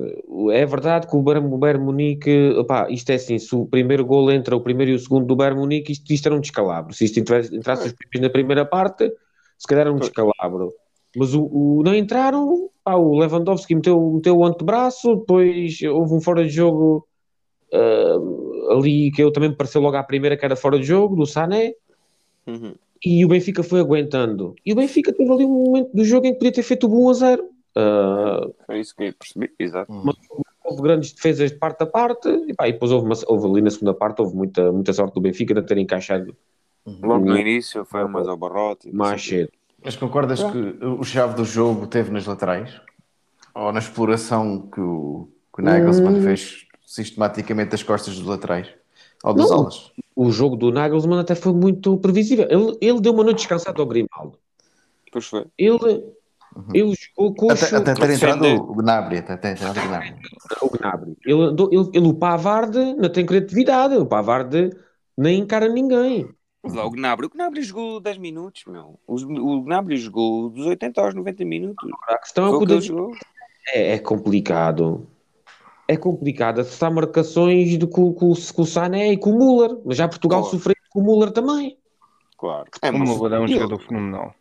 É 0.53 0.67
verdade 0.67 1.07
que 1.07 1.17
o 1.17 1.23
Bayern, 1.23 1.49
o 1.51 1.57
Bayern 1.57 1.83
Munique, 1.83 2.51
opá, 2.59 2.91
isto 2.91 3.09
é 3.11 3.15
assim, 3.15 3.39
se 3.39 3.57
o 3.57 3.65
primeiro 3.65 4.05
gol 4.05 4.31
entra, 4.31 4.55
o 4.55 4.61
primeiro 4.61 4.93
e 4.93 4.95
o 4.95 4.99
segundo 4.99 5.25
do 5.27 5.35
Bayern 5.35 5.59
Munique, 5.59 5.93
isto, 5.93 6.13
isto 6.13 6.27
era 6.27 6.35
um 6.37 6.41
descalabro. 6.41 6.93
Se 6.93 7.07
isto 7.07 7.19
entrasse, 7.19 7.57
entrasse 7.57 7.87
os 7.87 7.93
primeiros 7.95 8.29
na 8.29 8.31
primeira 8.31 8.65
parte, 8.67 9.11
se 9.57 9.67
calhar 9.67 9.87
era 9.87 9.95
um 9.95 9.99
descalabro. 9.99 10.75
Mas 11.17 11.33
o, 11.35 11.43
o- 11.45 11.83
não 11.83 11.95
entraram, 11.95 12.69
pá, 12.85 12.95
o 12.97 13.17
Lewandowski 13.19 13.75
meteu, 13.75 13.99
meteu 14.13 14.37
o 14.37 14.45
antebraço, 14.45 15.17
depois 15.17 15.81
houve 15.83 16.15
um 16.15 16.21
fora 16.21 16.45
de 16.45 16.51
jogo 16.51 17.07
ah, 17.73 18.75
ali 18.77 19.11
que 19.11 19.23
eu 19.23 19.33
também 19.33 19.49
me 19.49 19.57
pareceu 19.57 19.81
logo 19.81 19.97
à 19.97 20.03
primeira 20.03 20.37
que 20.37 20.45
era 20.45 20.55
fora 20.57 20.79
de 20.79 20.85
jogo, 20.85 21.17
do 21.17 21.25
Sané, 21.27 21.73
Uhum. 22.47 22.75
e 23.03 23.25
o 23.25 23.29
Benfica 23.29 23.63
foi 23.63 23.81
aguentando. 23.81 24.55
E 24.67 24.73
o 24.73 24.77
Benfica 24.77 25.13
teve 25.13 25.33
ali 25.33 25.45
um 25.47 25.65
momento 25.65 25.91
do 25.95 26.05
jogo 26.05 26.27
em 26.27 26.33
que 26.33 26.39
podia 26.39 26.53
ter 26.53 26.63
feito 26.63 26.87
o 26.87 27.07
1 27.07 27.09
a 27.11 27.15
0. 27.15 27.52
Foi 28.67 28.81
isso 28.81 28.95
que 28.95 29.05
eu 29.05 29.15
percebi. 29.15 29.51
Exato. 29.59 29.93
houve 30.65 30.83
grandes 30.83 31.13
defesas 31.13 31.51
de 31.51 31.59
parte 31.59 31.83
a 31.83 31.87
parte, 31.87 32.29
e, 32.29 32.55
pá, 32.55 32.69
e 32.69 32.73
depois 32.73 32.93
houve, 32.93 33.07
uma- 33.07 33.15
houve 33.27 33.47
ali 33.49 33.63
na 33.63 33.71
segunda 33.71 33.93
parte, 33.95 34.21
houve 34.23 34.35
muita, 34.37 34.71
muita 34.73 34.93
sorte 34.93 35.15
do 35.15 35.21
Benfica 35.21 35.55
de 35.55 35.63
ter 35.63 35.77
encaixado 35.79 36.37
Logo 36.87 37.25
no 37.25 37.37
início 37.37 37.85
foi 37.85 38.05
umas 38.05 38.27
ao 38.29 38.37
barrote. 38.37 38.91
mais 38.93 39.23
cedo. 39.25 39.51
Mas 39.85 39.97
concordas 39.97 40.43
que 40.43 40.59
o 40.85 41.03
chave 41.03 41.35
do 41.35 41.45
jogo 41.45 41.87
teve 41.89 42.11
nas 42.11 42.27
laterais? 42.27 42.81
Ou 43.55 43.73
na 43.73 43.81
exploração 43.81 44.69
que 44.73 44.81
o, 44.81 45.29
que 45.55 45.61
o 45.61 45.65
Nagelsmann 45.65 46.19
Hum. 46.19 46.23
fez 46.23 46.67
sistematicamente 46.87 47.71
das 47.73 47.83
costas 47.83 48.17
dos 48.17 48.27
laterais? 48.27 48.69
Ou 49.25 49.35
dos 49.35 49.51
alas? 49.51 49.93
O 50.15 50.31
jogo 50.31 50.57
do 50.57 50.71
Nagelsmann 50.71 51.21
até 51.21 51.35
foi 51.35 51.53
muito 51.53 51.97
previsível. 51.99 52.47
Ele, 52.49 52.77
ele 52.81 53.01
deu 53.01 53.13
uma 53.13 53.25
noite 53.25 53.39
descansada 53.39 53.81
ao 53.81 53.87
Grimaldo. 53.87 54.39
Pois 55.13 55.27
foi. 55.27 55.45
Ele, 55.59 56.05
ele 56.75 56.95
jogou 56.95 57.35
com 57.35 57.47
o 57.47 57.53
Até, 57.53 57.77
até 57.77 57.95
ter 57.95 58.11
entrado 58.11 58.45
o 58.47 58.75
Gnabry, 58.75 59.19
até 59.19 59.37
ter 59.37 59.49
entrado 59.53 59.79
o 59.79 59.83
Gnabry. 59.89 60.15
o 60.63 60.71
Gnabry. 60.71 61.17
Ele, 61.25 61.43
andou- 61.43 61.69
ele, 61.73 61.89
ele, 61.95 62.07
o 62.09 62.15
Pavard 62.15 62.77
não 62.95 63.09
tem 63.11 63.25
criatividade. 63.27 63.97
O 63.97 64.07
Pavard 64.07 64.71
nem 65.17 65.41
encara 65.41 65.69
ninguém. 65.69 66.29
Mas 66.63 66.75
lá, 66.75 66.87
o 66.87 66.91
Gnabry, 66.91 67.27
o 67.27 67.31
Gnabry 67.31 67.63
jogou 67.63 67.99
10 68.01 68.19
minutos, 68.19 68.65
meu. 68.67 68.99
O, 69.07 69.15
o 69.17 69.63
Gnabry 69.65 69.97
jogou 69.97 70.49
dos 70.51 70.67
80 70.67 71.01
aos 71.01 71.15
90 71.15 71.45
minutos. 71.45 71.91
A 72.09 72.19
questão 72.19 72.45
é 72.47 72.49
que 72.51 72.55
o 72.55 72.59
o 72.63 72.67
que 72.67 72.73
ele 72.73 72.81
jogou. 72.81 73.13
é, 73.75 73.93
é 73.95 73.99
complicado. 73.99 75.07
É 75.89 75.97
complicado 75.97 76.61
acertar 76.61 76.93
marcações 76.93 77.77
de, 77.77 77.87
com, 77.87 78.13
com, 78.15 78.33
com 78.33 78.63
o 78.63 78.67
Sané 78.67 79.13
e 79.13 79.17
com 79.17 79.31
o 79.31 79.39
Müller. 79.39 79.77
Mas 79.85 79.97
já 79.97 80.07
Portugal 80.07 80.41
Claro. 80.43 80.57
sofreu 80.57 80.77
com 80.91 81.01
o 81.01 81.05
Müller 81.05 81.33
também. 81.33 81.77
Claro. 82.39 82.65
É, 82.81 82.91
O 82.91 82.99
mas- 82.99 83.09
Muller 83.09 83.33
é 83.33 83.41
um 83.41 83.49
jogador 83.49 83.79
fenomenal. 83.81 84.35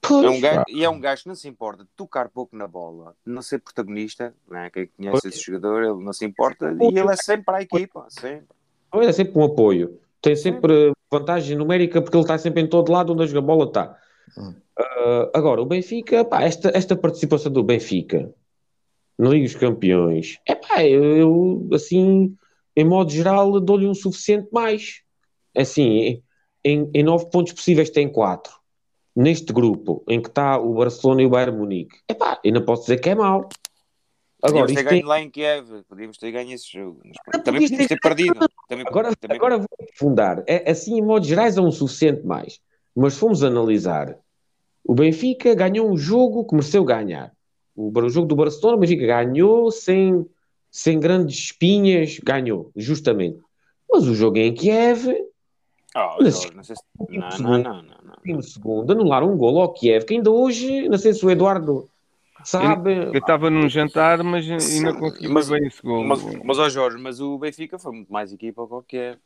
Pois, 0.00 0.24
É 0.24 0.30
um 0.30 0.40
gajo, 0.40 0.64
e 0.68 0.84
é 0.84 0.88
um 0.88 1.00
gajo 1.00 1.22
que 1.22 1.28
não 1.28 1.34
se 1.34 1.48
importa 1.48 1.84
de 1.84 1.90
tocar 1.96 2.28
pouco 2.28 2.56
na 2.56 2.66
bola, 2.66 3.14
não 3.24 3.42
ser 3.42 3.58
protagonista, 3.58 4.34
né? 4.48 4.70
quem 4.70 4.86
conhece 4.86 5.22
Pois. 5.22 5.34
esse 5.34 5.44
jogador, 5.44 5.82
ele 5.82 6.04
não 6.04 6.12
se 6.12 6.24
importa 6.24 6.76
e 6.80 6.86
ele 6.86 7.10
é 7.10 7.16
sempre 7.16 7.44
para 7.44 7.58
a 7.58 7.62
equipa, 7.62 8.06
sempre. 8.08 8.46
É 8.94 9.12
sempre 9.12 9.38
um 9.38 9.44
apoio. 9.44 10.00
Tem 10.22 10.34
sempre 10.34 10.92
vantagem 11.10 11.56
numérica 11.56 12.00
porque 12.00 12.16
ele 12.16 12.24
está 12.24 12.38
sempre 12.38 12.62
em 12.62 12.68
todo 12.68 12.90
lado 12.90 13.12
onde 13.12 13.36
a 13.36 13.40
bola 13.40 13.64
está. 13.64 13.98
Hum. 14.36 14.54
Ah, 14.78 15.30
agora, 15.34 15.62
o 15.62 15.66
Benfica, 15.66 16.24
pá, 16.24 16.42
esta, 16.42 16.70
esta 16.74 16.96
participação 16.96 17.50
do 17.50 17.62
Benfica 17.62 18.32
na 19.18 19.30
Liga 19.30 19.44
dos 19.44 19.54
Campeões, 19.54 20.38
é 20.46 20.54
pá, 20.54 20.84
eu, 20.84 21.16
eu, 21.16 21.68
assim, 21.72 22.36
em 22.76 22.84
modo 22.84 23.10
geral, 23.10 23.58
dou-lhe 23.60 23.86
um 23.86 23.94
suficiente 23.94 24.48
mais. 24.52 25.02
Assim, 25.56 26.22
em, 26.62 26.90
em 26.92 27.02
nove 27.02 27.30
pontos 27.30 27.54
possíveis 27.54 27.88
tem 27.88 28.08
quatro. 28.08 28.52
Neste 29.16 29.50
grupo 29.50 30.04
em 30.06 30.20
que 30.20 30.28
está 30.28 30.58
o 30.58 30.74
Barcelona 30.74 31.22
e 31.22 31.26
o 31.26 31.30
Bayern 31.30 31.56
Munique, 31.56 31.96
é 32.06 32.12
pá, 32.12 32.38
ainda 32.44 32.60
posso 32.62 32.82
dizer 32.82 32.98
que 32.98 33.08
é 33.08 33.14
mau. 33.14 33.48
Agora, 34.42 34.66
podíamos 34.66 34.74
ter 34.74 34.82
ganho 34.82 35.06
lá 35.06 35.20
em 35.20 35.30
Kiev, 35.30 35.82
podíamos 35.88 36.18
ter 36.18 36.30
ganho 36.30 36.52
esse 36.52 36.70
jogo, 36.70 37.00
mas 37.02 37.16
Não 37.34 37.42
também 37.42 37.62
podíamos 37.62 37.86
ter 37.86 37.98
perdido. 37.98 38.38
Também, 38.68 38.84
Agora, 38.86 39.16
também- 39.16 39.36
agora 39.36 39.56
vou 39.56 39.66
aprofundar. 39.80 40.44
É, 40.46 40.70
assim, 40.70 40.98
em 40.98 41.02
modo 41.02 41.24
gerais, 41.24 41.56
é 41.56 41.60
um 41.62 41.70
suficiente 41.70 42.26
mais. 42.26 42.60
Mas 42.94 43.14
se 43.14 43.20
formos 43.20 43.42
analisar, 43.42 44.14
o 44.84 44.94
Benfica 44.94 45.54
ganhou 45.54 45.90
um 45.90 45.96
jogo 45.96 46.44
que 46.44 46.54
mereceu 46.54 46.84
ganhar. 46.84 47.32
O, 47.74 47.90
o 47.98 48.08
jogo 48.10 48.28
do 48.28 48.36
Barcelona, 48.36 48.76
o 48.76 48.80
Benfica 48.80 49.06
ganhou 49.06 49.70
sem, 49.70 50.26
sem 50.70 51.00
grandes 51.00 51.38
espinhas, 51.38 52.18
ganhou, 52.22 52.70
justamente. 52.76 53.40
Mas 53.90 54.06
o 54.06 54.14
jogo 54.14 54.36
em 54.36 54.52
Kiev, 54.52 55.06
Oh, 55.96 56.22
não 56.22 56.62
sei 56.62 56.76
se... 56.76 56.82
Não, 57.08 57.38
não, 57.38 57.58
não, 57.62 57.82
não, 57.82 57.95
não. 58.30 58.36
no 58.38 58.42
segundo, 58.42 58.90
anularam 58.92 59.32
um 59.32 59.36
gol 59.36 59.60
ao 59.60 59.72
Kiev, 59.72 60.04
que 60.04 60.14
ainda 60.14 60.30
hoje, 60.30 60.88
não 60.88 60.98
sei 60.98 61.12
se 61.12 61.24
o 61.24 61.30
Eduardo 61.30 61.88
sabe. 62.44 62.94
Eu 62.94 63.12
estava 63.18 63.50
num 63.50 63.68
jantar, 63.68 64.22
mas 64.22 64.44
ainda 64.48 64.94
consegui 64.94 65.28
Mas- 65.28 65.48
bem 65.48 65.66
esse 65.66 65.82
gol. 65.82 66.04
Mas, 66.04 66.22
mas 66.44 66.58
ó 66.58 66.68
Jorge, 66.68 66.98
mas 66.98 67.20
o 67.20 67.38
Benfica 67.38 67.78
foi 67.78 67.92
muito 67.92 68.12
mais 68.12 68.32
equipa 68.32 68.66
que 68.66 68.74
o 68.74 68.82
Kiev. 68.82 69.18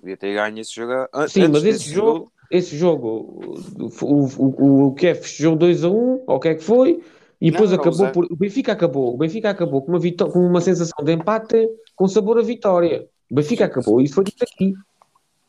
Podia 0.00 0.16
ter 0.16 0.32
ganho 0.32 0.60
esse 0.60 0.74
jogo. 0.76 0.92
Sim, 0.92 1.42
antes 1.42 1.48
mas 1.50 1.64
esse 1.64 1.64
desse 1.64 1.90
jogo, 1.92 2.32
esse 2.52 2.76
jogo, 2.76 3.60
o, 4.00 4.06
o, 4.06 4.86
o 4.86 4.94
Kiev 4.94 5.18
fechou 5.22 5.56
2 5.56 5.82
a 5.84 5.88
1, 5.90 5.92
ou 5.94 6.22
o 6.36 6.38
que 6.38 6.48
é 6.48 6.54
que 6.54 6.62
foi, 6.62 7.02
e 7.40 7.46
Não, 7.46 7.52
depois 7.52 7.72
era 7.72 7.80
o 7.80 7.82
acabou 7.82 8.08
por. 8.12 8.24
O 8.32 8.36
Benfica 8.36 8.72
acabou, 8.72 9.14
o 9.14 9.16
Benfica 9.16 9.50
acabou 9.50 9.82
com 9.82 9.90
uma, 9.90 9.98
vitó- 9.98 10.28
com 10.30 10.38
uma 10.38 10.60
sensação 10.60 11.04
de 11.04 11.12
empate 11.12 11.68
com 11.96 12.06
sabor 12.06 12.38
a 12.38 12.42
vitória. 12.42 13.08
O 13.28 13.34
Benfica 13.34 13.64
acabou, 13.64 14.00
isso 14.00 14.14
foi 14.14 14.22
dito 14.24 14.44
aqui. 14.44 14.72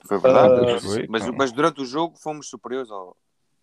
Foi 0.06 0.20
verdade. 0.20 0.62
Mas, 0.62 0.84
foi, 0.84 1.08
mas, 1.08 1.24
então. 1.24 1.36
mas 1.38 1.52
durante 1.52 1.82
o 1.82 1.86
jogo 1.86 2.18
fomos 2.18 2.50
superiores 2.50 2.90
ao, 2.90 3.16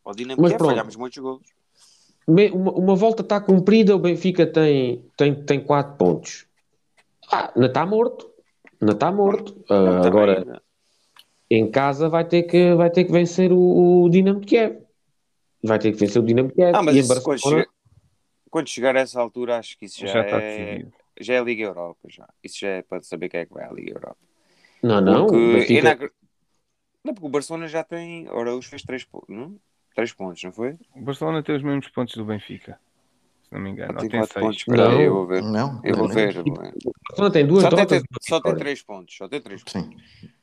ao 0.05 0.15
Dinamo 0.15 0.41
Mas 0.41 0.51
Kiev, 0.51 0.59
pronto. 0.59 0.71
falhámos 0.71 0.97
muitos 0.97 1.19
golos. 1.19 1.47
uma, 2.27 2.73
uma 2.73 2.97
volta 2.97 3.23
está 3.23 3.41
cumprida, 3.41 3.95
o 3.95 3.99
Benfica 3.99 4.47
tem, 4.47 5.05
tem, 5.17 5.35
tem 5.35 5.61
4 5.61 5.97
pontos. 5.97 6.47
Ah, 7.31 7.53
não 7.57 7.67
está 7.67 7.85
morto. 7.85 8.31
Não 8.81 8.93
está 8.93 9.11
morto. 9.11 9.53
Uh, 9.71 10.07
agora, 10.07 10.63
em 11.51 11.71
casa 11.71 12.09
vai 12.09 12.25
ter 12.25 12.43
que, 12.45 12.75
vai 12.75 12.91
ter 12.91 13.05
que 13.05 13.13
vencer 13.13 13.53
o, 13.53 14.05
o 14.05 14.11
Dinamo 14.11 14.41
de 14.41 14.47
Kiev. 14.47 14.79
Vai 15.63 15.79
ter 15.79 15.93
que 15.93 15.99
vencer 15.99 16.23
o 16.23 16.25
Dinamo 16.25 16.49
de 16.49 16.55
Kiev. 16.55 16.73
Ah, 16.75 16.83
mas 16.83 17.09
Barcelona... 17.09 17.25
quando, 17.25 17.41
chegar, 17.41 17.67
quando, 18.51 18.69
chegar, 18.69 18.97
a 18.97 19.01
essa 19.01 19.21
altura, 19.21 19.59
acho 19.59 19.79
que 19.79 19.87
isso 19.87 20.01
já, 20.01 20.09
já 20.09 20.39
é, 20.39 20.87
já 21.19 21.35
é 21.35 21.39
a 21.39 21.43
Liga 21.43 21.65
Europa. 21.65 22.01
Já. 22.09 22.29
Isso 22.45 22.61
já 22.61 22.69
é 22.69 22.83
para 22.83 23.03
saber 23.03 23.29
quem 23.29 23.41
é 23.41 23.47
que 23.47 23.55
vai 23.55 23.65
à 23.65 23.73
Liga 23.73 23.93
Europa. 23.93 24.19
Não, 24.83 25.01
não. 25.01 25.27
Benfica... 25.27 26.11
não, 27.07 27.15
porque 27.15 27.27
o 27.27 27.31
Barcelona 27.31 27.69
já 27.69 27.83
tem. 27.83 28.29
Ora, 28.29 28.55
os 28.55 28.67
fez 28.67 28.83
3 28.83 29.05
pontos. 29.05 29.29
Não? 29.29 29.59
3 29.95 30.13
pontos, 30.13 30.43
não 30.43 30.53
foi? 30.53 30.77
O 30.95 31.01
Barcelona 31.01 31.43
tem 31.43 31.57
os 31.57 31.63
mesmos 31.63 31.89
pontos 31.89 32.15
do 32.15 32.25
Benfica. 32.25 32.79
Se 33.45 33.55
não 33.55 33.61
me 33.61 33.71
engano. 33.71 33.99
Tem 33.99 34.11
4 34.11 34.41
pontos. 34.41 34.65
Não, 34.69 35.01
eu 35.01 35.15
vou 35.15 35.27
ver. 35.27 35.43
Não, 35.43 35.81
eu 35.85 35.97
vou 35.97 36.09
ver. 36.09 36.37
O 36.39 36.45
Barcelona 37.09 37.33
tem 37.33 37.47
duas 37.47 37.63
só 37.63 37.71
derrotas. 37.71 38.03
Tem, 38.03 38.09
só 38.21 38.41
tem 38.41 38.57
3 38.57 38.83
pontos. 38.83 39.17
Só 39.17 39.29
tem 39.29 39.41
3 39.41 39.63
pontos. 39.63 39.73
Sim. 39.73 39.97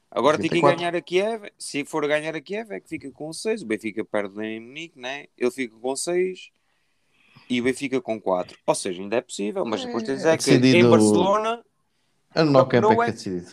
Agora 0.09 0.37
tem 0.37 0.49
que 0.49 0.61
ganhar 0.61 0.95
a 0.95 1.01
Kiev. 1.01 1.51
Se 1.57 1.83
for 1.83 2.07
ganhar 2.07 2.35
a 2.35 2.41
Kiev, 2.41 2.71
é 2.71 2.79
que 2.79 2.87
fica 2.87 3.11
com 3.11 3.33
6. 3.33 3.63
O 3.63 3.65
Benfica 3.65 4.05
perde 4.05 4.41
em 4.43 4.59
Munique, 4.59 4.99
né? 4.99 5.25
ele 5.37 5.51
fica 5.51 5.75
com 5.75 5.95
6 5.95 6.51
e 7.49 7.59
o 7.59 7.63
Benfica 7.63 7.99
com 7.99 8.21
4. 8.21 8.57
Ou 8.65 8.75
seja, 8.75 9.01
ainda 9.01 9.17
é 9.17 9.21
possível, 9.21 9.65
mas 9.65 9.83
depois 9.83 10.03
tens 10.03 10.23
é, 10.23 10.33
é 10.33 10.37
que 10.37 10.43
decidido... 10.45 10.77
em 10.77 10.89
Barcelona. 10.89 11.63
A 12.33 12.43
no 12.43 12.65
campo 12.67 12.93
é 12.93 12.95
que 12.95 13.01
é 13.01 13.11
decidido. 13.11 13.51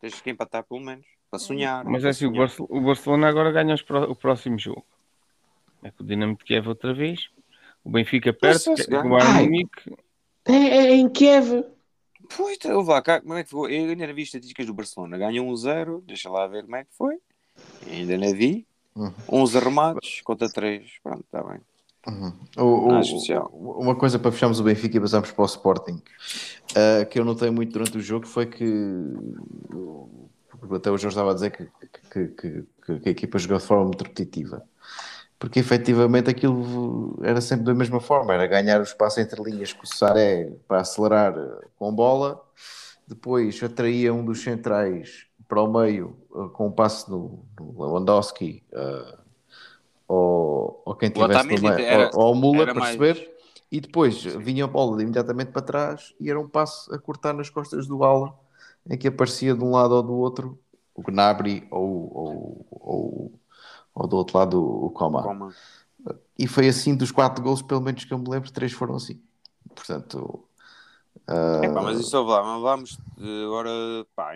Tens 0.00 0.20
que 0.20 0.30
empatar 0.30 0.64
pelo 0.64 0.80
menos 0.80 1.06
para 1.30 1.38
sonhar. 1.38 1.84
Mas 1.84 2.04
é 2.04 2.10
assim, 2.10 2.26
o 2.26 2.80
Barcelona 2.80 3.28
agora 3.28 3.52
ganha 3.52 3.74
o 4.08 4.14
próximo 4.14 4.58
jogo. 4.58 4.84
É 5.82 5.90
com 5.90 6.02
o 6.02 6.06
Dinamo 6.06 6.36
de 6.36 6.44
Kiev 6.44 6.68
outra 6.68 6.92
vez. 6.94 7.28
O 7.84 7.90
Benfica 7.90 8.32
perde, 8.32 8.68
o 8.70 9.08
Bayern 9.08 9.44
Munique. 9.44 9.96
É, 10.44 10.52
é, 10.52 10.94
em 10.94 11.08
Kiev. 11.08 11.64
Pois, 12.36 12.58
eu 12.64 12.82
lá, 12.82 13.00
cá, 13.00 13.20
como 13.20 13.34
é 13.34 13.44
que 13.44 13.50
foi? 13.50 13.72
Eu 13.74 13.90
ainda 13.90 14.12
vi 14.12 14.22
estatísticas 14.22 14.66
do 14.66 14.74
Barcelona. 14.74 15.16
Ganhou 15.16 15.46
1-0, 15.46 16.02
deixa 16.04 16.28
lá 16.28 16.46
ver 16.46 16.64
como 16.64 16.76
é 16.76 16.84
que 16.84 16.90
foi. 16.96 17.18
ainda 17.86 18.18
não 18.18 18.32
vi. 18.32 18.66
Uhum. 18.96 19.12
11 19.30 19.58
remates 19.58 20.20
contra 20.22 20.48
3. 20.48 20.98
Pronto, 21.02 21.20
está 21.20 21.42
bem. 21.44 21.60
Uhum. 22.08 22.32
O, 22.56 22.62
o, 22.62 23.80
uma 23.80 23.94
coisa 23.96 24.18
para 24.18 24.30
fecharmos 24.30 24.60
o 24.60 24.64
Benfica 24.64 24.96
e 24.96 25.00
passarmos 25.00 25.32
para 25.32 25.42
o 25.42 25.46
Sporting 25.46 26.00
uh, 26.70 27.04
que 27.10 27.18
eu 27.18 27.24
notei 27.24 27.50
muito 27.50 27.72
durante 27.72 27.98
o 27.98 28.00
jogo 28.00 28.28
foi 28.28 28.46
que 28.46 28.64
até 30.74 30.90
o 30.90 30.98
Jorge 30.98 31.08
estava 31.08 31.30
a 31.30 31.34
dizer 31.34 31.50
que, 31.50 31.68
que, 32.10 32.28
que, 32.28 33.00
que 33.00 33.08
a 33.08 33.12
equipa 33.12 33.38
jogou 33.38 33.58
de 33.58 33.64
forma 33.64 33.84
muito 33.84 34.02
repetitiva. 34.02 34.62
Porque 35.38 35.60
efetivamente 35.60 36.30
aquilo 36.30 37.18
era 37.22 37.40
sempre 37.40 37.66
da 37.66 37.74
mesma 37.74 38.00
forma, 38.00 38.32
era 38.32 38.46
ganhar 38.46 38.80
o 38.80 38.84
espaço 38.84 39.20
entre 39.20 39.42
linhas 39.42 39.72
com 39.72 39.84
o 39.84 39.86
Saré 39.86 40.50
para 40.66 40.80
acelerar 40.80 41.34
com 41.76 41.94
bola, 41.94 42.42
depois 43.06 43.62
atraía 43.62 44.14
um 44.14 44.24
dos 44.24 44.42
centrais 44.42 45.26
para 45.46 45.60
o 45.60 45.72
meio 45.72 46.16
uh, 46.30 46.48
com 46.48 46.68
um 46.68 46.72
passe 46.72 47.08
no, 47.10 47.44
no 47.58 47.82
Lewandowski 47.82 48.64
uh, 48.72 49.18
ou, 50.08 50.82
ou 50.84 50.94
quem 50.94 51.10
tivesse 51.10 51.46
no 51.46 51.60
meio, 51.60 51.86
era, 51.86 52.10
ou, 52.14 52.28
ou 52.28 52.34
Mula 52.34 52.72
perceber, 52.72 53.14
mais... 53.14 53.28
e 53.70 53.80
depois 53.80 54.22
Sim. 54.22 54.38
vinha 54.38 54.64
a 54.64 54.68
bola 54.68 55.00
imediatamente 55.02 55.50
para 55.50 55.62
trás 55.62 56.14
e 56.18 56.30
era 56.30 56.40
um 56.40 56.48
passe 56.48 56.92
a 56.94 56.98
cortar 56.98 57.32
nas 57.32 57.50
costas 57.50 57.86
do 57.86 58.02
ala, 58.02 58.34
em 58.88 58.96
que 58.96 59.08
aparecia 59.08 59.54
de 59.54 59.62
um 59.62 59.72
lado 59.72 59.94
ou 59.94 60.02
do 60.02 60.14
outro 60.14 60.58
o 60.94 61.02
Gnabry 61.02 61.66
ou, 61.70 62.10
ou, 62.14 62.66
ou 62.70 63.40
ou 63.96 64.06
do 64.06 64.16
outro 64.16 64.38
lado 64.38 64.62
o 64.62 64.90
Coma. 64.90 65.22
Coma. 65.22 65.54
E 66.38 66.46
foi 66.46 66.68
assim 66.68 66.94
dos 66.94 67.10
quatro 67.10 67.42
gols, 67.42 67.62
pelo 67.62 67.80
menos 67.80 68.04
que 68.04 68.12
eu 68.12 68.18
me 68.18 68.28
lembro, 68.28 68.52
três 68.52 68.72
foram 68.72 68.96
assim. 68.96 69.18
Portanto. 69.74 70.44
Uh... 71.26 71.64
É, 71.64 71.72
pá, 71.72 71.80
mas 71.80 71.98
isso 71.98 72.22
lá, 72.22 72.42
vamos 72.42 72.98
agora, 73.18 73.70
pá, 74.14 74.34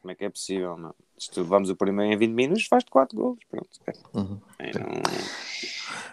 como 0.00 0.10
é 0.10 0.14
que 0.14 0.24
é 0.24 0.30
possível? 0.30 0.78
Não? 0.78 0.94
Se 1.18 1.30
tu 1.30 1.44
vamos 1.44 1.68
o 1.68 1.76
primeiro 1.76 2.14
em 2.14 2.16
20 2.16 2.32
minutos, 2.32 2.64
faz-te 2.64 2.90
4 2.90 3.14
gols. 3.14 3.38
Pronto. 3.50 3.68
É, 3.86 3.92
uhum. 4.18 4.40
é, 4.58 4.78
não... 4.78 5.02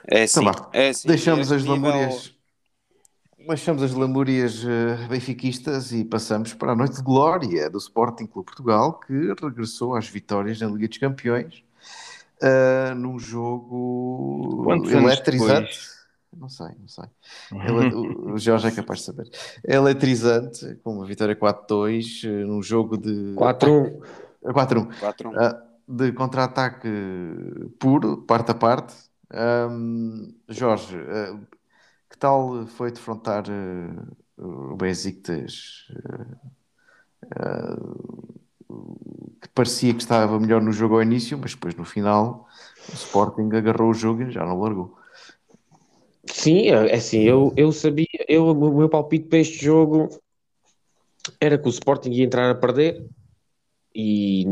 é, 0.06 0.24
assim, 0.24 0.42
então, 0.42 0.70
é 0.74 0.90
assim. 0.90 1.08
Deixamos 1.08 1.52
as 1.54 1.64
nível... 1.64 1.90
lamúrias. 1.90 2.37
Deixamos 3.48 3.82
as 3.82 3.94
lamúrias 3.94 4.64
uh, 4.64 5.08
benfiquistas 5.10 5.94
e 5.94 6.04
passamos 6.04 6.54
para 6.54 6.74
a 6.74 6.76
noite 6.76 6.98
de 6.98 7.02
glória 7.02 7.70
do 7.70 7.78
Sporting 7.78 8.26
Clube 8.26 8.46
Portugal, 8.46 9.00
que 9.00 9.14
regressou 9.42 9.96
às 9.96 10.08
vitórias 10.10 10.60
na 10.60 10.68
Liga 10.68 10.88
dos 10.88 10.98
Campeões 10.98 11.64
uh, 12.42 12.96
num 12.96 13.18
jogo 13.18 14.64
Quantos 14.64 14.92
eletrizante. 14.92 15.80
Não 16.36 16.50
sei, 16.50 16.68
não 16.80 16.88
sei. 16.88 17.06
Ele, 17.66 17.96
o, 17.96 18.34
o 18.34 18.38
Jorge 18.38 18.68
é 18.68 18.72
capaz 18.72 19.00
de 19.00 19.06
saber. 19.06 19.30
Eletrizante, 19.64 20.76
com 20.84 20.98
uma 20.98 21.06
vitória 21.06 21.36
4-2, 21.36 22.28
uh, 22.28 22.48
num 22.48 22.62
jogo 22.62 22.98
de 22.98 23.34
4-1. 23.36 24.02
4-1. 24.44 24.84
Uh, 24.84 25.68
de 25.88 26.12
contra-ataque 26.12 26.90
puro, 27.80 28.18
parte 28.18 28.52
a 28.52 28.54
parte. 28.54 28.94
Um, 29.34 30.34
Jorge, 30.50 30.98
uh, 30.98 31.40
que 32.10 32.18
tal 32.18 32.66
foi 32.68 32.92
defrontar 32.92 33.46
uh, 33.50 34.72
o 34.72 34.76
Besiktas? 34.76 35.88
Uh, 37.26 38.38
que 39.42 39.50
parecia 39.50 39.94
que 39.94 40.02
estava 40.02 40.40
melhor 40.40 40.62
no 40.62 40.72
jogo 40.72 40.96
ao 40.96 41.04
início, 41.04 41.38
mas 41.38 41.54
depois 41.54 41.76
no 41.76 41.86
final 41.86 42.48
o 42.90 42.94
Sporting 42.94 43.50
agarrou 43.54 43.90
o 43.92 43.94
jogo 43.94 44.24
e 44.24 44.32
já 44.32 44.46
não 44.46 44.60
largou. 44.60 44.98
Sim, 46.26 46.70
é, 46.70 46.90
é 46.90 46.96
assim, 46.96 47.22
eu, 47.22 47.54
eu 47.56 47.72
sabia, 47.72 48.08
eu, 48.28 48.48
o 48.48 48.78
meu 48.78 48.90
palpite 48.90 49.28
para 49.28 49.40
este 49.40 49.64
jogo 49.64 50.10
era 51.40 51.58
que 51.58 51.68
o 51.68 51.70
Sporting 51.70 52.12
ia 52.12 52.26
entrar 52.26 52.50
a 52.50 52.56
perder 52.56 53.06
e, 53.96 54.46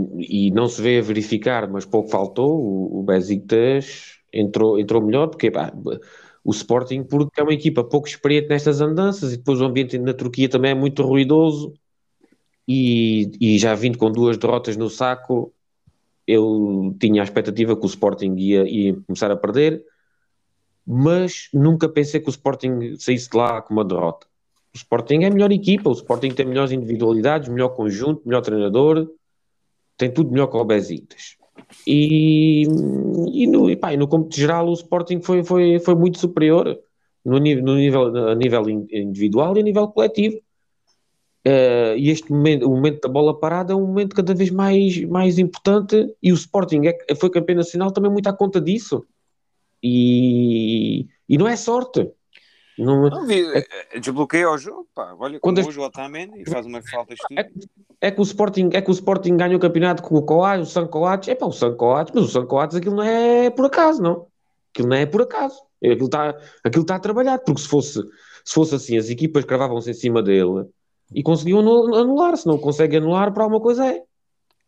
e 0.47 0.51
não 0.51 0.67
se 0.67 0.81
vê 0.81 0.99
a 0.99 1.01
verificar, 1.01 1.69
mas 1.69 1.85
pouco 1.85 2.09
faltou, 2.09 2.59
o, 2.59 2.99
o 2.99 3.03
Besiktas 3.03 4.19
entrou, 4.31 4.79
entrou 4.79 5.01
melhor, 5.01 5.27
porque 5.27 5.51
pá, 5.51 5.71
o 6.45 6.51
Sporting 6.51 7.03
porque 7.03 7.41
é 7.41 7.43
uma 7.43 7.53
equipa 7.53 7.84
pouco 7.84 8.08
experiente 8.08 8.47
nestas 8.47 8.79
andanças 8.79 9.34
e 9.34 9.38
depois 9.38 9.60
o 9.60 9.65
ambiente 9.65 9.97
na 9.97 10.13
Turquia 10.13 10.47
também 10.47 10.71
é 10.71 10.75
muito 10.75 11.01
ruidoso 11.01 11.73
e, 12.67 13.31
e 13.41 13.58
já 13.58 13.73
vindo 13.73 13.97
com 13.97 14.12
duas 14.12 14.38
derrotas 14.38 14.77
no 14.77 14.88
saco, 14.88 15.51
eu 16.27 16.95
tinha 16.99 17.23
a 17.23 17.23
expectativa 17.23 17.75
que 17.75 17.84
o 17.84 17.88
Sporting 17.88 18.36
ia, 18.38 18.63
ia 18.69 18.95
começar 19.08 19.31
a 19.31 19.36
perder, 19.36 19.84
mas 20.86 21.49
nunca 21.51 21.89
pensei 21.89 22.19
que 22.19 22.29
o 22.29 22.29
Sporting 22.29 22.95
saísse 22.99 23.27
de 23.27 23.36
lá 23.36 23.60
com 23.63 23.73
uma 23.73 23.84
derrota. 23.84 24.27
O 24.71 24.77
Sporting 24.77 25.23
é 25.23 25.27
a 25.27 25.31
melhor 25.31 25.51
equipa, 25.51 25.89
o 25.89 25.93
Sporting 25.93 26.29
tem 26.29 26.45
melhores 26.45 26.71
individualidades, 26.71 27.49
melhor 27.49 27.69
conjunto, 27.69 28.21
melhor 28.23 28.41
treinador, 28.41 29.10
tem 29.97 30.13
tudo 30.13 30.29
melhor 30.29 30.45
que 30.47 30.58
o 30.58 30.63
Besiktas. 30.63 31.38
E, 31.87 32.63
e, 33.33 33.47
no, 33.47 33.69
e, 33.69 33.75
pá, 33.75 33.93
e 33.93 33.97
no 33.97 34.07
cômputo 34.07 34.35
geral 34.35 34.67
o 34.67 34.73
Sporting 34.73 35.21
foi, 35.21 35.43
foi, 35.43 35.79
foi 35.79 35.95
muito 35.95 36.19
superior 36.19 36.77
no, 37.23 37.39
no 37.39 37.75
nível, 37.75 38.29
a 38.29 38.35
nível 38.35 38.69
individual 38.69 39.55
e 39.57 39.59
a 39.59 39.63
nível 39.63 39.87
coletivo. 39.87 40.37
Uh, 41.47 41.93
e 41.95 42.09
este 42.09 42.31
momento, 42.31 42.65
o 42.65 42.71
momento 42.71 43.01
da 43.01 43.07
bola 43.07 43.39
parada 43.39 43.71
é 43.71 43.75
um 43.75 43.85
momento 43.85 44.15
cada 44.15 44.33
vez 44.33 44.49
mais, 44.49 45.03
mais 45.03 45.37
importante 45.37 46.11
e 46.21 46.31
o 46.31 46.35
Sporting 46.35 46.81
é, 46.87 47.15
foi 47.15 47.29
campeão 47.29 47.57
nacional 47.57 47.91
também 47.91 48.11
muito 48.11 48.27
à 48.27 48.33
conta 48.33 48.59
disso. 48.59 49.05
E, 49.81 51.07
e 51.29 51.37
não 51.37 51.47
é 51.47 51.55
sorte. 51.55 52.09
Não, 52.77 53.09
não 53.09 53.25
vi, 53.25 53.41
é, 53.53 53.65
eh, 53.93 53.99
desbloqueia 53.99 54.49
o 54.49 54.57
jogo, 54.57 54.88
pá. 54.93 55.15
Olha 55.17 55.39
como 55.39 55.59
hoje 55.59 55.79
o 55.79 55.83
Otamendi 55.83 56.41
e 56.41 56.49
faz 56.49 56.65
uma 56.65 56.81
falta 56.81 57.13
é, 57.31 57.49
é, 58.01 58.11
que 58.11 58.19
o 58.19 58.23
Sporting, 58.23 58.69
é 58.73 58.81
que 58.81 58.89
o 58.89 58.91
Sporting 58.91 59.38
ganha 59.38 59.55
o 59.55 59.59
campeonato 59.59 60.03
com 60.03 60.15
o 60.15 60.21
Coates, 60.21 60.69
o 60.69 60.71
San 60.71 60.88
Coates, 60.88 61.29
é 61.29 61.35
pá, 61.35 61.45
o 61.45 61.53
San 61.53 61.73
Coates, 61.75 62.13
mas 62.13 62.25
o 62.25 62.27
San 62.27 62.45
Coates 62.45 62.75
aquilo 62.75 62.97
não 62.97 63.03
é 63.03 63.49
por 63.49 63.65
acaso, 63.65 64.01
não. 64.01 64.27
Aquilo 64.73 64.89
não 64.89 64.97
é 64.97 65.05
por 65.05 65.21
acaso. 65.21 65.63
Aquilo 65.81 66.05
está 66.05 66.38
aquilo 66.63 66.85
tá 66.85 66.99
trabalhado, 66.99 67.43
porque 67.45 67.61
se 67.61 67.67
fosse, 67.67 68.01
se 68.43 68.53
fosse 68.53 68.75
assim, 68.75 68.97
as 68.97 69.09
equipas 69.09 69.45
cravavam-se 69.45 69.91
em 69.91 69.93
cima 69.93 70.21
dele 70.21 70.67
e 71.13 71.23
conseguiu 71.23 71.59
anular. 71.59 72.35
Se 72.35 72.45
não 72.45 72.57
consegue 72.57 72.97
anular, 72.97 73.33
para 73.33 73.43
alguma 73.43 73.61
coisa 73.61 73.85
é. 73.85 74.03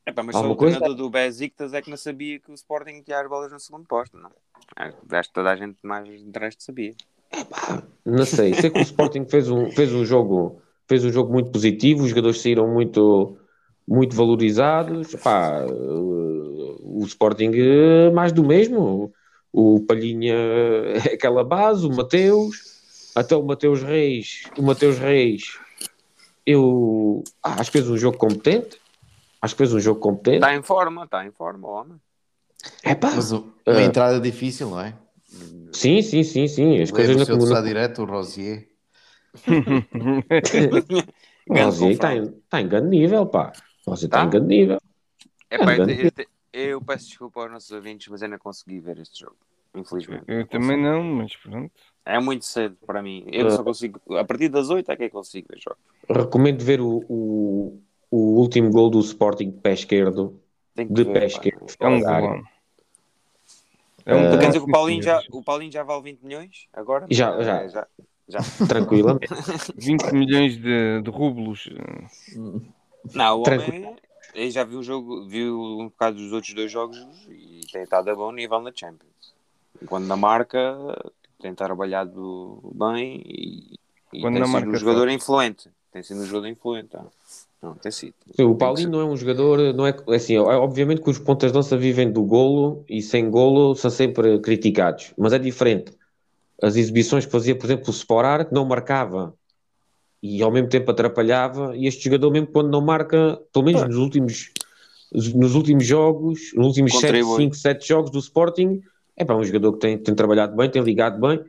É 0.06 0.13
pá, 0.13 0.24
mas 0.24 0.34
só 0.34 0.50
o 0.50 0.56
treinador 0.56 0.91
é. 0.91 0.96
do 0.96 1.10
Besiktas 1.10 1.74
é 1.74 1.82
que 1.82 1.89
não 1.89 1.98
sabia 1.98 2.39
que 2.39 2.50
o 2.50 2.54
Sporting 2.54 3.02
tinha 3.02 3.20
as 3.20 3.28
bolas 3.28 3.52
no 3.52 3.60
segundo 3.60 3.86
posto, 3.86 4.17
não? 4.17 4.32
É, 4.80 4.93
acho 5.17 5.28
que 5.28 5.36
toda 5.36 5.52
a 5.52 5.56
gente 5.58 5.78
mais 5.84 6.08
de 6.08 6.39
resto 6.39 6.63
sabia. 6.63 6.96
É 7.32 7.44
pá, 7.44 7.84
não 8.06 8.26
sei. 8.26 8.54
Sei 8.54 8.70
que 8.70 8.80
o 8.80 8.82
Sporting 8.82 9.26
fez 9.26 9.50
um, 9.50 9.72
fez 9.72 9.94
um 9.94 10.06
jogo 10.06 10.62
fez 10.88 11.04
um 11.04 11.12
jogo 11.12 11.34
muito 11.34 11.52
positivo, 11.52 12.04
os 12.04 12.10
jogadores 12.10 12.42
saíram 12.42 12.68
muito, 12.68 13.38
muito 13.86 14.16
valorizados. 14.16 15.16
Pá, 15.16 15.66
o 15.66 17.04
Sporting 17.06 17.52
mais 18.13 18.32
do 18.32 18.44
mesmo. 18.44 19.12
O 19.52 19.80
Palhinha 19.82 20.36
é 20.36 21.13
aquela 21.13 21.44
base, 21.44 21.86
o 21.86 21.94
Mateus, 21.94 23.12
até 23.16 23.36
o 23.36 23.44
Mateus 23.44 23.82
Reis, 23.82 24.44
o 24.58 24.62
Mateus 24.62 25.00
Reis 25.00 25.58
eu 26.48 27.26
ah, 27.44 27.56
acho 27.60 27.70
que 27.70 27.80
fez 27.80 27.90
um 27.90 27.98
jogo 27.98 28.18
competente. 28.18 28.80
Acho 29.42 29.54
que 29.54 29.58
fez 29.58 29.74
um 29.74 29.80
jogo 29.82 30.00
competente. 30.00 30.38
Está 30.38 30.56
em 30.56 30.63
forma, 30.63 31.04
está 31.04 31.26
em 31.26 31.32
forma, 31.32 31.68
homem. 31.68 32.00
É 32.82 32.96
pá. 32.96 33.12
Mas 33.13 33.34
uma 33.34 33.44
uh, 33.68 33.80
entrada 33.82 34.20
difícil, 34.20 34.70
não 34.70 34.80
é? 34.80 34.96
Sim, 35.74 36.02
sim, 36.02 36.24
sim, 36.24 36.48
sim. 36.48 36.82
As 36.82 36.92
coisas 36.92 37.16
Leva 37.16 37.20
na 37.20 37.38
comuna. 37.38 37.52
está 37.54 37.62
direto, 37.62 38.02
o 38.02 38.06
Rosier. 38.06 38.68
O 41.50 41.54
Rosier 41.54 41.92
está 41.92 42.13
em, 42.16 42.30
tá 42.50 42.60
em 42.62 42.68
grande 42.68 42.90
nível, 42.90 43.26
pá. 43.26 43.54
O 43.86 43.92
Rosier 43.92 44.08
está 44.08 44.20
Tá? 44.20 44.26
em 44.26 44.30
grande 44.30 44.48
nível. 44.48 44.80
É 45.50 45.58
pá, 45.58 45.76
eu, 45.78 45.88
eu, 45.90 46.12
eu 46.54 46.82
peço 46.82 47.08
desculpa 47.08 47.42
aos 47.42 47.52
nossos 47.52 47.72
ouvintes, 47.72 48.08
mas 48.10 48.22
eu 48.22 48.28
não 48.30 48.38
consegui 48.38 48.80
ver 48.80 49.00
este 49.00 49.22
jogo. 49.22 49.38
Infelizmente. 49.76 50.24
Eu 50.28 50.48
também 50.48 50.82
não, 50.82 51.04
mas 51.04 51.36
pronto. 51.36 51.72
É 52.06 52.20
muito 52.20 52.46
cedo 52.46 52.76
para 52.86 53.02
mim. 53.02 53.26
Eu 53.32 53.48
Ah. 53.48 53.52
só 53.52 53.63
consigo. 53.63 54.00
A 54.18 54.24
partir 54.26 54.50
das 54.50 54.70
8 54.70 54.92
é 54.92 54.96
que 54.98 55.04
eu 55.06 55.10
consigo 55.10 55.48
ver 55.50 55.60
jogos. 55.60 55.80
Recomendo 56.10 56.63
ver 56.63 56.82
o, 56.82 57.04
o, 57.08 57.82
o 58.10 58.18
último 58.40 58.70
gol 58.72 58.90
do 58.90 59.00
Sporting 59.00 59.52
de 59.52 59.60
pé 59.60 59.74
esquerdo. 59.74 60.42
Tem 60.74 60.88
que 60.88 60.94
De 60.94 61.04
ver, 61.04 61.13
pé 61.13 61.20
pá. 61.20 61.26
esquerdo. 61.28 61.66
É 61.80 61.88
um 61.88 62.00
golão. 62.02 62.44
É 64.08 64.15
um 64.15 64.20
Ah, 64.34 64.38
Quer 64.38 64.48
dizer 64.48 64.60
que 64.60 64.70
o 64.70 64.72
Paulinho, 64.72 65.04
já, 65.04 65.22
o 65.32 65.43
Paulinho 65.43 65.72
já 65.72 65.84
vale 65.84 66.02
20 66.04 66.22
milhões 66.22 66.67
agora? 66.74 67.06
Já, 67.10 67.36
É, 67.36 67.43
já. 67.43 67.67
já. 67.67 67.88
já. 68.30 68.39
Tranquilamente. 68.67 69.28
20 69.76 70.12
milhões 70.13 70.58
de, 70.58 71.02
de 71.02 71.10
rublos. 71.10 71.70
Não, 73.13 73.39
o 73.39 73.43
Tranquilo. 73.43 73.88
homem. 73.89 73.96
Eu 74.34 74.52
já 74.52 74.63
viu 74.63 74.80
o 74.80 74.84
jogo, 74.84 75.26
viu 75.28 75.60
um 75.60 75.86
bocado 75.86 76.17
dos 76.17 76.32
outros 76.32 76.54
dois 76.54 76.72
jogos 76.72 76.98
e 77.30 77.62
tem 77.72 77.84
estado 77.84 78.10
a 78.10 78.15
bom 78.15 78.32
nível 78.32 78.62
na 78.62 78.72
Champions. 78.74 79.34
Enquanto 79.82 80.06
na 80.06 80.15
marca 80.15 80.78
tem 81.39 81.54
trabalhado 81.54 82.62
bem 82.76 83.22
e, 83.26 83.80
e 84.13 84.22
Quando 84.22 84.34
tem 84.34 84.39
na 84.39 84.46
sido 84.46 84.54
marca 84.54 84.70
um 84.70 84.76
jogador 84.76 85.10
influente. 85.10 85.70
Tem 85.91 86.02
sido 86.04 86.22
um 86.22 86.26
jogador 86.26 86.48
influente. 86.48 86.89
Não, 86.93 87.12
não 87.62 87.76
tem 87.76 87.91
sido. 87.91 88.13
Sim, 88.36 88.43
o 88.43 88.56
Paulinho 88.56 88.89
não 88.89 89.00
é 89.00 89.06
um 89.06 89.17
jogador, 89.17 89.74
não 89.74 89.86
é 89.86 89.96
assim, 90.15 90.36
é 90.36 90.39
obviamente 90.39 91.02
que 91.02 91.10
os 91.10 91.20
pontas 91.20 91.52
de 91.52 91.58
lança 91.58 91.78
vivem 91.78 92.12
do 92.12 92.24
golo 92.24 92.84
e 92.88 93.02
sem 93.02 93.30
golo 93.30 93.76
são 93.76 93.89
sempre 93.89 94.39
criticados, 94.39 95.13
mas 95.17 95.34
é 95.34 95.39
diferente. 95.39 95.91
As 96.62 96.76
exibições 96.76 97.26
que 97.26 97.32
fazia, 97.32 97.56
por 97.56 97.65
exemplo, 97.65 97.86
o 97.88 97.91
Sporar, 97.91 98.48
que 98.48 98.54
não 98.54 98.65
marcava 98.65 99.34
e 100.22 100.41
ao 100.41 100.52
mesmo 100.52 100.70
tempo 100.70 100.89
atrapalhava, 100.89 101.76
e 101.76 101.88
este 101.88 102.06
jogador, 102.06 102.32
mesmo 102.32 102.48
quando 102.48 102.70
não 102.70 102.82
marca, 102.82 103.39
pelo 103.54 103.65
menos 103.65 103.84
nos 103.84 103.98
últimos, 103.98 104.52
nos 105.12 105.54
últimos 105.54 105.86
jogos, 105.86 106.52
nos 106.56 106.67
últimos 106.67 106.91
7, 106.93 107.04
Contribui. 107.04 107.43
5, 107.43 107.56
7 107.56 107.88
jogos 107.88 108.12
do 108.12 108.20
Sporting, 108.20 108.82
é 109.15 109.24
para 109.24 109.36
um 109.36 109.43
jogador 109.43 109.74
que 109.74 109.80
tem, 109.80 109.98
tem 109.98 110.15
trabalhado 110.15 110.56
bem, 110.56 110.70
tem 110.70 110.82
ligado 110.82 111.20
bem. 111.20 111.39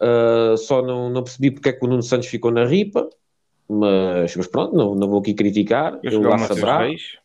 Uh, 0.00 0.56
só 0.56 0.82
não, 0.82 1.08
não 1.10 1.22
percebi 1.22 1.50
porque 1.50 1.68
é 1.68 1.72
que 1.72 1.84
o 1.84 1.88
Nuno 1.88 2.02
Santos 2.02 2.26
ficou 2.28 2.50
na 2.50 2.64
ripa, 2.64 3.08
mas, 3.72 4.36
mas 4.36 4.46
pronto, 4.46 4.76
não, 4.76 4.94
não 4.94 5.08
vou 5.08 5.20
aqui 5.20 5.34
criticar. 5.34 5.98
Eu 6.02 6.10
jogar 6.12 6.38
lá. 6.38 6.78
Reis. 6.78 7.18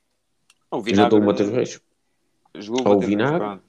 O 0.71 0.77
Já 0.77 0.81
Vinagre, 0.83 1.03
estou 1.03 1.19
o 1.19 1.25
Matheus 1.25 1.49
Reis. 1.49 1.81
Jogou 2.55 2.85
o 2.85 2.89
Ou 2.89 2.97
o 2.97 2.99
Vinagre. 2.99 3.61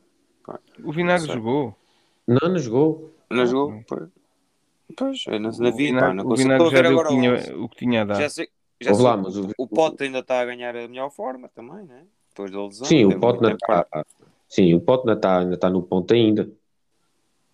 O 0.82 0.92
Vinagre 0.92 1.32
jogou. 1.32 1.76
Não, 2.26 2.48
não 2.48 2.58
jogou. 2.58 3.14
Não 3.30 3.46
jogou? 3.46 3.84
Pois, 4.96 5.24
eu 5.26 5.38
não, 5.38 5.50
não 5.50 5.68
O 5.70 5.76
vi, 5.76 5.86
Vinagre, 5.86 6.16
não 6.16 6.24
o 6.24 6.28
consigo 6.28 6.48
Vinagre 6.48 6.70
já 6.70 6.88
agora 6.88 7.08
o 7.08 7.10
tinha, 7.10 7.32
11. 7.34 7.52
o 7.54 7.68
que 7.68 7.76
tinha 7.76 8.02
a 8.02 8.04
dar. 8.04 8.14
Já 8.14 8.28
sei, 8.30 8.48
já 8.80 8.94
sei 8.94 9.04
lá, 9.04 9.16
mas 9.16 9.36
o, 9.36 9.50
o 9.58 9.66
Pote 9.66 10.04
ainda 10.04 10.20
está 10.20 10.40
a 10.40 10.44
ganhar 10.46 10.74
a 10.74 10.88
melhor 10.88 11.10
forma 11.10 11.48
também, 11.54 11.84
né? 11.84 12.04
Depois 12.30 12.50
da 12.50 12.64
lesão. 12.64 12.86
Sim, 12.86 13.04
o 13.04 13.20
Pote 13.20 13.44
ainda 13.44 13.56
está. 13.56 13.86
Sim, 14.48 14.74
o 14.74 14.80
Pote 14.80 15.02
ainda 15.02 15.18
está 15.18 15.38
ainda 15.40 15.56
tá 15.58 15.68
no 15.68 15.82
ponto 15.82 16.14
ainda. 16.14 16.50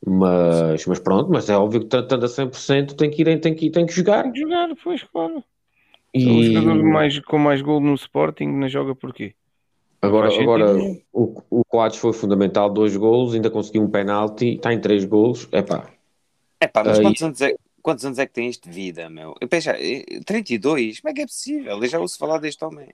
Mas, 0.06 0.84
mas 0.86 0.98
pronto, 1.00 1.30
mas 1.30 1.48
é 1.48 1.56
óbvio 1.56 1.80
que 1.80 1.86
tratando 1.86 2.24
a 2.26 2.28
100% 2.28 2.94
tem 2.96 3.10
que 3.10 3.22
ir, 3.22 3.40
tem 3.40 3.54
que, 3.54 3.66
ir- 3.66 3.70
tem 3.70 3.86
que 3.86 3.92
jogar. 3.92 4.22
Tem 4.24 4.32
que 4.32 4.40
jogar, 4.40 4.68
pois, 4.82 5.02
claro. 5.02 5.42
O 6.16 6.20
E 6.20 6.44
jogador 6.44 6.82
mais, 6.84 7.18
com 7.20 7.38
mais 7.38 7.60
gol 7.62 7.80
no 7.80 7.94
Sporting 7.94 8.46
não 8.46 8.68
joga 8.68 8.94
porquê? 8.94 9.34
agora, 10.02 10.28
agora 10.28 10.72
nenhum. 10.74 11.00
o, 11.12 11.42
o 11.50 11.64
Coates 11.64 11.98
foi 11.98 12.12
fundamental, 12.12 12.70
dois 12.70 12.96
golos, 12.96 13.34
ainda 13.34 13.50
conseguiu 13.50 13.82
um 13.82 13.90
penalti, 13.90 14.54
está 14.56 14.72
em 14.72 14.80
três 14.80 15.04
golos. 15.04 15.48
Epá, 15.52 15.90
É 16.60 16.66
pá, 16.66 16.84
mas 16.84 16.98
Aí- 16.98 17.02
quantos 17.02 17.22
anos, 17.22 17.40
é, 17.40 17.54
quantos 17.82 18.04
anos 18.04 18.18
é 18.18 18.26
que 18.26 18.32
tem 18.32 18.48
isto 18.48 18.68
de 18.68 18.74
vida, 18.74 19.08
meu? 19.10 19.34
Eu 19.40 19.48
penso, 19.48 19.70
eh, 19.70 20.04
32? 20.24 21.00
Como 21.00 21.10
é 21.10 21.14
que 21.14 21.22
é 21.22 21.26
possível? 21.26 21.82
Eu 21.82 21.86
já 21.88 21.98
ouço 21.98 22.18
falar 22.18 22.38
deste 22.38 22.64
homem. 22.64 22.88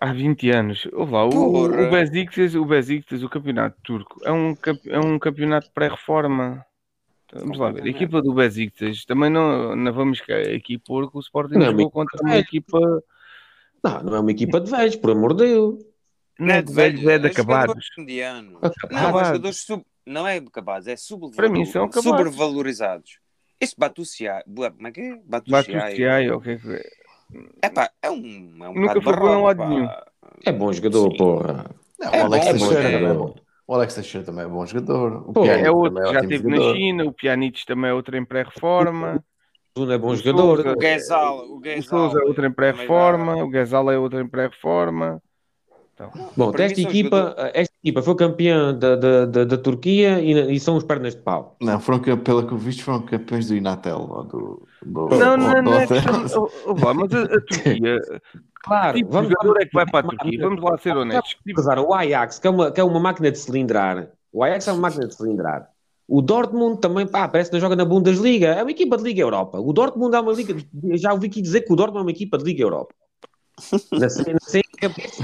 Há 0.00 0.12
20 0.12 0.50
anos. 0.50 0.88
Ouve 0.92 1.12
lá, 1.12 1.24
o, 1.24 1.30
Porra. 1.30 1.86
o 1.86 1.90
Besiktas, 1.90 2.54
o 2.54 2.64
Besiktas, 2.64 3.22
o 3.22 3.28
campeonato 3.28 3.76
turco, 3.82 4.20
é 4.24 4.32
um, 4.32 4.54
é 4.86 4.98
um 5.00 5.18
campeonato 5.18 5.70
pré-reforma. 5.72 6.64
Vamos 7.32 7.58
lá 7.58 7.70
ver. 7.70 7.82
A 7.82 7.88
equipa 7.88 8.22
do 8.22 8.32
Besiktas, 8.32 9.04
também 9.04 9.28
não, 9.28 9.74
não 9.76 9.92
vamos 9.92 10.22
aqui 10.56 10.78
pôr 10.78 11.10
que 11.10 11.16
o 11.16 11.20
Sporting 11.20 11.54
Não, 11.54 11.66
jogou 11.66 11.84
mas- 11.84 11.92
contra 11.92 12.22
uma 12.22 12.36
equipa 12.36 12.78
não, 13.82 14.02
não 14.02 14.16
é 14.16 14.20
uma 14.20 14.30
equipa 14.30 14.60
de 14.60 14.70
velhos, 14.70 14.96
por 14.96 15.10
amor 15.10 15.34
de 15.34 15.44
Deus. 15.44 15.84
não 16.38 16.54
é 16.54 16.62
de 16.62 16.72
velhos, 16.72 17.00
é 17.00 17.18
de 17.18 17.28
jogadores 17.28 17.36
acabados. 17.36 17.88
medianos. 17.98 18.58
Acabados. 18.62 19.66
Não, 19.68 19.84
não 20.06 20.26
é 20.26 20.36
acabados, 20.38 20.88
é 20.88 20.96
subvalor... 20.96 21.36
Para 21.36 21.48
mim 21.48 21.64
são 21.64 21.84
acabados. 21.84 22.04
sobrevalorizados. 22.34 23.18
Este 23.60 23.76
Batuciai, 23.78 24.42
como 24.44 24.86
é 24.86 24.92
que 24.92 25.00
é? 25.00 25.20
Batuciai, 25.24 26.30
o 26.30 26.40
que 26.40 26.50
é 26.50 26.56
que 26.56 26.68
é? 26.72 26.82
É 27.62 27.68
pá, 27.68 27.90
é 28.02 28.10
um, 28.10 28.54
é 28.62 28.68
um 28.68 28.74
Nunca 28.74 29.00
foi 29.02 29.16
bom 29.16 29.44
lado 29.44 29.64
nenhum. 29.68 29.88
É 30.44 30.52
bom 30.52 30.72
jogador, 30.72 31.10
Sim. 31.10 31.16
porra. 31.16 31.66
Não, 31.98 32.10
É 32.12 32.22
o 32.22 32.26
Alex 32.26 32.46
bom, 32.46 32.52
Teixeira 32.52 32.80
é- 32.88 32.92
também 32.92 33.10
é 33.10 33.14
bom. 33.14 33.34
O 33.66 33.74
Alex 33.74 33.94
Teixeira 33.94 34.26
também 34.26 34.44
é 34.44 34.48
bom 34.48 34.64
jogador. 34.64 35.28
O 35.28 35.32
Pô, 35.34 35.44
É 35.44 35.70
outro 35.70 35.94
que 36.00 36.12
já 36.12 36.20
esteve 36.20 36.48
na. 36.48 36.60
China, 36.74 37.04
o 37.04 37.12
Pjanic 37.12 37.66
também 37.66 37.90
é 37.90 37.94
outro 37.94 38.16
em 38.16 38.24
pré-reforma. 38.24 39.22
Zuno 39.78 39.92
é 39.92 39.98
bom 39.98 40.08
O 40.08 40.16
jogador. 40.16 40.56
Sousa- 40.56 40.72
O 40.72 40.76
Guezal, 40.76 41.38
o 41.38 41.56
O 41.56 41.60
Guezal. 41.60 41.82
Souza 41.82 42.20
é 42.20 42.24
outro 42.26 42.46
em 42.46 42.52
pré-reforma, 42.52 43.36
o 43.44 43.50
Gasal 43.50 43.90
é 43.90 43.98
outro 43.98 44.20
em 44.20 44.26
pré-reforma. 44.26 45.22
Então, 45.94 46.10
Bom, 46.36 46.52
esta 46.56 46.80
equipa, 46.80 47.34
esta 47.52 47.74
equipa 47.82 48.02
foi 48.02 48.14
campeã 48.14 48.72
da, 48.72 48.94
da, 48.96 49.26
da, 49.26 49.44
da 49.44 49.58
Turquia 49.58 50.20
e, 50.20 50.54
e 50.54 50.60
são 50.60 50.76
os 50.76 50.84
pernas 50.84 51.14
de 51.16 51.22
pau. 51.22 51.56
Não, 51.60 51.78
foram, 51.80 51.98
pelo 52.00 52.46
que 52.46 52.52
eu 52.54 52.56
visto, 52.58 52.84
foram 52.84 53.02
campeões 53.02 53.48
do 53.48 53.56
Inatel. 53.56 54.06
Ou 54.08 54.22
do, 54.24 54.67
Não, 54.84 55.08
não, 55.36 55.62
não 55.62 55.74
é 55.74 55.86
questão. 55.86 56.24
Oh, 56.66 56.70
oh, 56.70 56.74
mas 56.94 57.12
a, 57.14 57.22
a 57.22 57.40
Turquia, 57.40 58.00
Claro, 58.62 58.92
que 58.94 59.04
tipo 59.04 59.20
de 59.22 59.28
jogador 59.28 59.60
é 59.62 59.66
que 59.66 59.72
vai 59.74 59.86
para 59.86 60.06
a 60.06 60.10
Turquia? 60.10 60.40
Vamos 60.40 60.62
lá 60.62 60.78
ser 60.78 60.96
honestos. 60.96 61.30
Tipo- 61.30 61.50
Apesar, 61.52 61.78
o 61.78 61.94
Ajax, 61.94 62.38
que 62.38 62.46
é, 62.46 62.50
uma, 62.50 62.70
que 62.72 62.80
é 62.80 62.84
uma 62.84 63.00
máquina 63.00 63.30
de 63.30 63.38
cilindrar, 63.38 64.08
o 64.32 64.42
Ajax 64.44 64.68
é 64.68 64.72
uma 64.72 64.80
máquina 64.82 65.06
de 65.06 65.14
cilindrar. 65.14 65.68
O 66.06 66.22
Dortmund 66.22 66.80
também, 66.80 67.06
pá, 67.06 67.28
parece 67.28 67.50
que 67.50 67.56
não 67.56 67.60
joga 67.60 67.76
na 67.76 67.84
Bundesliga. 67.84 68.48
É 68.48 68.62
uma 68.62 68.70
equipa 68.70 68.96
de 68.96 69.02
Liga 69.02 69.20
Europa. 69.20 69.58
O 69.60 69.72
Dortmund 69.74 70.16
é 70.16 70.20
uma 70.20 70.32
liga. 70.32 70.56
Já 70.94 71.12
ouvi 71.12 71.26
aqui 71.26 71.42
dizer 71.42 71.60
que 71.62 71.72
o 71.72 71.76
Dortmund 71.76 72.00
é 72.00 72.02
uma 72.04 72.10
equipa 72.10 72.38
de 72.38 72.44
Liga 72.44 72.62
Europa. 72.62 72.94
Não 73.92 74.08
sei, 74.08 74.32
não 74.32 74.40
sei 74.40 74.62
a 74.76 74.80
cabeça. 74.88 75.22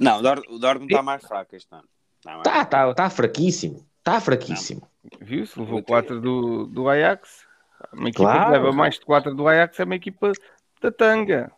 Não, 0.00 0.18
o 0.18 0.22
Dor- 0.22 0.42
o 0.48 0.58
Dortmund 0.58 0.92
está 0.92 1.02
mais 1.02 1.22
fraco 1.22 1.54
este 1.54 1.68
ano. 1.74 1.84
Não, 2.24 2.40
é? 2.40 2.42
Tá, 2.44 2.64
tá, 2.64 2.94
tá 2.94 3.10
fraquíssimo. 3.10 3.84
Tá 4.02 4.20
fraquíssimo. 4.20 4.82
Viu-se, 5.20 5.58
levou 5.58 5.82
4 5.82 6.20
do, 6.20 6.66
do 6.66 6.88
Ajax. 6.88 7.45
Uma 7.92 8.08
equipa 8.08 8.24
Claro. 8.24 8.44
que 8.46 8.50
leva 8.52 8.72
mais 8.72 8.94
de 8.94 9.00
4 9.06 9.34
do 9.34 9.46
Ajax 9.48 9.80
é 9.80 9.84
uma 9.84 9.94
equipa 9.96 10.32
da 10.80 10.90
tanga. 10.90 11.52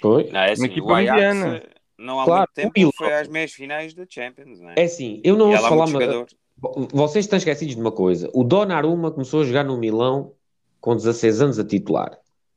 Foi? 0.00 0.30
Não, 0.30 0.40
é 0.40 0.52
assim, 0.52 0.64
equipa 0.66 0.86
o 0.86 0.94
Ajax 0.94 1.12
mediana. 1.12 1.62
não 1.98 2.20
há 2.20 2.24
Claro, 2.24 2.40
muito 2.40 2.54
tempo 2.54 2.68
o 2.74 2.78
Milan. 2.80 2.90
foi 2.96 3.14
às 3.14 3.28
meias 3.28 3.52
finais 3.52 3.94
da 3.94 4.04
Champions, 4.08 4.60
não 4.60 4.70
é? 4.70 4.74
É 4.76 4.82
assim, 4.84 5.20
eu 5.24 5.36
não 5.36 5.50
ouço 5.50 5.62
falar. 5.68 5.86
Vocês 6.92 7.24
estão 7.24 7.36
esquecidos 7.36 7.74
de 7.74 7.80
uma 7.80 7.92
coisa. 7.92 8.30
O 8.32 8.44
Donnarumma 8.44 9.10
começou 9.10 9.40
a 9.42 9.44
jogar 9.44 9.64
no 9.64 9.76
Milão 9.76 10.32
com 10.80 10.94
16 10.96 11.40
anos 11.42 11.58
a 11.58 11.64
titular. 11.64 12.16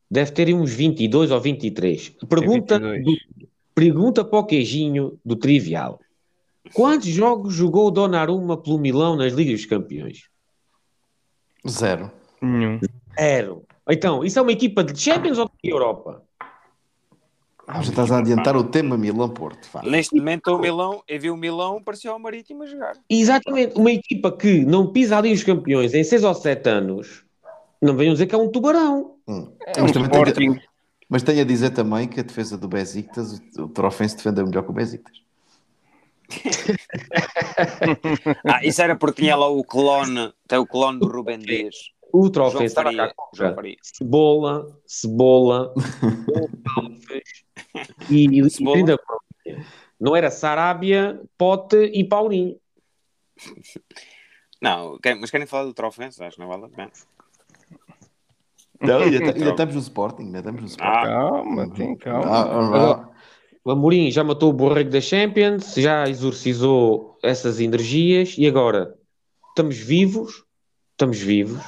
Deve 0.10 0.32
ter 0.32 0.54
uns 0.54 0.72
22 0.72 1.32
ou 1.32 1.40
23. 1.40 2.10
Pergunta, 2.30 2.80
22. 2.80 3.04
do- 3.04 3.48
pergunta 3.76 4.24
para 4.24 4.40
o 4.40 4.46
queijinho 4.46 5.20
do 5.26 5.36
Trivial. 5.36 6.00
Quantos 6.74 7.08
jogos 7.08 7.54
jogou 7.54 7.88
o 7.88 7.92
Donnarumma 7.92 8.58
pelo 8.58 8.78
Milão 8.78 9.16
nas 9.16 9.34
Ligas 9.34 9.54
dos 9.62 9.66
Campeões? 9.66 10.30
Zero. 11.68 12.12
Nenhum. 12.42 12.80
Zero. 13.20 13.64
Então, 13.90 14.24
isso 14.24 14.38
é 14.38 14.42
uma 14.42 14.52
equipa 14.52 14.84
de 14.84 15.00
Champions 15.00 15.38
ou 15.38 15.50
de 15.64 15.70
Europa? 15.70 16.24
Ah, 17.70 17.82
já 17.82 17.90
estás 17.90 18.12
a 18.12 18.20
adiantar 18.20 18.56
o 18.56 18.64
tema 18.64 18.98
Milão-Porto. 18.98 19.68
Neste 19.84 20.16
momento, 20.16 20.56
o 20.56 20.60
Milão, 20.60 21.04
eu 21.06 21.20
vi 21.20 21.30
o 21.30 21.36
Milão, 21.36 21.84
parecia 21.84 22.16
o 22.16 22.20
Marítimo 22.20 22.64
a 22.64 22.66
jogar. 22.66 22.94
Exatamente. 23.10 23.78
Uma 23.78 23.92
equipa 23.92 24.32
que 24.32 24.64
não 24.64 24.92
pisa 24.94 25.18
ali 25.18 25.34
os 25.34 25.44
campeões 25.44 25.94
em 25.94 26.02
6 26.02 26.24
ou 26.24 26.34
7 26.34 26.70
anos, 26.70 27.26
não 27.82 27.94
venham 27.98 28.14
dizer 28.14 28.28
que 28.28 28.36
é 28.36 28.38
um 28.38 28.50
tubarão. 28.50 29.16
Hum. 29.28 29.52
É 29.66 29.82
um 29.82 29.84
Mas, 29.84 29.96
Sporting. 29.98 30.60
mas 31.10 31.24
tenho 31.24 31.42
a 31.42 31.44
dizer 31.44 31.72
também 31.72 32.08
que 32.08 32.22
a 32.22 32.24
defesa 32.24 32.58
do 32.58 32.70
Besiktas, 32.70 33.42
o, 33.58 33.68
Trofense 33.68 34.16
defendeu 34.16 34.48
melhor 34.48 34.64
que 34.64 34.70
o 34.70 34.74
Besiktas. 34.74 35.18
Ah, 38.46 38.64
isso 38.66 38.82
era 38.82 38.96
porque 38.96 39.22
tinha 39.22 39.36
lá 39.36 39.48
o 39.48 39.64
clone, 39.64 40.34
tem 40.48 40.60
o 40.60 40.66
clone 40.66 41.00
do 41.00 41.08
Rubem 41.08 41.40
Dias. 41.40 41.76
O 42.14 42.22
João 42.22 42.32
Trofense 42.32 42.66
estava 42.66 42.92
Faria. 43.36 43.76
Cebola, 43.82 44.80
Cebola, 44.86 45.74
Alves 46.78 47.06
e, 48.10 48.40
e 48.40 48.50
Cebola. 48.50 48.76
Trinda 48.76 48.98
Pronha. 48.98 49.66
Não 50.00 50.16
era 50.16 50.30
Sarabia, 50.30 51.22
Pote 51.38 51.78
e 51.78 52.04
Paulinho. 52.04 52.58
Não, 54.62 54.98
mas 55.20 55.32
querem 55.32 55.48
falar 55.48 55.66
do 55.66 55.74
Trofense? 55.74 56.24
Acho 56.24 56.36
que 56.36 56.42
não 56.42 56.50
vale 56.50 56.66
a 56.66 56.70
pena. 56.70 56.92
Não, 58.82 59.00
ainda, 59.00 59.18
ainda 59.34 59.50
estamos 59.50 59.76
no 59.76 59.82
Sporting, 59.82 60.24
ainda 60.24 60.40
estamos 60.40 60.62
no 60.62 60.68
Sporting. 60.68 60.98
Ah, 60.98 61.04
Calma, 61.04 61.74
tem 61.74 61.96
calma. 61.98 62.26
Ah, 62.26 62.44
ah, 62.44 62.92
ah. 62.92 63.10
O 63.64 63.72
Amorim 63.72 64.10
já 64.10 64.24
matou 64.24 64.50
o 64.50 64.54
borrego 64.54 64.90
da 64.90 65.02
Champions, 65.02 65.76
já 65.76 66.08
exorcizou 66.08 67.18
essas 67.22 67.60
energias 67.60 68.36
e 68.38 68.48
agora 68.48 68.96
estamos 69.50 69.78
vivos 69.78 70.48
estamos 70.98 71.20
vivos, 71.20 71.64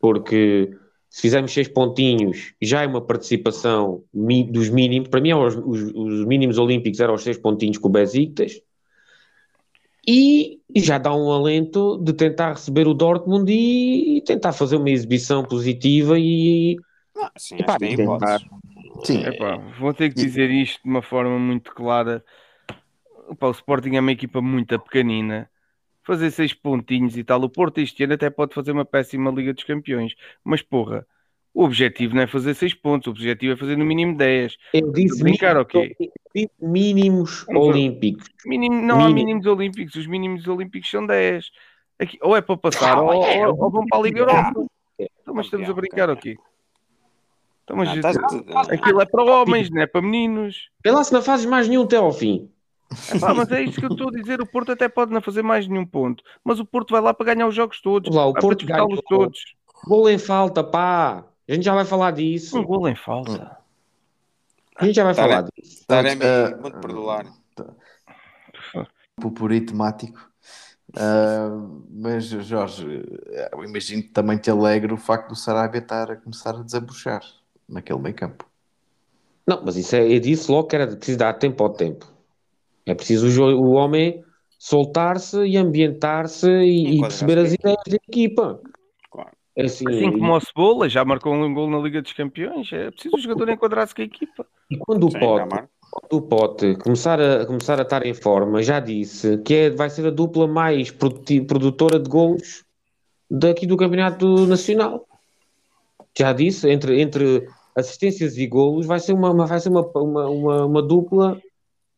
porque 0.00 0.70
se 1.10 1.22
fizermos 1.22 1.52
seis 1.52 1.68
pontinhos, 1.68 2.54
já 2.62 2.82
é 2.82 2.86
uma 2.86 3.00
participação 3.00 4.02
dos 4.48 4.70
mínimos. 4.70 5.08
Para 5.08 5.20
mim, 5.20 5.32
os, 5.32 5.56
os, 5.56 5.92
os, 5.94 6.24
mínimos 6.24 6.56
olímpicos 6.56 7.00
eram 7.00 7.14
os 7.14 7.22
seis 7.22 7.36
pontinhos 7.36 7.78
com 7.78 7.88
o 7.88 7.92
Besiktas. 7.92 8.62
E, 10.08 10.60
já 10.76 10.98
dá 10.98 11.14
um 11.14 11.30
alento 11.30 11.98
de 11.98 12.12
tentar 12.12 12.52
receber 12.52 12.86
o 12.86 12.94
Dortmund 12.94 13.52
e, 13.52 14.22
tentar 14.24 14.52
fazer 14.52 14.76
uma 14.76 14.88
exibição 14.88 15.44
positiva 15.44 16.16
e. 16.16 16.76
Ah, 17.16 17.32
sim, 17.36 17.56
e, 17.58 17.64
pá, 17.64 17.76
tentar. 17.76 18.40
Sim. 19.04 19.24
Epá, 19.24 19.56
vou 19.78 19.92
ter 19.92 20.10
que 20.10 20.14
dizer 20.14 20.48
isto 20.50 20.80
de 20.82 20.88
uma 20.88 21.02
forma 21.02 21.38
muito 21.38 21.74
clara. 21.74 22.24
Epá, 23.30 23.48
o 23.48 23.52
Sporting 23.52 23.96
é 23.96 24.00
uma 24.00 24.12
equipa 24.12 24.40
muito 24.40 24.78
pequenina 24.78 25.49
fazer 26.10 26.32
seis 26.32 26.52
pontinhos 26.52 27.16
e 27.16 27.22
tal. 27.22 27.40
O 27.40 27.48
Porto 27.48 27.78
este 27.78 28.02
ano 28.02 28.14
até 28.14 28.28
pode 28.28 28.52
fazer 28.52 28.72
uma 28.72 28.84
péssima 28.84 29.30
Liga 29.30 29.54
dos 29.54 29.62
Campeões, 29.62 30.16
mas 30.42 30.60
porra, 30.60 31.06
o 31.54 31.62
objetivo 31.62 32.16
não 32.16 32.22
é 32.22 32.26
fazer 32.26 32.54
seis 32.54 32.74
pontos, 32.74 33.06
o 33.06 33.10
objetivo 33.10 33.52
é 33.52 33.56
fazer 33.56 33.76
no 33.76 33.84
mínimo 33.84 34.16
10. 34.16 34.56
Eu 34.74 34.90
disse 34.90 35.22
brincar, 35.22 35.56
ok. 35.56 35.94
Mínimos 36.60 37.46
olímpicos. 37.48 38.26
Mínimo, 38.44 38.74
não 38.74 38.96
Mínimo. 38.96 39.02
há 39.02 39.14
mínimos 39.14 39.46
olímpicos, 39.46 39.94
os 39.94 40.06
mínimos 40.08 40.48
olímpicos 40.48 40.90
são 40.90 41.06
10. 41.06 41.50
Aqui, 42.00 42.18
ou 42.22 42.36
é 42.36 42.40
para 42.40 42.56
passar, 42.56 43.00
ou, 43.00 43.14
ou, 43.14 43.62
ou, 43.62 43.70
vão 43.70 43.86
para 43.86 43.98
a 43.98 44.02
Liga 44.02 44.18
Europa. 44.18 44.66
Então, 44.98 45.32
mas 45.32 45.46
estamos 45.46 45.70
a 45.70 45.72
brincar, 45.72 46.10
ok. 46.10 46.36
Então, 47.62 47.76
mas, 47.76 47.94
não, 47.94 48.00
tá, 48.00 48.62
aquilo 48.62 49.00
é 49.00 49.06
para 49.06 49.22
homens, 49.22 49.70
não 49.70 49.80
é 49.80 49.86
para 49.86 50.02
meninos. 50.02 50.70
Lá 50.84 51.04
se 51.04 51.12
não 51.12 51.22
fazes 51.22 51.46
mais 51.46 51.68
nenhum 51.68 51.84
até 51.84 51.96
ao 51.96 52.10
fim. 52.10 52.50
Ah, 53.22 53.34
mas 53.34 53.50
é 53.52 53.62
isso 53.62 53.78
que 53.78 53.86
eu 53.86 53.90
estou 53.90 54.08
a 54.08 54.12
dizer. 54.12 54.40
O 54.40 54.46
Porto 54.46 54.72
até 54.72 54.88
pode 54.88 55.12
não 55.12 55.20
fazer 55.20 55.42
mais 55.42 55.66
nenhum 55.66 55.86
ponto, 55.86 56.24
mas 56.42 56.58
o 56.58 56.64
Porto 56.64 56.90
vai 56.90 57.00
lá 57.00 57.14
para 57.14 57.34
ganhar 57.34 57.46
os 57.46 57.54
jogos 57.54 57.80
todos. 57.80 58.14
Lá, 58.14 58.26
o 58.26 58.34
Porto 58.34 58.66
ganha 58.66 58.86
todos. 59.08 59.38
Gol 59.84 60.10
em 60.10 60.18
falta, 60.18 60.62
pá. 60.62 61.24
A 61.48 61.54
gente 61.54 61.64
já 61.64 61.74
vai 61.74 61.84
falar 61.84 62.12
disso. 62.12 62.58
Um 62.58 62.64
gol 62.64 62.88
em 62.88 62.94
falta. 62.94 63.58
A 64.76 64.84
gente 64.84 64.96
já 64.96 65.04
vai 65.04 65.14
falar 65.14 65.42
disso. 65.42 65.84
Taremi, 65.86 66.22
uh, 66.24 66.60
vou-te 66.60 66.78
perdoar. 66.80 67.26
Popuri 69.20 69.60
temático. 69.60 70.30
Uh, 70.90 71.84
mas 71.90 72.24
Jorge, 72.24 73.04
eu 73.52 73.64
imagino 73.64 74.02
que 74.02 74.08
também 74.08 74.38
te 74.38 74.50
alegra 74.50 74.92
o 74.92 74.96
facto 74.96 75.28
do 75.28 75.36
Sarabia 75.36 75.80
estar 75.80 76.10
a 76.10 76.16
começar 76.16 76.50
a 76.50 76.62
desabuchar 76.62 77.22
naquele 77.68 78.00
meio 78.00 78.14
campo. 78.14 78.44
Não, 79.46 79.62
mas 79.64 79.76
isso 79.76 79.94
é, 79.94 80.12
eu 80.12 80.18
disse 80.18 80.50
logo 80.50 80.68
que 80.68 80.76
era 80.76 80.86
preciso 80.86 81.18
dar 81.18 81.34
tempo 81.34 81.62
ao 81.62 81.70
tempo. 81.70 82.06
É 82.90 82.94
preciso 82.94 83.42
o, 83.42 83.68
o 83.68 83.70
homem 83.72 84.22
soltar-se 84.58 85.44
e 85.44 85.56
ambientar-se 85.56 86.50
e, 86.50 86.96
e 86.96 87.00
perceber 87.00 87.38
as 87.38 87.52
ideias 87.52 87.78
da 87.88 87.96
equipa. 87.96 88.60
Claro. 89.10 89.30
É 89.56 89.64
assim, 89.64 89.88
assim 89.88 90.12
como 90.12 90.36
o 90.36 90.40
Cebola 90.40 90.88
já 90.88 91.04
marcou 91.04 91.32
um 91.32 91.54
gol 91.54 91.70
na 91.70 91.78
Liga 91.78 92.02
dos 92.02 92.12
Campeões, 92.12 92.68
é 92.72 92.90
preciso 92.90 93.16
o 93.16 93.20
jogador 93.20 93.48
enquadrar-se 93.48 93.94
com 93.94 94.02
a 94.02 94.04
equipa. 94.04 94.44
E 94.70 94.76
quando 94.76 95.06
o 95.06 95.10
Pote, 95.10 95.64
o 96.10 96.22
Pote 96.22 96.76
começar 96.76 97.20
a, 97.20 97.46
começar 97.46 97.78
a 97.78 97.82
estar 97.82 98.04
em 98.04 98.12
forma, 98.12 98.60
já 98.62 98.80
disse 98.80 99.38
que 99.38 99.54
é, 99.54 99.70
vai 99.70 99.88
ser 99.88 100.06
a 100.06 100.10
dupla 100.10 100.48
mais 100.48 100.90
produtora 100.90 102.00
de 102.00 102.10
gols 102.10 102.64
daqui 103.30 103.66
do 103.66 103.76
Campeonato 103.76 104.46
Nacional. 104.46 105.06
Já 106.18 106.32
disse, 106.32 106.68
entre, 106.68 107.00
entre 107.00 107.46
assistências 107.76 108.36
e 108.36 108.46
golos, 108.48 108.84
vai 108.84 108.98
ser 108.98 109.12
uma, 109.12 109.32
vai 109.46 109.60
ser 109.60 109.68
uma, 109.68 109.86
uma, 109.94 110.28
uma, 110.28 110.66
uma 110.66 110.82
dupla 110.82 111.40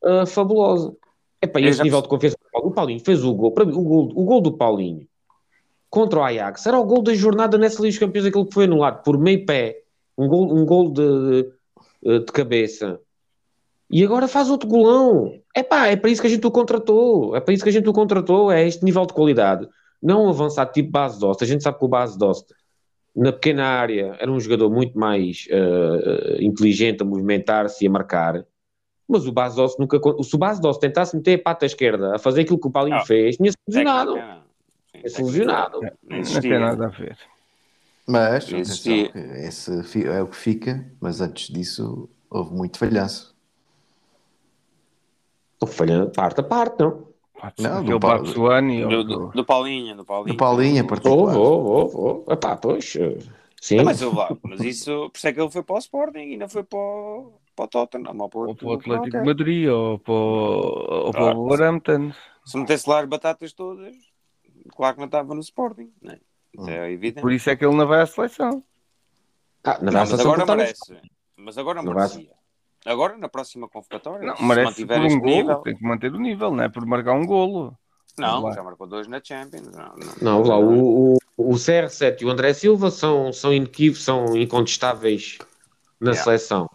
uh, 0.05 0.27
fabulosa. 0.27 0.95
É 1.41 1.47
para 1.47 1.61
esse 1.63 1.83
nível 1.83 2.01
de 2.03 2.09
confiança. 2.09 2.37
O 2.55 2.71
Paulinho 2.71 3.01
fez 3.01 3.25
o 3.25 3.35
gol. 3.35 3.53
Para 3.53 3.65
mim, 3.65 3.73
o 3.73 3.83
gol, 3.83 4.13
o 4.15 4.25
gol 4.25 4.41
do 4.41 4.53
Paulinho 4.53 5.07
contra 5.91 6.21
o 6.21 6.23
Ajax 6.23 6.65
era 6.67 6.79
o 6.79 6.85
gol 6.85 7.03
da 7.03 7.15
jornada 7.15 7.59
nessa 7.59 7.83
Liga 7.83 7.91
dos 7.91 7.99
Campeões, 7.99 8.27
aquele 8.27 8.47
que 8.47 8.55
foi 8.55 8.65
anulado 8.65 9.03
por 9.03 9.19
meio 9.19 9.45
pé, 9.45 9.83
um 10.17 10.27
gol, 10.27 10.55
um 10.55 10.65
gol 10.65 10.91
de, 10.91 11.43
de, 12.03 12.21
de 12.21 12.33
cabeça. 12.33 12.99
E 13.91 14.03
agora 14.03 14.27
faz 14.27 14.49
outro 14.49 14.67
golão. 14.67 15.39
É 15.55 15.63
pá, 15.63 15.89
é 15.89 15.97
para 15.97 16.09
isso 16.09 16.23
que 16.23 16.27
a 16.27 16.31
gente 16.31 16.47
o 16.47 16.51
contratou. 16.51 17.37
É 17.37 17.41
para 17.41 17.53
isso 17.53 17.63
que 17.63 17.69
a 17.69 17.73
gente 17.73 17.87
o 17.87 17.93
contratou. 17.93 18.51
É 18.51 18.67
este 18.67 18.83
nível 18.83 19.05
de 19.05 19.13
qualidade. 19.13 19.69
Não 20.03 20.31
avançar 20.31 20.65
tipo 20.67 20.91
base 20.91 21.21
Dost. 21.21 21.45
A 21.45 21.47
gente 21.47 21.63
sabe 21.63 21.79
que 21.79 21.85
o 21.85 21.89
base 21.89 22.17
Dost, 22.19 22.55
na 23.15 23.31
pequena 23.31 23.65
área, 23.67 24.17
era 24.19 24.33
um 24.33 24.41
jogador 24.41 24.71
muito 24.71 24.99
mais 24.99 25.47
uh, 25.51 26.43
inteligente 26.43 27.03
a 27.03 27.05
movimentar-se 27.05 27.85
e 27.85 27.87
a 27.87 27.91
marcar. 27.91 28.47
Mas 29.13 29.27
o 29.27 29.33
Bastos 29.33 29.77
nunca. 29.79 30.01
Se 30.23 30.35
o 30.35 30.39
Bastos 30.39 30.79
tentasse 30.79 31.15
meter 31.15 31.39
a 31.39 31.43
pata 31.43 31.67
esquerda 31.67 32.17
a 32.17 32.19
fazer 32.19 32.41
aquilo 32.41 32.59
que 32.59 32.67
o 32.67 32.71
Paulinho 32.71 32.97
ah, 32.97 33.05
fez, 33.05 33.37
tinha-se 33.37 33.59
lesionado. 33.69 34.15
Tinha-se 34.91 35.23
lesionado. 35.23 35.81
Não 36.09 36.41
tem 36.41 36.59
nada 36.59 36.87
a 36.87 36.89
ver. 36.89 37.19
Mas, 38.07 38.51
esse 38.51 40.07
é 40.07 40.23
o 40.23 40.27
que 40.27 40.37
fica, 40.37 40.91
mas 40.99 41.21
antes 41.21 41.49
disso 41.49 42.09
houve 42.31 42.55
muito 42.55 42.79
falhanço. 42.79 43.33
Falha 45.69 46.07
parte 46.07 46.41
a 46.41 46.43
parte, 46.43 46.81
não? 46.81 47.07
Não, 47.59 47.85
do, 47.85 48.01
pa... 48.01 48.19
do, 48.19 48.25
do, 48.25 49.29
do 49.29 49.45
Paulinho, 49.45 49.97
do 49.97 50.05
Paulinho. 50.05 50.35
Do 50.35 50.37
Paulinho, 50.37 50.87
particular. 50.87 51.37
Oh, 51.37 51.91
oh, 51.93 52.25
oh, 52.27 52.33
Epá, 52.33 52.57
pois, 52.57 52.97
sim. 53.61 53.77
Não, 53.77 53.85
mas, 53.85 54.01
eu, 54.01 54.13
mas 54.43 54.61
isso, 54.61 55.11
por 55.11 55.17
isso 55.17 55.29
é 55.29 55.33
que 55.33 55.41
ele 55.41 55.51
foi 55.51 55.63
para 55.63 55.75
o 55.75 55.79
Sporting 55.79 56.19
e 56.19 56.37
não 56.37 56.49
foi 56.49 56.63
para 56.63 56.79
o, 56.79 57.33
para 57.55 57.65
o 57.65 57.69
Tottenham 57.69 58.17
ou 58.19 58.29
para, 58.29 58.41
ou 58.41 58.55
para 58.55 58.67
o 58.67 58.73
Atlético 58.75 59.11
de 59.11 59.25
Madrid 59.25 59.69
ou 59.69 59.99
para, 59.99 60.13
ou 60.15 61.11
para 61.11 61.37
o 61.37 61.49
Wolverhampton. 61.49 62.13
Se 62.45 62.59
metesse 62.59 62.89
lá 62.89 63.01
as 63.01 63.09
batatas 63.09 63.53
todas, 63.53 63.95
claro 64.75 64.95
que 64.95 65.01
não 65.01 65.07
estava 65.07 65.35
no 65.35 65.41
Sporting, 65.41 65.93
né? 66.03 66.19
Isso 66.53 66.69
é 66.69 66.91
evidente. 66.91 67.23
Por 67.23 67.33
isso 67.33 67.49
é 67.49 67.57
que 67.57 67.65
ele 67.65 67.77
não 67.77 67.87
vai 67.87 68.03
à 68.03 68.07
seleção. 68.07 68.63
Ah, 69.65 69.79
não, 69.81 69.93
mas 69.93 70.13
agora 70.13 70.45
merece. 70.45 71.01
Mas 71.37 71.59
agora 71.59 71.83
não 71.83 71.95
merecia. 71.95 72.31
Agora, 72.85 73.17
na 73.17 73.29
próxima 73.29 73.69
convocatória, 73.69 74.27
não, 74.27 74.47
merece 74.47 74.85
por 74.85 74.99
um 74.99 75.21
golo, 75.21 75.25
nível... 75.25 75.57
tem 75.59 75.77
que 75.77 75.85
manter 75.85 76.13
o 76.13 76.19
nível, 76.19 76.51
não 76.51 76.65
é 76.65 76.69
por 76.69 76.85
marcar 76.85 77.13
um 77.13 77.25
golo. 77.25 77.77
Não, 78.19 78.53
já 78.53 78.63
marcou 78.63 78.87
dois 78.87 79.07
na 79.07 79.21
Champions. 79.23 79.69
Não, 79.69 79.95
não, 80.21 80.43
não 80.43 80.43
lá, 80.43 80.59
o, 80.59 81.15
o, 81.15 81.19
o 81.37 81.51
CR7 81.53 82.23
e 82.23 82.25
o 82.27 82.31
André 82.31 82.53
Silva 82.53 82.91
são, 82.91 83.33
são 83.33 83.55
inequívocos, 83.55 84.05
são 84.05 84.37
incontestáveis 84.37 85.39
na 86.01 86.11
yeah. 86.11 86.25
seleção. 86.25 86.69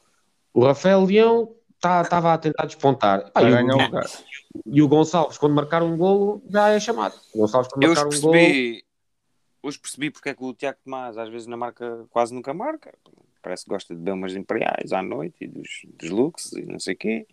O 0.58 0.66
Rafael 0.66 1.06
Leão 1.06 1.56
estava 1.76 2.10
tá, 2.10 2.34
a 2.34 2.38
tentar 2.40 2.66
despontar. 2.66 3.32
Ah, 3.36 3.44
e, 3.44 3.54
o, 3.54 4.76
e, 4.78 4.82
o, 4.82 4.88
Gonçalves, 4.88 5.38
quando 5.38 5.54
marcar 5.54 5.84
um 5.84 5.96
golo, 5.96 6.42
já 6.50 6.70
é 6.70 6.80
chamado. 6.80 7.14
O 7.32 7.42
Gonçalves, 7.42 7.72
quando 7.72 7.84
eu 7.84 7.90
marcar 7.90 8.10
percebi, 8.10 8.28
um 8.28 8.72
golo. 8.72 8.82
Hoje 9.62 9.78
percebi 9.78 10.10
porque 10.10 10.30
é 10.30 10.34
que 10.34 10.44
o 10.44 10.56
Tiago 10.56 10.80
Tomás 10.84 11.16
às 11.16 11.30
vezes 11.30 11.46
na 11.46 11.56
marca 11.56 12.08
quase 12.10 12.34
nunca 12.34 12.56
marca. 12.56 12.92
Parece 13.40 13.66
que 13.66 13.70
gosta 13.70 13.94
de 13.94 14.00
beber 14.00 14.14
umas 14.14 14.36
imperiais 14.36 14.92
à 14.92 15.04
noite 15.04 15.36
e 15.42 15.48
dos, 15.48 15.70
dos 15.94 16.10
looks 16.10 16.52
e 16.54 16.66
não 16.66 16.80
sei 16.80 16.96
o 16.96 16.98
quê. 16.98 17.28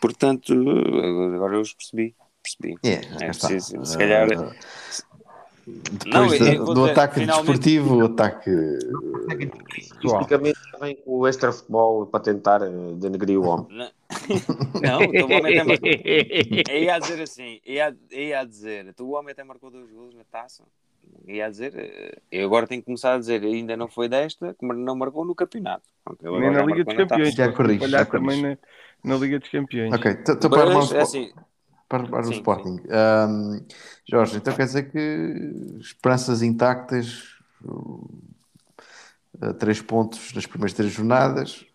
Portanto, 0.00 0.52
agora 1.34 1.56
eu 1.56 1.62
os 1.62 1.74
percebi. 1.74 2.14
Percebi. 2.40 2.78
Yeah, 2.84 3.08
é, 3.20 3.24
é 3.24 3.26
preciso, 3.30 3.84
se 3.84 3.98
calhar. 3.98 4.28
Depois 5.90 6.40
não, 6.40 6.64
do, 6.64 6.74
do 6.74 6.84
ataque 6.84 7.26
desportivo, 7.26 7.96
o 7.96 8.04
ataque. 8.06 8.50
Tipicamente 10.00 10.58
vem 10.80 10.96
com 10.96 11.18
o 11.18 11.28
extra 11.28 11.52
futebol 11.52 12.06
para 12.06 12.20
tentar 12.20 12.62
eh, 12.62 12.70
denegrir 12.94 13.38
o 13.38 13.44
homem. 13.44 13.66
Não, 14.80 14.98
o 15.28 15.36
homem 15.36 15.58
até 15.58 15.64
marcou. 15.64 15.88
Eu 15.88 16.82
ia 16.82 16.98
dizer 16.98 17.22
assim: 17.22 17.60
ia, 17.66 17.96
ia 18.10 18.44
dizer, 18.44 18.94
tu 18.94 19.06
o 19.06 19.10
homem 19.12 19.32
até 19.32 19.44
marcou 19.44 19.70
dois 19.70 19.90
gols 19.90 20.14
na 20.14 20.24
taça. 20.24 20.64
Ia 21.26 21.50
dizer, 21.50 21.74
eh, 21.76 22.18
eu 22.30 22.46
agora 22.46 22.66
tenho 22.66 22.80
que 22.80 22.86
começar 22.86 23.14
a 23.14 23.18
dizer, 23.18 23.42
ainda 23.42 23.76
não 23.76 23.88
foi 23.88 24.08
desta, 24.08 24.54
como 24.54 24.72
não 24.72 24.96
marcou 24.96 25.24
no 25.24 25.34
campeonato. 25.34 25.84
Nem 26.22 26.50
na 26.50 26.64
Liga 26.64 26.84
dos 26.84 26.94
Campeões, 26.94 27.34
já 27.34 27.52
corrige. 27.52 27.88
Já 27.88 28.04
também 28.04 28.42
na, 28.42 28.58
na 29.04 29.16
Liga 29.16 29.38
dos 29.38 29.48
Campeões. 29.48 29.92
Ok, 29.92 30.12
estou 30.12 30.50
para 30.50 30.72
é 30.72 31.00
assim, 31.00 31.32
para, 31.90 32.08
para 32.08 32.22
sim, 32.22 32.30
o 32.30 32.32
Sporting. 32.34 32.80
Um, 32.88 33.66
Jorge, 34.08 34.36
então 34.36 34.54
quer 34.54 34.64
dizer 34.64 34.92
que 34.92 35.78
esperanças 35.80 36.40
intactas, 36.40 37.24
uh, 37.64 38.08
três 39.58 39.82
pontos 39.82 40.32
nas 40.32 40.46
primeiras 40.46 40.72
três 40.72 40.92
jornadas, 40.92 41.66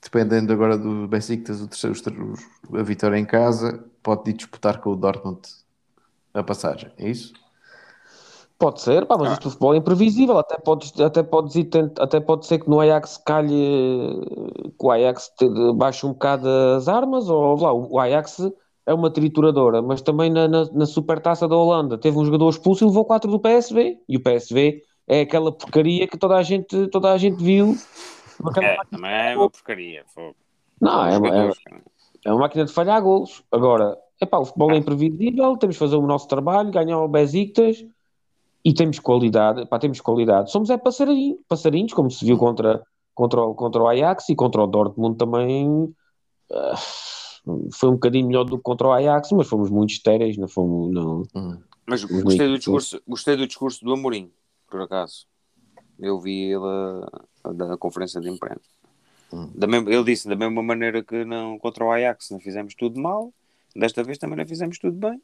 dependendo 0.00 0.52
agora 0.52 0.78
do 0.78 1.08
Besiktas, 1.08 1.60
o 1.60 1.66
terceiro, 1.66 2.34
a 2.72 2.82
vitória 2.84 3.18
em 3.18 3.26
casa, 3.26 3.84
pode 4.04 4.32
disputar 4.32 4.80
com 4.80 4.90
o 4.90 4.96
Dortmund 4.96 5.40
a 6.32 6.44
passagem, 6.44 6.92
é 6.96 7.10
isso? 7.10 7.32
Pode 8.56 8.80
ser, 8.80 9.04
pá, 9.04 9.18
mas 9.18 9.30
ah. 9.30 9.32
isto 9.32 9.50
futebol 9.50 9.74
é 9.74 9.78
imprevisível. 9.78 10.38
Até 10.38 10.56
pode, 10.58 11.02
até, 11.02 11.22
pode 11.22 11.58
ir, 11.58 11.68
até 11.98 12.20
pode 12.20 12.46
ser 12.46 12.60
que 12.60 12.70
no 12.70 12.80
Ajax 12.80 13.18
calhe 13.18 13.52
que 14.78 14.86
o 14.86 14.90
Ajax 14.90 15.30
baixe 15.74 16.06
um 16.06 16.12
bocado 16.12 16.48
as 16.48 16.88
armas, 16.88 17.28
ou 17.28 17.60
lá, 17.60 17.72
o 17.72 17.98
Ajax 17.98 18.40
é 18.86 18.94
uma 18.94 19.10
trituradora, 19.10 19.82
mas 19.82 20.00
também 20.00 20.30
na, 20.30 20.46
na, 20.46 20.64
na 20.72 20.86
supertaça 20.86 21.48
da 21.48 21.56
Holanda 21.56 21.98
teve 21.98 22.16
um 22.16 22.24
jogador 22.24 22.48
expulso 22.48 22.84
e 22.84 22.86
levou 22.86 23.04
4 23.04 23.28
do 23.28 23.40
PSV. 23.40 23.98
E 24.08 24.16
o 24.16 24.22
PSV 24.22 24.82
é 25.08 25.22
aquela 25.22 25.50
porcaria 25.50 26.06
que 26.06 26.16
toda 26.16 26.36
a 26.36 26.42
gente, 26.42 26.86
toda 26.88 27.12
a 27.12 27.18
gente 27.18 27.42
viu. 27.42 27.76
É, 28.62 28.76
também 28.88 29.10
é 29.10 29.36
uma 29.36 29.50
porcaria. 29.50 30.04
Não, 30.80 31.06
é 31.06 31.18
uma, 31.18 31.28
é, 31.28 31.50
é 32.24 32.30
uma 32.30 32.40
máquina 32.40 32.64
de 32.64 32.72
falhar 32.72 33.02
golos. 33.02 33.42
Agora, 33.50 33.98
epá, 34.20 34.38
o 34.38 34.44
futebol 34.44 34.70
é 34.70 34.76
imprevisível, 34.76 35.56
temos 35.56 35.74
de 35.74 35.80
fazer 35.80 35.96
o 35.96 36.06
nosso 36.06 36.28
trabalho, 36.28 36.70
ganhar 36.70 37.00
o 37.00 37.08
Besiktas 37.08 37.84
e 38.64 38.72
temos 38.72 39.00
qualidade, 39.00 39.66
pá, 39.66 39.80
temos 39.80 40.00
qualidade. 40.00 40.52
Somos 40.52 40.70
é 40.70 40.76
passarinho, 40.76 41.38
passarinhos, 41.48 41.92
como 41.92 42.10
se 42.10 42.24
viu 42.24 42.36
contra, 42.38 42.82
contra, 43.14 43.40
o, 43.40 43.54
contra 43.54 43.82
o 43.82 43.88
Ajax 43.88 44.28
e 44.28 44.36
contra 44.36 44.62
o 44.62 44.66
Dortmund 44.66 45.16
também. 45.16 45.66
Uh, 46.50 47.15
foi 47.72 47.88
um 47.90 47.94
bocadinho 47.94 48.26
melhor 48.26 48.44
do 48.44 48.56
que 48.56 48.62
contra 48.62 48.88
o 48.88 48.92
Ajax, 48.92 49.30
mas 49.32 49.48
fomos 49.48 49.70
muito 49.70 49.90
estéreis, 49.90 50.36
não 50.36 50.48
fomos. 50.48 50.92
Não, 50.92 51.22
hum. 51.34 51.58
Mas 51.86 52.02
gostei 52.02 52.48
do, 52.48 52.58
discurso, 52.58 53.00
gostei 53.06 53.36
do 53.36 53.46
discurso 53.46 53.84
do 53.84 53.92
Amorim, 53.92 54.30
por 54.68 54.80
acaso. 54.82 55.26
Eu 55.98 56.20
vi 56.20 56.52
ele 56.52 57.54
da 57.54 57.76
conferência 57.76 58.20
de 58.20 58.28
imprensa. 58.28 58.68
Hum. 59.32 59.50
Da 59.54 59.66
mesma, 59.66 59.90
ele 59.92 60.04
disse 60.04 60.28
da 60.28 60.34
mesma 60.34 60.62
maneira 60.62 61.02
que 61.02 61.24
não, 61.24 61.58
contra 61.58 61.84
o 61.84 61.90
Ajax 61.90 62.30
não 62.30 62.40
fizemos 62.40 62.74
tudo 62.74 63.00
mal, 63.00 63.32
desta 63.74 64.02
vez 64.02 64.18
também 64.18 64.36
não 64.36 64.46
fizemos 64.46 64.78
tudo 64.78 64.96
bem 64.96 65.20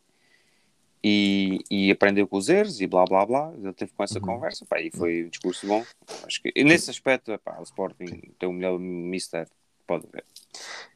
e, 1.02 1.64
e 1.68 1.90
aprendeu 1.90 2.28
com 2.28 2.36
os 2.36 2.48
erros 2.48 2.80
e 2.80 2.86
blá 2.86 3.04
blá 3.04 3.26
blá. 3.26 3.52
Ele 3.56 3.72
teve 3.72 3.92
com 3.92 4.04
essa 4.04 4.18
uhum. 4.20 4.26
conversa 4.26 4.64
pá, 4.66 4.80
e 4.80 4.90
foi 4.90 5.24
um 5.24 5.28
discurso 5.28 5.66
bom. 5.66 5.84
Acho 6.24 6.40
que 6.40 6.62
nesse 6.62 6.90
aspecto 6.90 7.36
pá, 7.38 7.58
o 7.58 7.64
Sporting 7.64 8.34
tem 8.38 8.48
o 8.48 8.52
melhor 8.52 8.78
mister 8.78 9.48
pode 9.86 10.06
ver. 10.12 10.24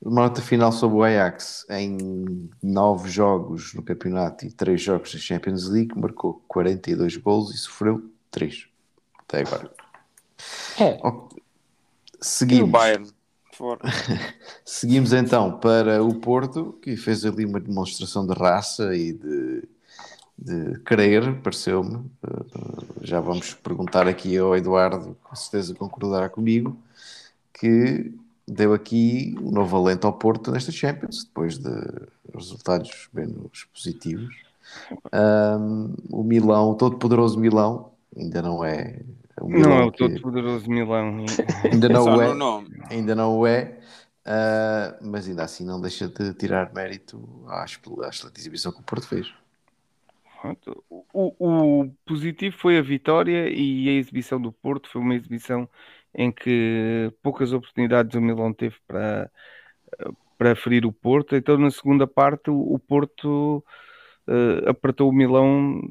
Uma 0.00 0.22
nota 0.22 0.42
final 0.42 0.70
sobre 0.70 0.98
o 0.98 1.02
Ajax 1.02 1.66
em 1.70 2.50
nove 2.62 3.08
jogos 3.08 3.74
no 3.74 3.82
campeonato 3.82 4.44
e 4.44 4.52
três 4.52 4.82
jogos 4.82 5.12
da 5.12 5.18
Champions 5.18 5.68
League 5.68 5.98
marcou 5.98 6.42
42 6.46 7.16
gols 7.16 7.54
e 7.54 7.58
sofreu 7.58 8.10
3 8.30 8.68
até 9.20 9.40
agora. 9.40 9.70
É. 10.78 10.98
Seguimos. 12.20 12.60
E 12.60 12.64
o 12.64 12.66
Bayern. 12.66 13.10
Seguimos 14.64 15.14
então 15.14 15.58
para 15.58 16.04
o 16.04 16.14
Porto, 16.14 16.78
que 16.82 16.94
fez 16.94 17.24
ali 17.24 17.46
uma 17.46 17.58
demonstração 17.58 18.26
de 18.26 18.34
raça 18.34 18.94
e 18.94 19.14
de 19.14 19.66
de 20.38 20.78
querer, 20.80 21.40
pareceu-me. 21.40 21.96
Uh, 21.96 23.00
já 23.00 23.20
vamos 23.20 23.54
perguntar 23.54 24.06
aqui 24.06 24.36
ao 24.36 24.54
Eduardo, 24.56 25.16
com 25.22 25.34
certeza 25.34 25.74
concordará 25.74 26.28
comigo, 26.28 26.76
que 27.52 28.12
deu 28.46 28.72
aqui 28.72 29.34
um 29.40 29.50
novo 29.50 29.76
alento 29.76 30.06
ao 30.06 30.12
Porto 30.12 30.50
nesta 30.50 30.70
Champions, 30.70 31.24
depois 31.24 31.58
de 31.58 31.70
resultados 32.34 33.08
menos 33.12 33.64
positivos. 33.72 34.34
Um, 35.12 35.94
o 36.10 36.22
Milão, 36.22 36.70
o 36.70 36.74
todo 36.74 36.96
poderoso 36.96 37.38
Milão, 37.38 37.90
ainda 38.16 38.42
não 38.42 38.64
é. 38.64 39.00
O 39.40 39.48
não 39.48 39.72
é 39.72 39.84
o 39.84 39.92
que... 39.92 39.98
todo 39.98 40.20
poderoso 40.20 40.68
Milão. 40.70 41.24
ainda 41.70 41.88
não 41.88 42.22
é. 42.22 42.64
Ainda 42.90 43.14
não 43.14 43.46
é. 43.46 43.78
Uh, 44.26 45.06
mas 45.06 45.28
ainda 45.28 45.44
assim 45.44 45.64
não 45.64 45.80
deixa 45.80 46.08
de 46.08 46.34
tirar 46.34 46.72
mérito 46.74 47.28
à, 47.46 47.62
à 47.62 47.64
excelente 47.64 48.40
exibição 48.40 48.72
que 48.72 48.80
o 48.80 48.82
Porto 48.82 49.06
fez. 49.06 49.32
O, 51.12 51.32
o, 51.38 51.90
positivo 52.04 52.56
foi 52.58 52.78
a 52.78 52.82
vitória 52.82 53.48
e 53.48 53.88
a 53.88 53.92
exibição 53.92 54.40
do 54.40 54.52
Porto 54.52 54.88
foi 54.90 55.00
uma 55.00 55.14
exibição 55.14 55.68
em 56.16 56.32
que 56.32 57.12
poucas 57.22 57.52
oportunidades 57.52 58.14
o 58.14 58.20
Milão 58.20 58.52
teve 58.52 58.76
para, 58.88 59.30
para 60.38 60.56
ferir 60.56 60.86
o 60.86 60.92
Porto. 60.92 61.36
Então, 61.36 61.58
na 61.58 61.70
segunda 61.70 62.06
parte, 62.06 62.50
o, 62.50 62.78
Porto 62.78 63.62
uh, 64.26 64.68
apertou 64.68 65.10
o 65.10 65.12
Milão 65.12 65.82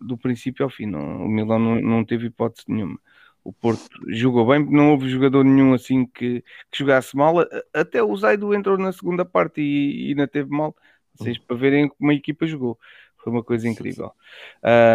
do 0.00 0.18
princípio 0.18 0.64
ao 0.64 0.70
fim. 0.70 0.86
Não, 0.86 1.24
o 1.24 1.28
Milão 1.28 1.58
não, 1.58 1.80
não 1.80 2.04
teve 2.04 2.26
hipótese 2.26 2.64
nenhuma. 2.68 2.98
O 3.44 3.52
Porto 3.52 3.88
jogou 4.08 4.46
bem, 4.46 4.68
não 4.70 4.90
houve 4.90 5.08
jogador 5.08 5.44
nenhum 5.44 5.72
assim 5.72 6.04
que, 6.04 6.44
que 6.70 6.78
jogasse 6.78 7.16
mal. 7.16 7.36
Até 7.72 8.02
o 8.02 8.14
Zaido 8.16 8.52
entrou 8.52 8.76
na 8.76 8.92
segunda 8.92 9.24
parte 9.24 9.60
e, 9.62 10.06
e 10.06 10.08
ainda 10.08 10.26
teve 10.26 10.50
mal. 10.50 10.76
Vocês 11.14 11.38
para 11.38 11.56
verem 11.56 11.88
como 11.88 12.10
a 12.10 12.14
equipa 12.14 12.46
jogou. 12.46 12.78
Foi 13.18 13.32
uma 13.32 13.42
coisa 13.42 13.68
incrível. 13.68 14.12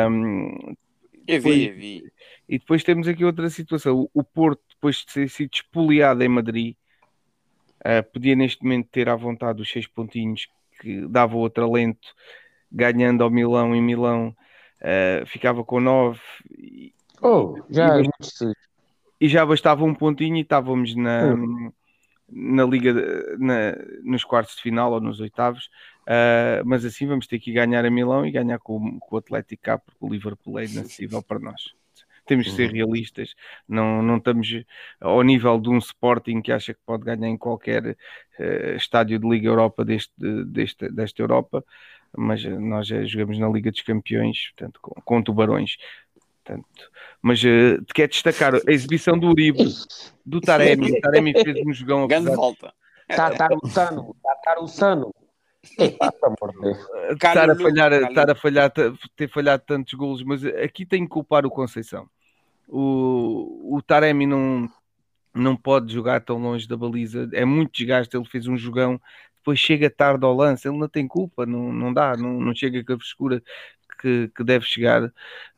Um, 0.10 0.76
eu 1.28 1.42
vi, 1.42 1.68
eu 1.68 1.76
vi. 1.76 2.04
E 2.48 2.60
depois 2.60 2.84
temos 2.84 3.08
aqui 3.08 3.26
outra 3.26 3.50
situação. 3.50 4.10
O 4.14 4.24
Porto, 4.24 4.62
depois 4.70 4.98
de 4.98 5.06
ter 5.06 5.30
sido 5.30 5.52
espoliado 5.54 6.24
em 6.24 6.30
Madrid, 6.30 6.76
uh, 7.82 8.04
podia 8.12 8.36
neste 8.36 8.64
momento 8.64 8.90
ter 8.92 9.10
à 9.10 9.16
vontade 9.16 9.62
os 9.62 9.70
seis 9.70 9.88
pontinhos 9.88 10.48
que 10.80 11.08
dava 11.08 11.36
outro 11.36 11.64
alento, 11.64 12.08
ganhando 12.72 13.24
ao 13.24 13.30
Milão 13.30 13.76
em 13.76 13.82
Milão, 13.82 14.36
uh, 14.82 15.26
ficava 15.26 15.64
com 15.64 15.80
nove. 15.80 16.20
E, 16.58 16.94
oh, 17.22 17.56
já 17.70 18.00
e, 18.00 18.06
é 18.06 18.54
e 19.20 19.28
já 19.28 19.46
bastava 19.46 19.84
um 19.84 19.96
pontinho 19.96 20.38
e 20.38 20.42
estávamos 20.42 20.96
na. 20.96 21.34
Oh 21.34 21.72
na 22.28 22.64
Liga, 22.66 22.94
na, 23.38 23.76
nos 24.04 24.24
quartos 24.24 24.56
de 24.56 24.62
final 24.64 24.92
ou 24.92 25.00
nos 25.00 25.20
oitavos, 25.20 25.70
uh, 26.02 26.66
mas 26.66 26.84
assim 26.84 27.06
vamos 27.08 27.28
ter 27.28 27.40
que 27.40 27.52
ganhar 27.52 27.86
a 27.86 27.90
Milão 27.90 28.26
e 28.26 28.32
ganhar 28.32 28.60
com, 28.60 29.00
com 29.00 29.16
o 29.16 29.20
Atlético 29.20 29.64
cá, 29.64 29.78
porque 29.78 29.98
o 30.04 30.10
Liverpool 30.10 30.60
é 30.60 30.66
inacessível 30.66 31.22
para 31.22 31.40
nós. 31.40 31.74
Temos 32.26 32.46
de 32.46 32.52
ser 32.52 32.70
uhum. 32.70 32.76
realistas, 32.76 33.36
não, 33.68 34.02
não 34.02 34.18
estamos 34.18 34.64
ao 35.00 35.22
nível 35.22 35.60
de 35.60 35.70
um 35.70 35.78
Sporting 35.78 36.42
que 36.42 36.52
acha 36.52 36.74
que 36.74 36.80
pode 36.86 37.04
ganhar 37.04 37.28
em 37.28 37.38
qualquer 37.38 37.86
uh, 37.86 38.76
estádio 38.76 39.20
de 39.20 39.28
Liga 39.28 39.48
Europa 39.48 39.86
deste, 39.86 40.12
deste, 40.46 40.90
desta 40.90 41.22
Europa, 41.22 41.64
mas 42.18 42.44
nós 42.44 42.88
jogamos 42.88 43.38
na 43.38 43.48
Liga 43.48 43.72
dos 43.72 43.82
Campeões, 43.82 44.52
portanto, 44.56 44.80
com, 44.82 45.02
com 45.02 45.22
tubarões. 45.22 45.78
Portanto, 46.44 46.92
mas 47.22 47.44
uh, 47.44 47.84
quer 47.94 48.08
destacar 48.08 48.56
a 48.56 48.72
exibição 48.72 49.18
do 49.18 49.30
Uribe, 49.30 49.66
do 50.26 50.40
Taremi. 50.40 50.92
O 50.92 51.02
Taremi 51.02 51.34
fez 51.34 51.66
um 51.66 51.74
jogão. 51.74 52.08
Grande 52.08 52.36
volta. 52.36 52.74
Tatar 53.08 53.52
o 53.52 53.68
Sano. 53.68 54.16
Tatar 54.24 54.64
o 54.64 54.68
Sano. 54.68 55.14
Estar 57.12 57.50
a 57.50 57.56
falhar, 57.56 57.94
estar 57.94 58.30
a 58.30 58.36
falhar, 58.36 58.72
ter 59.16 59.28
falhado 59.28 59.64
tantos 59.66 59.94
golos, 59.96 60.24
mas 60.24 60.46
aqui 60.46 60.86
tenho 60.86 61.06
que 61.06 61.12
culpar 61.12 61.46
o 61.46 61.50
Conceição. 61.50 62.08
O, 62.68 63.76
o 63.78 63.82
Taremi 63.82 64.26
não, 64.26 64.70
não 65.34 65.56
pode 65.56 65.94
jogar 65.94 66.22
tão 66.22 66.38
longe 66.38 66.68
da 66.68 66.78
baliza, 66.78 67.30
é 67.34 67.46
muito 67.46 67.74
desgaste. 67.74 68.16
Ele 68.16 68.26
fez 68.26 68.48
um 68.48 68.58
jogão, 68.58 69.00
depois 69.38 69.60
chega 69.60 69.90
tarde 69.90 70.26
ao 70.26 70.34
lance, 70.36 70.68
ele 70.68 70.78
não 70.78 70.90
tem 70.90 71.08
culpa, 71.08 71.46
não, 71.46 71.72
não 71.72 71.94
dá, 71.94 72.18
não, 72.18 72.40
não 72.40 72.56
chega 72.56 72.84
com 72.84 72.94
a 72.94 72.98
frescura 72.98 73.44
que, 74.00 74.30
que 74.30 74.44
deve 74.44 74.66
chegar. 74.66 75.06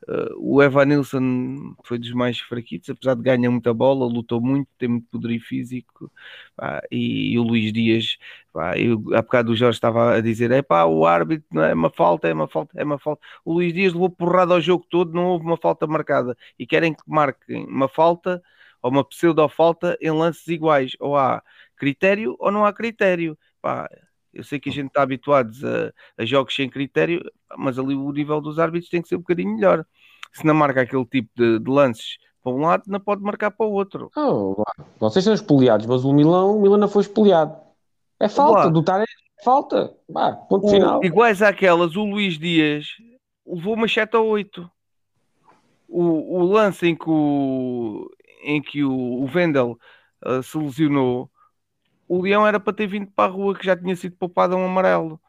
Uh, 0.07 0.33
o 0.38 0.63
Evan 0.63 0.85
Nilsson 0.85 1.75
foi 1.83 1.97
dos 1.99 2.11
mais 2.11 2.39
fraquitos, 2.39 2.89
apesar 2.89 3.15
de 3.15 3.21
ganhar 3.21 3.49
muita 3.51 3.73
bola, 3.73 4.05
lutou 4.05 4.41
muito, 4.41 4.69
tem 4.77 4.89
muito 4.89 5.07
poder 5.09 5.39
físico. 5.39 6.11
Pá, 6.55 6.81
e, 6.91 7.33
e, 7.33 7.39
o 7.39 7.43
Luís 7.43 7.73
Dias, 7.73 8.17
pá, 8.53 8.77
eu, 8.77 9.03
há 9.13 9.21
bocado 9.21 9.51
o 9.51 9.55
Jorge 9.55 9.77
estava 9.77 10.15
a 10.15 10.21
dizer: 10.21 10.51
é 10.51 10.61
pá, 10.61 10.85
o 10.85 11.05
árbitro 11.05 11.47
não 11.51 11.63
é 11.63 11.73
uma 11.73 11.89
falta, 11.89 12.27
é 12.27 12.33
uma 12.33 12.47
falta, 12.47 12.79
é 12.79 12.83
uma 12.83 12.99
falta. 12.99 13.21
O 13.45 13.53
Luís 13.53 13.73
Dias 13.73 13.93
levou 13.93 14.09
porrada 14.09 14.53
ao 14.53 14.61
jogo 14.61 14.85
todo, 14.89 15.13
não 15.13 15.27
houve 15.27 15.45
uma 15.45 15.57
falta 15.57 15.88
marcada 15.88 16.38
e 16.57 16.65
querem 16.65 16.93
que 16.93 17.03
marquem 17.07 17.65
uma 17.65 17.88
falta 17.89 18.41
ou 18.81 18.91
uma 18.91 19.03
pseudo-falta 19.03 19.97
em 20.01 20.11
lances 20.11 20.47
iguais, 20.47 20.95
ou 20.99 21.17
há 21.17 21.43
critério 21.75 22.35
ou 22.39 22.51
não 22.51 22.65
há 22.65 22.73
critério. 22.73 23.38
Pá, 23.61 23.89
eu 24.38 24.43
sei 24.43 24.59
que 24.59 24.69
a 24.69 24.71
gente 24.71 24.88
está 24.88 25.01
habituados 25.01 25.63
a, 25.65 25.91
a, 26.15 26.25
jogos 26.25 26.53
sem 26.53 26.69
critério, 26.69 27.23
mas 27.57 27.79
ali 27.79 27.95
o 27.95 28.11
nível 28.11 28.39
dos 28.39 28.59
árbitros 28.59 28.89
tem 28.89 29.01
que 29.01 29.07
ser 29.07 29.15
um 29.15 29.19
bocadinho 29.19 29.55
melhor. 29.55 29.83
Se 30.31 30.45
não 30.45 30.53
marca 30.53 30.81
aquele 30.81 31.05
tipo 31.05 31.29
de, 31.35 31.57
de 31.57 31.69
lances 31.71 32.17
para 32.43 32.51
um 32.51 32.59
lado, 32.59 32.83
não 32.85 32.99
pode 32.99 33.23
marcar 33.23 33.49
para 33.49 33.65
o 33.65 33.71
outro. 33.71 34.11
Oh, 34.15 34.63
vocês 34.99 35.25
são 35.25 35.33
espoliados, 35.33 35.88
mas 35.88 36.05
o 36.05 36.13
Milão, 36.13 36.55
o 36.55 36.61
Milão 36.61 36.77
não 36.77 36.88
foi 36.88 37.01
espoliado. 37.01 37.55
É 38.19 38.29
falta, 38.29 38.61
Olá. 38.61 38.69
do 38.69 38.83
Tarek, 38.83 39.11
falta. 39.43 39.95
Bah, 40.07 40.33
ponto 40.33 40.67
o, 40.67 40.69
final. 40.69 41.03
Iguais 41.03 41.41
àquelas, 41.41 41.95
o 41.95 42.03
Luís 42.03 42.38
Dias 42.38 42.85
levou 43.45 43.73
uma 43.73 43.88
7 43.88 44.15
ou 44.17 44.27
8. 44.27 44.69
O, 45.89 46.41
o 46.41 46.43
lance 46.43 46.85
em 46.85 46.95
que 46.95 47.09
o, 47.09 48.07
em 48.43 48.61
que 48.61 48.83
o, 48.83 49.23
o 49.23 49.25
Vendel 49.25 49.79
uh, 50.23 50.43
se 50.43 50.57
lesionou 50.57 51.27
o 52.08 52.22
Leão 52.22 52.45
era 52.47 52.60
para 52.60 52.74
ter 52.74 52.88
vindo 52.88 53.12
para 53.12 53.30
a 53.30 53.34
rua, 53.34 53.55
que 53.55 53.66
já 53.66 53.76
tinha 53.76 53.95
sido 53.95 54.16
poupado 54.16 54.55
a 54.55 54.58
um 54.58 54.66
amarelo. 54.66 55.20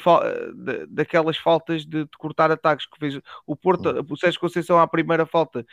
Fa 0.00 0.20
de, 0.54 0.86
daquelas 0.86 1.36
faltas 1.36 1.86
de, 1.86 2.04
de, 2.04 2.18
cortar 2.18 2.50
ataques 2.50 2.84
que 2.84 2.98
fez 2.98 3.20
o 3.46 3.54
Porto, 3.54 4.04
o 4.10 4.16
Sérgio 4.16 4.40
Conceição 4.40 4.78
à 4.78 4.88
primeira 4.88 5.24
falta 5.24 5.64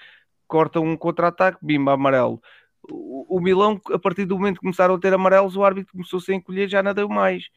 corta 0.47 0.79
um 0.79 0.95
contra-ataque, 0.95 1.57
bimba 1.61 1.93
amarelo. 1.93 2.41
O, 2.89 3.37
o, 3.37 3.41
Milão, 3.41 3.81
a 3.91 3.99
partir 3.99 4.25
do 4.25 4.37
momento 4.37 4.55
que 4.55 4.61
começaram 4.61 4.95
a 4.95 4.99
ter 4.99 5.13
amarelos, 5.13 5.55
o 5.55 5.63
árbitro 5.63 5.93
começou-se 5.93 6.31
a 6.31 6.35
encolher, 6.35 6.69
já 6.69 6.83
nada 6.83 7.01
deu 7.01 7.09
mais. 7.09 7.49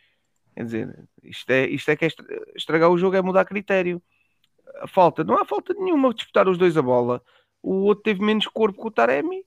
Quer 0.54 0.64
dizer, 0.64 1.08
isto 1.22 1.50
é, 1.50 1.66
isto 1.66 1.90
é 1.90 1.96
que 1.96 2.06
é 2.06 2.08
estragar 2.56 2.90
o 2.90 2.98
jogo, 2.98 3.16
é 3.16 3.22
mudar 3.22 3.44
critério. 3.44 4.02
A 4.80 4.88
falta, 4.88 5.22
não 5.22 5.40
há 5.40 5.44
falta 5.44 5.74
nenhuma 5.74 6.14
disputar 6.14 6.48
os 6.48 6.58
dois 6.58 6.76
a 6.76 6.82
bola. 6.82 7.22
O 7.62 7.82
outro 7.82 8.04
teve 8.04 8.24
menos 8.24 8.46
corpo 8.46 8.80
que 8.80 8.88
o 8.88 8.90
Taremi 8.90 9.44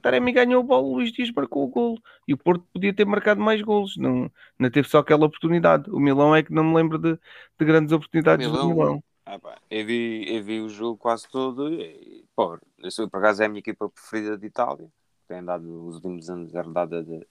Taremi 0.00 0.32
ganhou 0.32 0.60
a 0.60 0.64
bola, 0.64 0.86
o 0.86 0.94
Luís 0.94 1.12
Dias 1.12 1.30
marcou 1.30 1.64
o 1.64 1.68
golo. 1.68 2.02
E 2.26 2.34
o 2.34 2.38
Porto 2.38 2.64
podia 2.72 2.94
ter 2.94 3.04
marcado 3.04 3.40
mais 3.40 3.60
golos, 3.62 3.96
não, 3.96 4.30
não 4.58 4.70
teve 4.70 4.88
só 4.88 4.98
aquela 4.98 5.26
oportunidade. 5.26 5.90
O 5.90 5.98
Milão 5.98 6.34
é 6.34 6.42
que 6.42 6.52
não 6.52 6.64
me 6.64 6.74
lembro 6.74 6.98
de, 6.98 7.14
de 7.14 7.64
grandes 7.64 7.92
oportunidades 7.92 8.46
Milão, 8.46 8.68
do 8.68 8.74
Milão. 8.74 9.04
Ah, 9.26 9.38
eu, 9.70 9.86
vi, 9.86 10.24
eu 10.28 10.42
vi 10.42 10.60
o 10.60 10.68
jogo 10.68 10.96
quase 10.96 11.28
todo 11.28 11.72
e, 11.72 12.24
pô, 12.34 12.58
eu 12.78 12.90
sou, 12.90 13.08
por 13.08 13.18
acaso 13.18 13.42
é 13.42 13.46
a 13.46 13.48
minha 13.48 13.60
equipa 13.60 13.88
preferida 13.88 14.36
de 14.36 14.46
Itália. 14.46 14.88
Tem 15.28 15.44
dado 15.44 15.86
os 15.86 15.96
últimos 15.96 16.28
anos 16.28 16.52
herdada 16.52 17.02
de, 17.02 17.24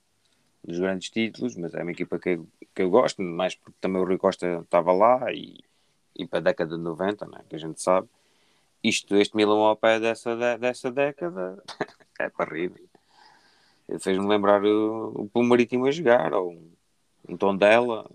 dos 0.63 0.79
grandes 0.79 1.09
títulos, 1.09 1.55
mas 1.57 1.73
é 1.73 1.81
uma 1.81 1.91
equipa 1.91 2.17
que 2.17 2.29
eu, 2.29 2.47
que 2.73 2.81
eu 2.81 2.89
gosto, 2.89 3.21
mais 3.21 3.55
porque 3.55 3.77
também 3.81 4.01
o 4.01 4.05
Rui 4.05 4.17
Costa 4.17 4.61
estava 4.61 4.93
lá 4.93 5.31
e, 5.33 5.57
e 6.15 6.25
para 6.25 6.39
a 6.39 6.43
década 6.43 6.77
de 6.77 6.81
90, 6.81 7.25
né, 7.25 7.41
que 7.49 7.55
a 7.55 7.59
gente 7.59 7.81
sabe. 7.81 8.07
Isto, 8.83 9.15
este 9.15 9.35
Milan 9.35 9.57
ao 9.59 9.75
pé 9.75 9.99
dessa, 9.99 10.35
de- 10.35 10.57
dessa 10.57 10.91
década 10.91 11.61
é 12.19 12.29
para 12.29 12.53
rir. 12.53 12.73
Fez-me 13.99 14.27
lembrar 14.27 14.63
o, 14.63 15.29
o 15.33 15.43
Marítimo 15.43 15.87
a 15.87 15.91
jogar, 15.91 16.33
ou 16.33 16.51
um, 16.51 16.71
um 17.29 17.37
tom 17.37 17.55
dela. 17.55 18.09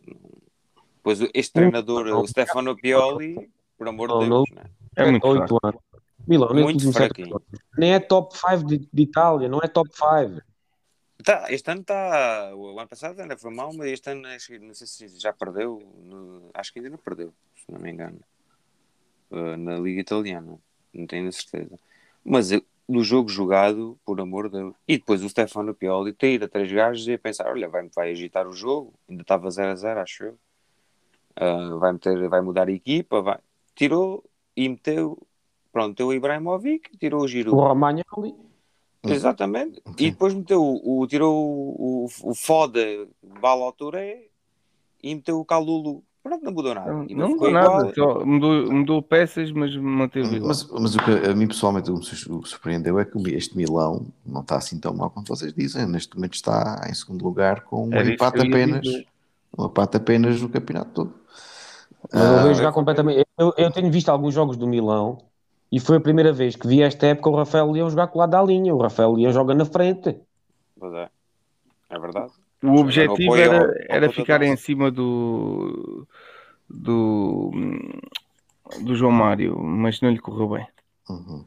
Depois 0.96 1.20
este 1.34 1.52
treinador, 1.52 2.06
o 2.06 2.26
Stefano 2.26 2.76
Pioli, 2.76 3.50
por 3.76 3.88
amor 3.88 4.08
de 4.08 4.14
Não, 4.28 4.44
Deus, 4.44 4.50
né? 4.50 4.64
É 4.96 5.10
muito 5.10 5.26
Oito 5.26 5.46
fraco. 5.48 5.58
anos. 5.66 5.80
Milão, 6.26 6.54
nem 6.54 6.64
Muito 6.64 6.92
fraquinho. 6.92 7.42
Nem 7.76 7.92
é 7.94 8.00
top 8.00 8.34
5 8.38 8.64
de, 8.64 8.78
de 8.90 9.02
Itália, 9.02 9.48
não 9.48 9.58
é 9.62 9.68
top 9.68 9.90
5. 9.92 10.40
Tá, 11.22 11.46
este 11.52 11.70
ano 11.70 11.80
está. 11.82 12.52
O 12.54 12.78
ano 12.78 12.88
passado 12.88 13.20
ainda 13.20 13.36
foi 13.36 13.52
mal, 13.54 13.72
mas 13.74 13.88
este 13.88 14.10
ano 14.10 14.26
acho 14.28 14.46
que 14.48 14.58
não 14.58 14.72
sei 14.72 14.86
se 14.86 15.08
já 15.18 15.32
perdeu. 15.32 15.82
no- 16.02 16.50
acho 16.54 16.72
que 16.72 16.78
ainda 16.78 16.90
não 16.90 16.98
perdeu, 16.98 17.34
se 17.56 17.70
não 17.70 17.80
me 17.80 17.90
engano. 17.90 18.20
Uh, 19.34 19.56
na 19.56 19.78
Liga 19.78 20.00
Italiana. 20.00 20.58
Não 20.92 21.06
tenho 21.06 21.26
a 21.28 21.32
certeza. 21.32 21.76
Mas 22.24 22.50
no 22.88 23.02
jogo 23.02 23.28
jogado, 23.28 23.98
por 24.04 24.20
amor 24.20 24.48
de 24.48 24.58
Deus. 24.58 24.74
E 24.86 24.96
depois 24.96 25.24
o 25.24 25.28
Stefano 25.28 25.74
Pioli 25.74 26.12
tira 26.12 26.46
três 26.46 26.70
gajos 26.70 27.08
e 27.08 27.14
a 27.14 27.18
pensar: 27.18 27.50
olha, 27.50 27.68
vai, 27.68 27.88
vai 27.94 28.12
agitar 28.12 28.46
o 28.46 28.52
jogo. 28.52 28.94
Ainda 29.08 29.22
estava 29.22 29.50
0 29.50 29.72
a 29.72 29.74
0, 29.74 30.00
acho 30.00 30.24
eu. 30.24 30.38
Uh, 31.36 31.78
vai, 31.80 31.92
meter, 31.92 32.28
vai 32.28 32.40
mudar 32.40 32.68
a 32.68 32.72
equipa. 32.72 33.20
Vai. 33.20 33.38
Tirou 33.74 34.22
e 34.56 34.68
meteu. 34.68 35.18
Pronto, 35.72 36.04
o 36.04 36.12
Ibrahimovic, 36.14 36.96
tirou 36.96 37.22
o 37.22 37.24
O 37.24 37.28
Giroud. 37.28 37.60
Romagnoli, 37.60 38.36
Exatamente. 39.02 39.82
E 39.98 40.10
depois 40.10 40.32
meteu 40.32 40.62
o, 40.62 41.00
o- 41.00 41.06
tirou 41.08 41.34
o, 41.34 42.04
o, 42.04 42.30
o 42.30 42.34
foda 42.34 42.80
Bala 43.40 43.72
Touré 43.72 44.28
e 45.02 45.14
meteu 45.14 45.40
o 45.40 45.44
Calulu. 45.44 46.02
Pronto, 46.24 46.42
não 46.42 46.52
mudou 46.52 46.74
nada. 46.74 46.90
Não, 46.90 47.04
não 47.04 47.28
mudou 47.28 47.50
nada, 47.50 47.90
igual. 47.90 48.26
mudou, 48.26 48.72
mudou 48.72 49.02
peças, 49.02 49.52
mas 49.52 49.76
manteve 49.76 50.36
igual. 50.36 50.48
Mas, 50.48 50.66
mas 50.70 50.94
o 50.96 50.98
que 50.98 51.10
a 51.10 51.34
mim 51.34 51.46
pessoalmente 51.46 51.90
o 51.90 52.00
que 52.00 52.30
me 52.32 52.46
surpreendeu 52.46 52.98
é 52.98 53.04
que 53.04 53.18
este 53.34 53.54
Milão 53.54 54.06
não 54.24 54.40
está 54.40 54.56
assim 54.56 54.80
tão 54.80 54.94
mal 54.94 55.10
como 55.10 55.26
vocês 55.26 55.52
dizem. 55.52 55.86
Neste 55.86 56.16
momento 56.16 56.32
está 56.32 56.86
em 56.88 56.94
segundo 56.94 57.22
lugar 57.22 57.60
com 57.64 57.88
um 57.88 57.92
Era 57.92 58.04
isso 58.04 58.14
empate 58.14 58.38
eu 58.38 58.46
apenas. 58.46 58.80
dizer. 58.80 59.06
Um 59.56 59.66
empate 59.66 59.96
apenas 59.98 60.40
no 60.40 60.48
campeonato 60.48 60.90
todo. 60.92 61.14
eu 62.10 62.20
Ah, 62.20 62.42
vejo 62.42 62.54
jogar 62.54 62.72
completamente. 62.72 63.26
Eu, 63.36 63.52
eu 63.58 63.70
tenho 63.70 63.90
visto 63.92 64.08
alguns 64.08 64.32
jogos 64.32 64.56
do 64.56 64.66
Milão 64.66 65.18
e 65.70 65.78
foi 65.78 65.98
a 65.98 66.00
primeira 66.00 66.32
vez 66.32 66.56
que 66.56 66.66
vi 66.66 66.80
esta 66.80 67.06
época 67.06 67.28
o 67.28 67.36
Rafael 67.36 67.70
Leão 67.70 67.90
jogar 67.90 68.06
com 68.06 68.18
o 68.18 68.20
lado 68.20 68.30
da 68.30 68.42
linha. 68.42 68.74
O 68.74 68.80
Rafael 68.80 69.12
Leão 69.12 69.30
joga 69.30 69.54
na 69.54 69.66
frente. 69.66 70.16
Pois 70.80 70.94
é. 70.94 71.10
É 71.90 71.98
verdade. 71.98 72.32
O 72.66 72.76
objetivo 72.76 73.36
era, 73.36 73.58
ao- 73.58 73.64
ao 73.64 73.72
era 73.88 74.10
ficar 74.12 74.42
em 74.42 74.56
cima 74.56 74.90
do, 74.90 76.06
do, 76.68 77.50
do 78.82 78.94
João 78.94 79.12
Mário, 79.12 79.58
mas 79.58 80.00
não 80.00 80.10
lhe 80.10 80.18
correu 80.18 80.48
bem. 80.48 80.66
uhum. 81.08 81.44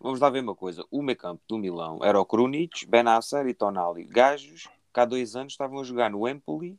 Vamos 0.00 0.20
lá 0.20 0.30
ver 0.30 0.40
uma 0.40 0.54
coisa. 0.54 0.84
O 0.92 1.02
meio 1.02 1.18
campo 1.18 1.42
do 1.48 1.58
Milão 1.58 1.98
era 2.04 2.20
o 2.20 2.24
Krunic, 2.24 2.86
Benasser 2.86 3.46
e 3.48 3.54
Tonali. 3.54 4.04
Gajos 4.04 4.68
que 4.94 5.00
há 5.00 5.04
dois 5.04 5.34
anos 5.34 5.52
estavam 5.54 5.80
a 5.80 5.84
jogar 5.84 6.08
no 6.08 6.28
Empoli 6.28 6.78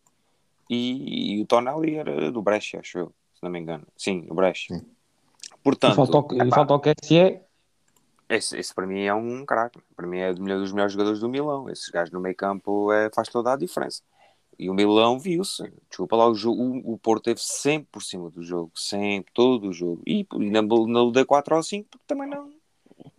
e, 0.69 1.35
e 1.37 1.41
o 1.41 1.45
Tonali 1.45 1.95
era 1.95 2.31
do 2.31 2.41
Brescia, 2.41 2.79
acho 2.79 2.97
eu, 2.99 3.07
se 3.35 3.43
não 3.43 3.49
me 3.49 3.59
engano. 3.59 3.85
Sim, 3.97 4.25
o 4.29 4.33
Brescia. 4.33 4.77
Sim. 4.77 4.85
E 4.85 5.57
Portanto, 5.63 5.95
falta 5.95 6.17
o, 6.17 6.27
e 6.47 6.49
falta 6.49 6.73
o 6.73 6.79
QSE. 6.79 7.39
Esse, 8.29 8.57
esse 8.57 8.73
para 8.73 8.85
mim 8.85 9.01
é 9.01 9.13
um 9.13 9.43
craque. 9.45 9.79
Para 9.95 10.05
mim 10.07 10.19
é 10.19 10.31
melhor- 10.33 10.59
dos 10.59 10.71
melhores 10.71 10.93
jogadores 10.93 11.19
do 11.19 11.27
Milão. 11.27 11.69
Esses 11.69 11.89
gajos 11.89 12.13
no 12.13 12.19
meio 12.19 12.35
campo 12.35 12.91
é, 12.91 13.09
faz 13.13 13.27
toda 13.27 13.53
a 13.53 13.57
diferença. 13.57 14.03
E 14.57 14.69
o 14.69 14.73
Milão 14.73 15.17
viu-se. 15.17 15.71
Desculpa 15.89 16.15
lá, 16.15 16.27
o, 16.27 16.35
jogo, 16.35 16.61
o, 16.61 16.93
o 16.93 16.97
Porto 16.97 17.23
teve 17.23 17.39
sempre 17.41 17.87
por 17.91 18.03
cima 18.03 18.29
do 18.29 18.43
jogo. 18.43 18.71
Sempre, 18.75 19.31
todo 19.33 19.69
o 19.69 19.73
jogo. 19.73 20.01
E, 20.05 20.27
e 20.37 20.49
na, 20.51 20.61
na 20.61 21.11
da 21.11 21.25
4 21.25 21.55
ou 21.55 21.63
5, 21.63 21.87
porque 21.89 22.05
também 22.05 22.29
não. 22.29 22.51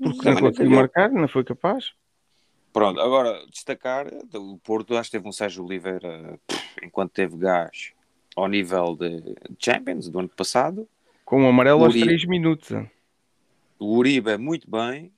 Porque 0.01 0.31
não 0.31 0.41
conseguiu 0.41 0.71
marcar, 0.71 1.11
não 1.11 1.27
foi 1.27 1.43
capaz. 1.43 1.93
Pronto, 2.73 3.01
agora 3.01 3.45
destacar: 3.51 4.07
o 4.35 4.59
Porto 4.59 4.97
acho 4.97 5.11
que 5.11 5.17
teve 5.17 5.27
um 5.29 5.33
Sérgio 5.33 5.65
Oliveira, 5.65 6.39
enquanto 6.83 7.11
teve 7.13 7.37
gás 7.37 7.93
ao 8.37 8.47
nível 8.47 8.95
de 8.95 9.35
Champions 9.59 10.09
do 10.09 10.21
ano 10.21 10.29
passado. 10.29 10.87
Com 11.25 11.45
o 11.45 11.49
amarelo 11.49 11.85
aos 11.85 11.95
Uri- 11.95 12.05
3 12.05 12.27
minutos. 12.27 12.71
O 13.81 13.97
Uribe 13.99 14.37
muito 14.39 14.71
bem, 14.71 15.13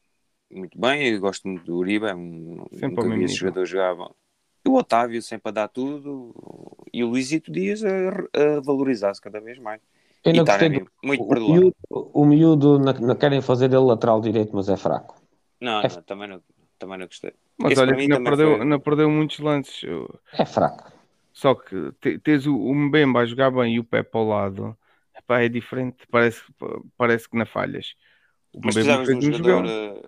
muito 0.50 0.78
bem, 0.80 1.08
eu 1.14 1.20
gosto 1.20 1.48
muito 1.48 1.64
do 1.66 1.76
Uribe, 1.78 2.06
é 2.06 2.14
um, 2.14 2.64
nunca 2.86 3.10
vi 3.10 3.24
esse 3.24 3.36
jogador 3.36 3.66
jogar 3.66 3.94
bom. 3.96 4.14
E 4.66 4.68
o 4.70 4.74
Otávio 4.76 5.22
sempre 5.22 5.50
a 5.50 5.52
dar 5.52 5.68
tudo, 5.68 6.34
e 6.92 7.04
o 7.04 7.08
Luizito 7.08 7.50
Dias 7.52 7.82
a, 7.84 7.90
a 8.58 8.60
valorizar-se 8.62 9.20
cada 9.20 9.40
vez 9.40 9.58
mais. 9.58 9.82
Eu 10.24 10.32
E 10.32 10.38
não 10.38 10.44
está 10.44 10.56
gostei 10.56 10.68
do, 10.70 10.88
muito 11.04 11.24
o, 11.24 11.24
perdoado. 11.26 11.68
miúdo, 11.70 11.76
o 11.90 12.24
miúdo 12.24 12.78
na, 12.78 12.92
na- 12.92 13.16
querem 13.16 13.40
fazer 13.42 13.68
dele 13.68 13.84
lateral 13.84 14.20
direito, 14.20 14.54
mas 14.54 14.68
é 14.68 14.76
fraco. 14.76 15.14
Não, 15.60 15.82
é- 15.82 15.88
não, 15.88 16.02
também 16.02 16.28
não, 16.28 16.42
também 16.78 16.98
não 16.98 17.06
gostei. 17.06 17.34
Mas 17.58 17.76
Esse 17.76 17.82
olha 17.82 17.94
não 18.08 18.20
perdeu, 18.20 18.64
foi- 18.64 18.64
não 18.64 18.80
perdeu 18.80 19.10
muitos 19.10 19.38
lances. 19.38 19.82
É 20.42 20.44
fraco. 20.54 20.84
Só 21.32 21.54
que 21.54 21.92
te- 22.00 22.18
tens 22.18 22.46
o, 22.46 22.54
o 22.56 22.74
Mbemba 22.74 23.20
a 23.20 23.26
jogar 23.26 23.50
bem 23.50 23.74
e 23.76 23.80
o 23.80 23.84
Pepe 23.84 24.10
ao 24.16 24.24
lado. 24.26 24.76
Epá, 25.14 25.40
é 25.42 25.48
diferente, 25.48 26.06
parece, 26.10 26.42
parece 26.96 27.28
que 27.28 27.36
não 27.36 27.46
falhas. 27.46 27.94
Mas 28.54 28.74
Mbemba 28.76 28.98
precisavas 29.02 29.08
de 29.08 29.14
um 29.14 29.20
jogador. 29.20 29.64
eh, 29.66 30.02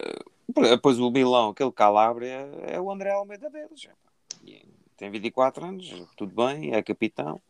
eh, 0.00 0.70
Depois 0.70 0.98
o 0.98 1.10
Milão, 1.10 1.50
aquele 1.50 1.72
Calabria, 1.72 2.48
é 2.66 2.80
o 2.80 2.90
André 2.90 3.10
Almeida 3.12 3.48
deles. 3.50 3.88
E 4.44 4.62
Tem 4.96 5.10
24 5.10 5.64
anos, 5.64 5.92
tudo 6.16 6.34
bem, 6.34 6.74
é 6.74 6.82
capitão. 6.82 7.40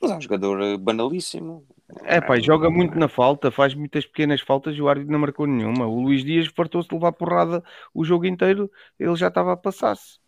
Mas 0.00 0.10
é 0.10 0.16
um 0.16 0.20
jogador 0.20 0.60
eh, 0.62 0.76
banalíssimo. 0.76 1.64
É 2.04 2.20
pá, 2.20 2.38
joga 2.38 2.70
muito 2.70 2.96
na 2.98 3.08
falta, 3.08 3.50
faz 3.50 3.74
muitas 3.74 4.06
pequenas 4.06 4.40
faltas 4.40 4.74
e 4.76 4.80
o 4.82 4.88
árbitro 4.88 5.12
não 5.12 5.18
marcou 5.18 5.46
nenhuma. 5.46 5.86
O 5.86 6.00
Luís 6.02 6.24
Dias 6.24 6.46
fartou-se 6.46 6.88
de 6.88 6.94
levar 6.94 7.12
porrada 7.12 7.62
o 7.92 8.04
jogo 8.04 8.26
inteiro, 8.26 8.70
ele 8.98 9.16
já 9.16 9.28
estava 9.28 9.52
a 9.52 9.56
passar-se. 9.56 10.18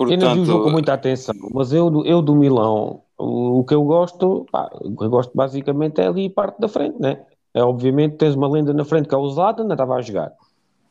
Eu 0.00 0.16
não 0.16 0.34
vi 0.34 0.40
o 0.40 0.44
jogo 0.44 0.58
com 0.58 0.70
Portanto, 0.70 0.72
muita 0.72 0.94
atenção, 0.94 1.34
mas 1.52 1.72
eu, 1.72 1.90
do- 1.90 2.04
eu 2.06 2.22
do 2.22 2.34
Milão, 2.34 3.02
o, 3.18 3.60
o 3.60 3.64
que 3.64 3.74
eu 3.74 3.84
gosto, 3.84 4.46
pá, 4.50 4.68
o 4.80 4.96
que 4.96 5.04
eu 5.04 5.10
gosto 5.10 5.32
basicamente 5.34 6.00
é 6.00 6.06
ali 6.06 6.28
parte 6.30 6.58
da 6.60 6.68
frente, 6.68 6.98
né? 6.98 7.24
É 7.54 7.62
obviamente 7.62 8.16
tens 8.16 8.34
uma 8.34 8.48
lenda 8.48 8.72
na 8.72 8.84
frente 8.84 9.08
que 9.08 9.14
é 9.14 9.18
o 9.18 9.28
Zlatan, 9.28 9.62
ainda 9.62 9.74
estava 9.74 9.94
a 9.96 10.00
jogar. 10.00 10.32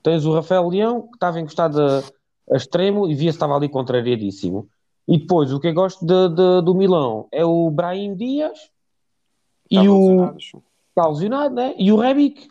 Tens 0.03 0.25
o 0.25 0.33
Rafael 0.33 0.67
Leão, 0.67 1.03
que 1.07 1.15
estava 1.15 1.39
encostado 1.39 1.79
a, 1.81 2.03
a 2.51 2.57
extremo 2.57 3.07
e 3.07 3.15
via-se 3.15 3.37
que 3.37 3.43
estava 3.43 3.55
ali 3.55 3.67
contrariadíssimo. 3.69 4.67
E 5.07 5.17
depois, 5.17 5.51
o 5.51 5.59
que 5.59 5.67
eu 5.67 5.73
gosto 5.73 6.05
de- 6.05 6.29
de- 6.29 6.61
do 6.63 6.75
Milão 6.75 7.27
é 7.31 7.43
o 7.43 7.69
Brahim 7.71 8.15
Dias 8.15 8.69
e 9.69 9.75
estavam 9.75 9.97
o 9.97 10.37
está 10.37 11.07
lesionado, 11.07 11.55
né? 11.55 11.73
E 11.77 11.91
o 11.91 11.95
Rebic. 11.97 12.47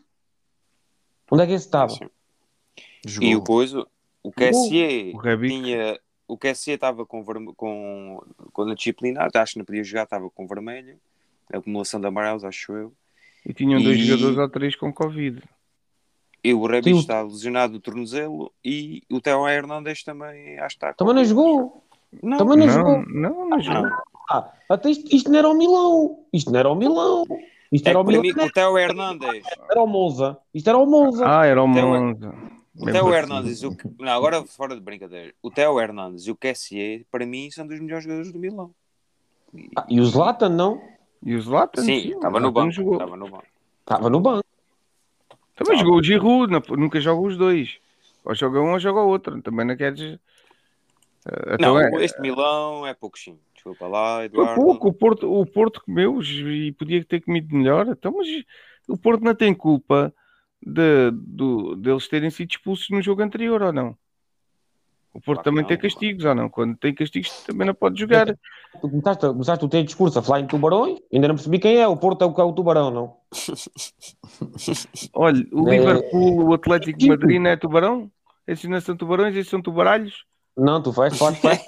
Onde 1.30 1.42
é 1.44 1.46
que 1.46 1.52
esse 1.52 1.66
estava? 1.66 1.92
E 3.20 3.36
o 3.36 3.42
coisa, 3.42 3.86
o 4.22 4.30
QSE 4.32 5.12
O 5.14 5.18
Rebic. 5.18 5.54
tinha. 5.62 5.98
O 6.26 6.36
QSE 6.36 6.72
estava 6.72 7.04
com, 7.06 7.22
verme- 7.24 7.52
com, 7.56 8.22
com 8.52 8.62
a 8.62 8.74
disciplinar, 8.74 9.28
acho 9.34 9.52
que 9.54 9.58
não 9.58 9.64
podia 9.64 9.82
jogar, 9.82 10.04
estava 10.04 10.30
com 10.30 10.46
vermelho, 10.46 10.96
a 11.52 11.58
acumulação 11.58 12.00
de 12.00 12.06
amarelos, 12.06 12.44
acho 12.44 12.72
eu. 12.72 12.92
E 13.47 13.53
tinham 13.55 13.82
dois 13.82 13.99
E- 13.99 14.05
jogadores 14.05 14.38
ou 14.38 14.49
três 14.49 14.76
com 14.76 14.93
Covid. 14.93 15.43
E 16.43 16.55
o 16.55 16.66
o- 16.97 17.01
está 17.01 17.22
lesionado 17.22 17.74
do 17.74 17.80
tornozelo 17.80 18.53
e 18.64 19.03
o 19.11 19.20
Theo 19.20 19.47
Hernandes 19.49 20.03
também 20.03 20.59
acho 20.59 20.76
que 20.78 20.84
está. 20.86 20.93
com 20.93 20.97
Também 21.05 21.14
não 21.14 21.24
jogou. 21.24 21.84
Não, 22.22 22.38
Também 22.38 22.57
não, 22.57 22.66
Não, 22.66 22.72
jogou. 22.72 23.05
não, 23.07 23.49
não 23.51 23.61
jogou. 23.61 23.82
não. 23.82 23.99
Ah, 24.30 24.53
até 24.68 24.91
isto, 24.91 25.14
isto 25.14 25.30
não 25.30 25.38
era 25.38 25.49
o 25.49 25.55
Milão. 25.55 26.18
Isto 26.32 26.51
não 26.51 26.59
era 26.61 26.68
o 26.70 26.74
Milão. 26.74 27.24
Isto 27.70 27.86
É 27.86 27.91
era 27.91 28.01
o 28.01 28.05
Milão. 28.05 28.22
mim, 28.22 28.30
o 28.30 28.51
Theo 28.53 28.78
Hernandes, 28.78 29.43
Era 29.70 29.82
o 29.82 29.86
Monza. 29.86 30.38
Isto 30.55 30.68
era 30.70 30.78
o 30.78 30.86
Monza. 30.86 31.24
Ah, 31.26 31.47
era 31.47 31.62
o 31.62 31.68
Monza. 31.68 32.28
o 32.74 32.84
Bem 32.84 32.95
parecido. 33.11 33.14
Hernandes, 33.14 33.62
o, 33.62 33.76
não, 33.99 34.12
agora 34.12 34.43
fora 34.47 34.74
de 34.74 34.80
brincadeira, 34.80 35.34
o 35.43 35.51
Theo 35.51 35.78
Hernandes 35.80 36.26
e 36.26 36.30
o 36.30 36.36
QSE, 36.36 37.07
para 37.12 37.26
mim, 37.26 37.51
são 37.51 37.66
dos 37.66 37.78
melhores 37.78 38.05
jogadores 38.05 38.32
do 38.32 38.38
Milão. 38.38 38.70
Ah, 39.76 39.84
e 39.88 40.01
o 40.01 40.05
Zlatan 40.05 40.49
não. 40.51 40.80
E 41.23 41.35
o 41.35 41.41
Zlatan? 41.41 41.83
Sim, 41.83 42.12
estava 42.12 42.41
no 42.41 42.51
banco. 42.51 42.71
jogou. 42.71 42.95
Estava 42.95 43.16
no 43.16 43.29
banco. 43.29 43.47
Estava 43.81 44.11
no 44.11 44.21
banco. 44.21 44.45
Também 45.55 45.79
jogou 45.79 45.99
o 45.99 46.03
Giroud, 46.03 46.53
nunca 46.71 47.01
joga 47.01 47.21
os 47.21 47.37
dois. 47.37 47.79
Ou 48.25 48.35
joga 48.35 48.61
um 48.61 48.73
ou 48.73 48.79
joga 48.79 49.01
o 49.01 49.09
outro. 49.09 49.41
Também 49.43 49.66
não 49.66 49.77
queres. 49.77 50.01
Eh, 50.01 51.55
Então 51.55 51.75
Não, 51.75 51.81
é, 51.81 52.05
este 52.05 52.21
Milão 52.21 52.87
é 52.87 52.95
pouquinho. 52.95 53.39
Desculpa 53.55 53.87
lá, 53.87 54.16
Foi 54.16 54.25
Eduardo. 54.25 54.55
pouco, 54.55 54.89
o 54.89 54.93
Porto, 54.93 55.31
o 55.31 55.45
Porto 55.45 55.83
comeu 55.85 56.23
e 56.23 56.73
podia 56.73 57.05
ter 57.05 57.21
comido 57.21 57.55
melhor. 57.55 57.89
Então, 57.89 58.14
mas 58.16 58.27
o 58.89 58.97
Porto 58.97 59.23
não 59.23 59.35
tem 59.35 59.53
culpa 59.55 60.14
de, 60.62 61.11
do, 61.12 61.77
deles 61.77 62.09
terem 62.09 62.31
sido 62.31 62.51
expulsos 62.51 62.89
no 62.89 63.03
jogo 63.03 63.23
anterior, 63.23 63.61
ou 63.61 63.73
não? 63.73 63.97
O 65.12 65.20
Porto 65.20 65.42
também 65.42 65.62
não. 65.62 65.68
tem 65.68 65.76
castigos, 65.76 66.24
ou 66.24 66.34
não? 66.34 66.48
Quando 66.48 66.76
tem 66.76 66.94
castigos 66.94 67.30
também 67.44 67.66
não 67.66 67.74
pode 67.74 67.98
jogar. 67.98 68.26
Tu 68.26 68.80
começaste, 68.80 69.26
começaste 69.26 69.64
o 69.64 69.68
teu 69.68 69.82
discurso 69.82 70.18
a 70.18 70.22
falar 70.22 70.40
em 70.40 70.46
tubarões. 70.46 71.00
Ainda 71.12 71.26
não 71.28 71.34
percebi 71.34 71.58
quem 71.58 71.76
é. 71.78 71.88
O 71.88 71.96
Porto 71.96 72.22
é 72.22 72.26
o 72.26 72.32
que 72.32 72.40
é 72.40 72.44
o 72.44 72.52
tubarão, 72.52 72.90
não? 72.92 73.16
Olha, 75.14 75.44
o 75.52 75.68
É. 75.68 75.78
Liverpool, 75.78 76.44
o 76.48 76.54
Atlético 76.54 76.98
de 76.98 77.08
Madrid 77.08 77.40
não 77.40 77.50
é 77.50 77.56
tubarão? 77.56 78.11
Esses 78.46 78.68
não 78.70 78.80
são 78.80 78.96
tubarões, 78.96 79.34
esses 79.34 79.50
são 79.50 79.61
tubaralhos. 79.61 80.24
Não, 80.56 80.82
tu 80.82 80.92
faz 80.92 81.16
parte. 81.18 81.40
faz-. 81.40 81.64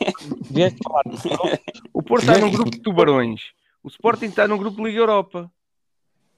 O 1.93 2.03
Porto 2.03 2.23
está 2.23 2.39
num 2.39 2.51
grupo 2.51 2.71
de 2.71 2.81
tubarões. 2.81 3.41
O 3.83 3.89
Sporting 3.89 4.27
está 4.27 4.47
num 4.47 4.59
grupo 4.59 4.77
de 4.77 4.85
Liga 4.85 4.99
Europa. 5.01 5.51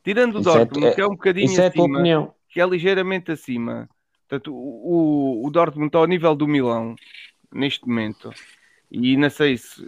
tirando 0.02 0.36
o 0.36 0.40
é- 0.40 0.42
Dortmund, 0.42 0.86
é- 0.86 0.94
que 0.94 1.00
é 1.00 1.06
um 1.06 1.10
bocadinho 1.10 1.46
Isso 1.46 1.60
é 1.60 1.66
a 1.66 1.70
tua 1.70 1.84
acima, 1.84 1.98
opinião. 1.98 2.34
que 2.50 2.60
é 2.60 2.66
ligeiramente 2.66 3.32
acima. 3.32 3.88
Portanto, 4.34 4.52
o, 4.52 5.46
o, 5.46 5.50
Dortmund 5.50 5.86
está 5.86 5.98
ao 5.98 6.06
nível 6.06 6.34
do 6.34 6.48
Milão 6.48 6.96
neste 7.52 7.86
momento. 7.86 8.30
E 8.90 9.16
não 9.16 9.30
sei 9.30 9.56
se, 9.56 9.86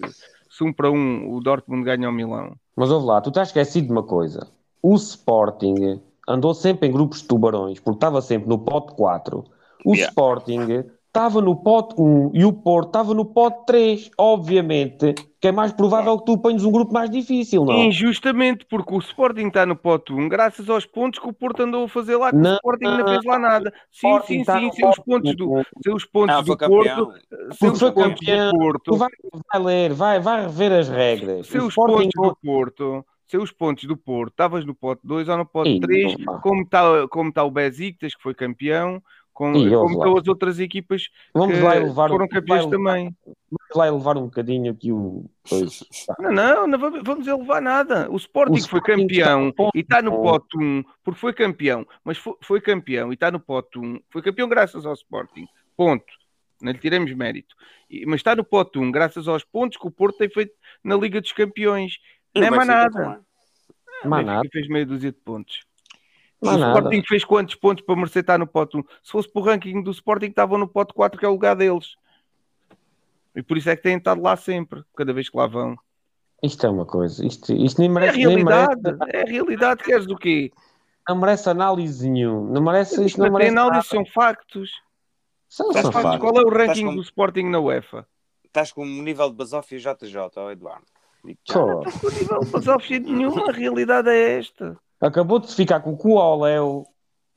se 0.48 0.64
um 0.64 0.72
para 0.72 0.90
um 0.90 1.34
o 1.34 1.40
Dortmund 1.40 1.84
ganha 1.84 2.06
ao 2.06 2.12
Milão. 2.12 2.54
Mas 2.76 2.90
ouve 2.90 3.06
lá, 3.06 3.20
tu 3.20 3.30
estás 3.30 3.48
esquecido 3.48 3.86
de 3.86 3.92
uma 3.92 4.02
coisa. 4.02 4.48
O 4.82 4.94
Sporting 4.94 6.00
andou 6.28 6.54
sempre 6.54 6.88
em 6.88 6.92
grupos 6.92 7.22
de 7.22 7.28
tubarões, 7.28 7.80
porque 7.80 7.96
estava 7.96 8.22
sempre 8.22 8.48
no 8.48 8.58
pote 8.58 8.94
4. 8.94 9.44
O 9.84 9.94
Yeah. 9.94 10.10
Sporting 10.10 10.84
estava 11.16 11.40
no 11.40 11.56
pote 11.56 11.94
1 11.98 12.30
e 12.34 12.44
o 12.44 12.52
Porto 12.52 12.88
estava 12.88 13.14
no 13.14 13.24
pote 13.24 13.64
3. 13.66 14.10
Obviamente 14.18 15.14
que 15.40 15.48
é 15.48 15.52
mais 15.52 15.72
provável 15.72 16.18
que 16.18 16.24
tu 16.24 16.38
ponhas 16.38 16.64
um 16.64 16.72
grupo 16.72 16.92
mais 16.92 17.08
difícil, 17.10 17.64
não? 17.64 17.74
Injustamente, 17.84 18.64
porque 18.68 18.92
o 18.94 18.98
Sporting 18.98 19.46
está 19.48 19.64
no 19.66 19.76
pote 19.76 20.12
1, 20.12 20.28
graças 20.28 20.68
aos 20.68 20.84
pontos 20.86 21.20
que 21.20 21.28
o 21.28 21.32
Porto 21.32 21.62
andou 21.62 21.84
a 21.84 21.88
fazer 21.88 22.16
lá, 22.16 22.30
que 22.30 22.36
Não. 22.36 22.52
o 22.52 22.54
Sporting 22.54 22.84
não 22.84 23.06
fez 23.06 23.24
lá 23.24 23.38
nada. 23.38 23.72
Sim, 23.92 24.18
sim, 24.26 24.44
sim, 24.44 24.70
sem 24.72 24.88
os 24.88 24.96
pontos 24.98 25.36
do, 25.36 25.52
1. 25.58 25.62
sem 25.84 25.94
os 25.94 26.04
pontos 26.04 26.34
Ah, 26.36 26.40
do 26.40 26.56
Porto, 26.56 27.12
os 27.50 27.58
foi 27.58 27.68
pontos 27.70 27.92
campeão. 28.20 28.50
do 28.52 28.58
Porto, 28.58 28.82
Tu 28.90 28.96
vai, 28.96 29.08
vai 29.52 29.62
ler, 29.62 29.92
vai, 29.92 30.18
vai 30.20 30.42
rever 30.42 30.72
as 30.72 30.88
regras. 30.88 31.46
sem 31.46 31.60
O 31.60 31.64
os 31.66 31.68
Sporting 31.70 32.10
pontos 32.16 32.30
do 32.30 32.36
Porto, 32.42 33.04
sem 33.26 33.40
os 33.40 33.52
pontos 33.52 33.84
do 33.84 33.96
Porto, 33.96 34.30
estavas 34.32 34.64
no 34.64 34.74
pote 34.74 35.02
2 35.04 35.28
ou 35.28 35.36
no 35.36 35.46
pote 35.46 35.70
Ih, 35.70 35.80
3, 35.80 36.14
opa. 36.14 36.40
como 36.40 36.62
está 36.62 37.06
como 37.08 37.32
tá 37.32 37.44
o 37.44 37.50
Besiktas, 37.50 38.14
que 38.14 38.22
foi 38.22 38.34
campeão, 38.34 39.00
com, 39.36 39.54
Ih, 39.54 39.68
como 39.70 40.02
outras 40.30 40.58
equipas 40.58 41.10
Vamos 41.34 41.56
que 41.58 41.62
lá 41.62 41.76
elevar 41.76 42.08
foram 42.08 42.26
campeões 42.26 42.62
vai, 42.62 42.70
também. 42.70 43.16
vamos 43.26 43.74
lá 43.74 43.86
elevar 43.86 44.16
um 44.16 44.24
bocadinho 44.24 44.72
aqui 44.72 44.90
o. 44.90 45.26
Pois. 45.46 45.84
Não, 46.18 46.32
não, 46.32 46.66
não 46.66 46.78
vamos, 46.78 47.02
vamos 47.04 47.26
elevar 47.26 47.60
nada. 47.60 48.10
O 48.10 48.16
Sporting, 48.16 48.52
O 48.54 48.56
foi 48.66 48.78
Sporting 48.80 49.02
campeão 49.02 49.48
está 49.50 49.70
e 49.74 49.80
está 49.80 50.00
no 50.02 50.10
pote 50.22 50.56
pote 50.56 50.64
1, 50.64 50.84
porque 51.04 51.20
foi 51.20 51.32
campeão, 51.34 51.86
mas 52.02 52.16
foi, 52.16 52.34
foi 52.40 52.60
campeão 52.62 53.10
e 53.10 53.14
está 53.14 53.30
no 53.30 53.38
pote 53.38 53.78
1, 53.78 54.00
foi 54.08 54.22
campeão 54.22 54.48
graças 54.48 54.86
ao 54.86 54.94
Sporting. 54.94 55.46
Ponto. 55.76 56.06
Não 56.62 56.72
lhe 56.72 56.78
tiremos 56.78 57.12
mérito. 57.12 57.54
E- 57.90 58.06
mas 58.06 58.20
está 58.20 58.34
no 58.34 58.42
pote 58.42 58.78
1 58.78 58.90
graças 58.90 59.28
aos 59.28 59.44
pontos 59.44 59.76
que 59.76 59.86
o 59.86 59.90
Porto 59.90 60.16
tem 60.16 60.30
feito 60.30 60.54
na 60.82 60.96
Liga 60.96 61.20
dos 61.20 61.32
Campeões. 61.32 61.98
E 62.34 62.40
Não 62.40 62.46
é 62.46 62.50
mais 62.50 62.66
nada. 62.66 62.90
também. 62.90 63.18
O 64.02 64.08
Mais 64.08 64.24
nada. 64.26 64.48
fez 64.50 64.66
meia 64.66 64.86
dúzia 64.86 65.12
de 65.12 65.18
pontos. 65.18 65.60
O 66.40 66.46
nada. 66.46 66.66
Sporting 66.78 67.02
fez 67.08 67.24
quantos 67.24 67.54
pontos 67.54 67.84
para 67.84 67.96
merecer 67.96 68.20
estar 68.20 68.38
no 68.38 68.46
pote 68.46 68.76
1? 68.76 68.82
Se 69.02 69.12
fosse 69.12 69.28
para 69.32 69.40
o 69.40 69.44
ranking 69.44 69.82
do 69.82 69.90
Sporting, 69.90 70.26
estavam 70.26 70.58
no 70.58 70.68
pote 70.68 70.92
4, 70.94 71.18
que 71.18 71.24
é 71.24 71.28
o 71.28 71.32
lugar 71.32 71.56
deles. 71.56 71.96
E 73.34 73.42
por 73.42 73.56
isso 73.56 73.68
é 73.70 73.76
que 73.76 73.82
têm 73.82 73.96
estado 73.98 74.20
lá 74.22 74.36
sempre, 74.36 74.82
cada 74.96 75.12
vez 75.12 75.28
que 75.28 75.36
lá 75.36 75.46
vão. 75.46 75.76
Isto 76.42 76.66
é 76.66 76.70
uma 76.70 76.84
coisa. 76.86 77.24
Isto, 77.26 77.52
isto 77.52 77.80
nem 77.80 77.88
É 77.88 77.90
a 77.90 77.94
merece, 77.94 78.16
nem 78.18 78.26
realidade, 78.28 78.80
merece, 78.82 79.16
é 79.16 79.22
a 79.22 79.24
realidade. 79.24 79.82
Queres 79.84 80.06
o 80.06 80.16
quê? 80.16 80.50
não 81.08 81.16
merece 81.20 81.48
análise 81.48 82.08
nenhum. 82.10 82.46
Não 82.46 82.60
merece, 82.60 83.04
isto 83.04 83.18
não 83.18 83.26
não 83.30 83.38
tem 83.38 83.50
merece. 83.50 83.52
análise, 83.58 83.74
nada. 83.76 83.82
são 83.88 84.04
factos. 84.12 84.70
São, 85.48 85.68
Estás 85.68 85.84
são 85.84 85.92
com- 85.92 86.00
factos. 86.02 86.20
Qual 86.20 86.36
é 86.42 86.44
o 86.44 86.48
ranking 86.50 86.62
Estás 86.72 86.80
com- 86.82 86.94
do 86.96 87.02
Sporting 87.02 87.44
na 87.44 87.60
UEFA? 87.60 88.06
Estás 88.44 88.72
com 88.72 88.82
o 88.82 89.02
nível 89.02 89.30
de 89.30 89.36
basófia 89.36 89.78
JJ, 89.78 90.50
Eduardo. 90.52 90.84
Digo 91.24 91.38
já. 91.46 91.54
Só. 91.54 91.80
O 91.80 92.10
nível 92.10 92.40
de 92.40 92.50
basófia 92.50 92.98
nenhuma, 92.98 93.48
a 93.50 93.52
realidade 93.52 94.08
é 94.08 94.38
esta. 94.38 94.76
Acabou 95.00 95.38
de 95.38 95.54
ficar 95.54 95.80
com 95.80 95.92
o 95.92 95.96
cu 95.96 96.18
ao 96.18 96.40
Léo, 96.40 96.86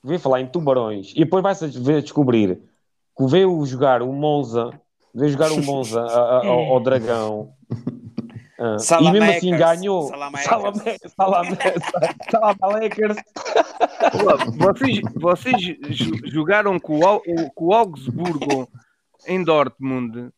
veio 0.03 0.20
falar 0.20 0.41
em 0.41 0.47
tubarões, 0.47 1.12
e 1.16 1.20
depois 1.24 1.43
vai-se 1.43 1.68
ver- 1.80 2.01
descobrir 2.01 2.60
que 3.18 3.26
veio 3.28 3.66
jogar 3.66 4.01
o 4.01 4.14
Monza, 4.14 4.70
veio 5.14 5.32
jogar 5.32 5.51
o 5.51 5.62
Monza 5.64 6.01
a- 6.01 6.38
a- 6.39 6.47
ao, 6.47 6.60
ao 6.74 6.80
Dragão. 6.80 7.53
Ah, 8.62 8.76
e 8.76 9.12
mesmo 9.14 9.30
assim 9.38 9.51
ganhou. 9.57 10.10
Salamecas, 11.14 11.14
Salamecas. 12.30 13.16
Vocês, 14.57 14.99
vocês 15.16 15.55
jogaram 16.26 16.78
com 16.78 16.99
o, 16.99 17.20
com 17.55 17.66
o 17.68 17.74
Augsburgo 17.74 18.68
em 19.28 19.41
Dortmund 19.43 20.30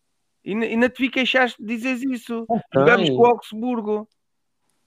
e 0.45 0.53
ainda 0.53 0.87
te 0.87 1.01
vi 1.01 1.09
queixaste 1.09 1.59
de 1.59 1.75
dizeres 1.75 2.03
isso. 2.03 2.45
Jogamos 2.73 3.09
com 3.09 3.21
o 3.21 3.25
Augsburgo. 3.25 4.07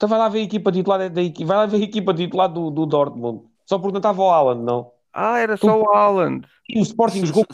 Então 0.04 0.10
vai 0.10 0.18
lá 0.18 0.28
ver 0.28 0.40
a 0.40 0.42
equipa 0.42 0.70
titular 0.70 1.08
da 1.08 1.22
equipa, 1.22 1.48
vai 1.48 1.56
lá 1.56 1.64
ver 1.64 1.78
a 1.78 1.84
equipa 1.84 2.12
titular 2.12 2.46
do, 2.46 2.70
do 2.70 2.84
Dortmund. 2.84 3.44
Só 3.64 3.78
porque 3.78 3.92
não 3.94 4.00
estava 4.00 4.20
o 4.20 4.28
Haaland, 4.30 4.62
não. 4.62 4.90
Ah, 5.10 5.38
era 5.38 5.56
só 5.56 5.80
o 5.80 5.90
Haaland. 5.90 6.46
E 6.68 6.78
o 6.78 6.82
Sporting 6.82 7.24
jogou 7.24 7.46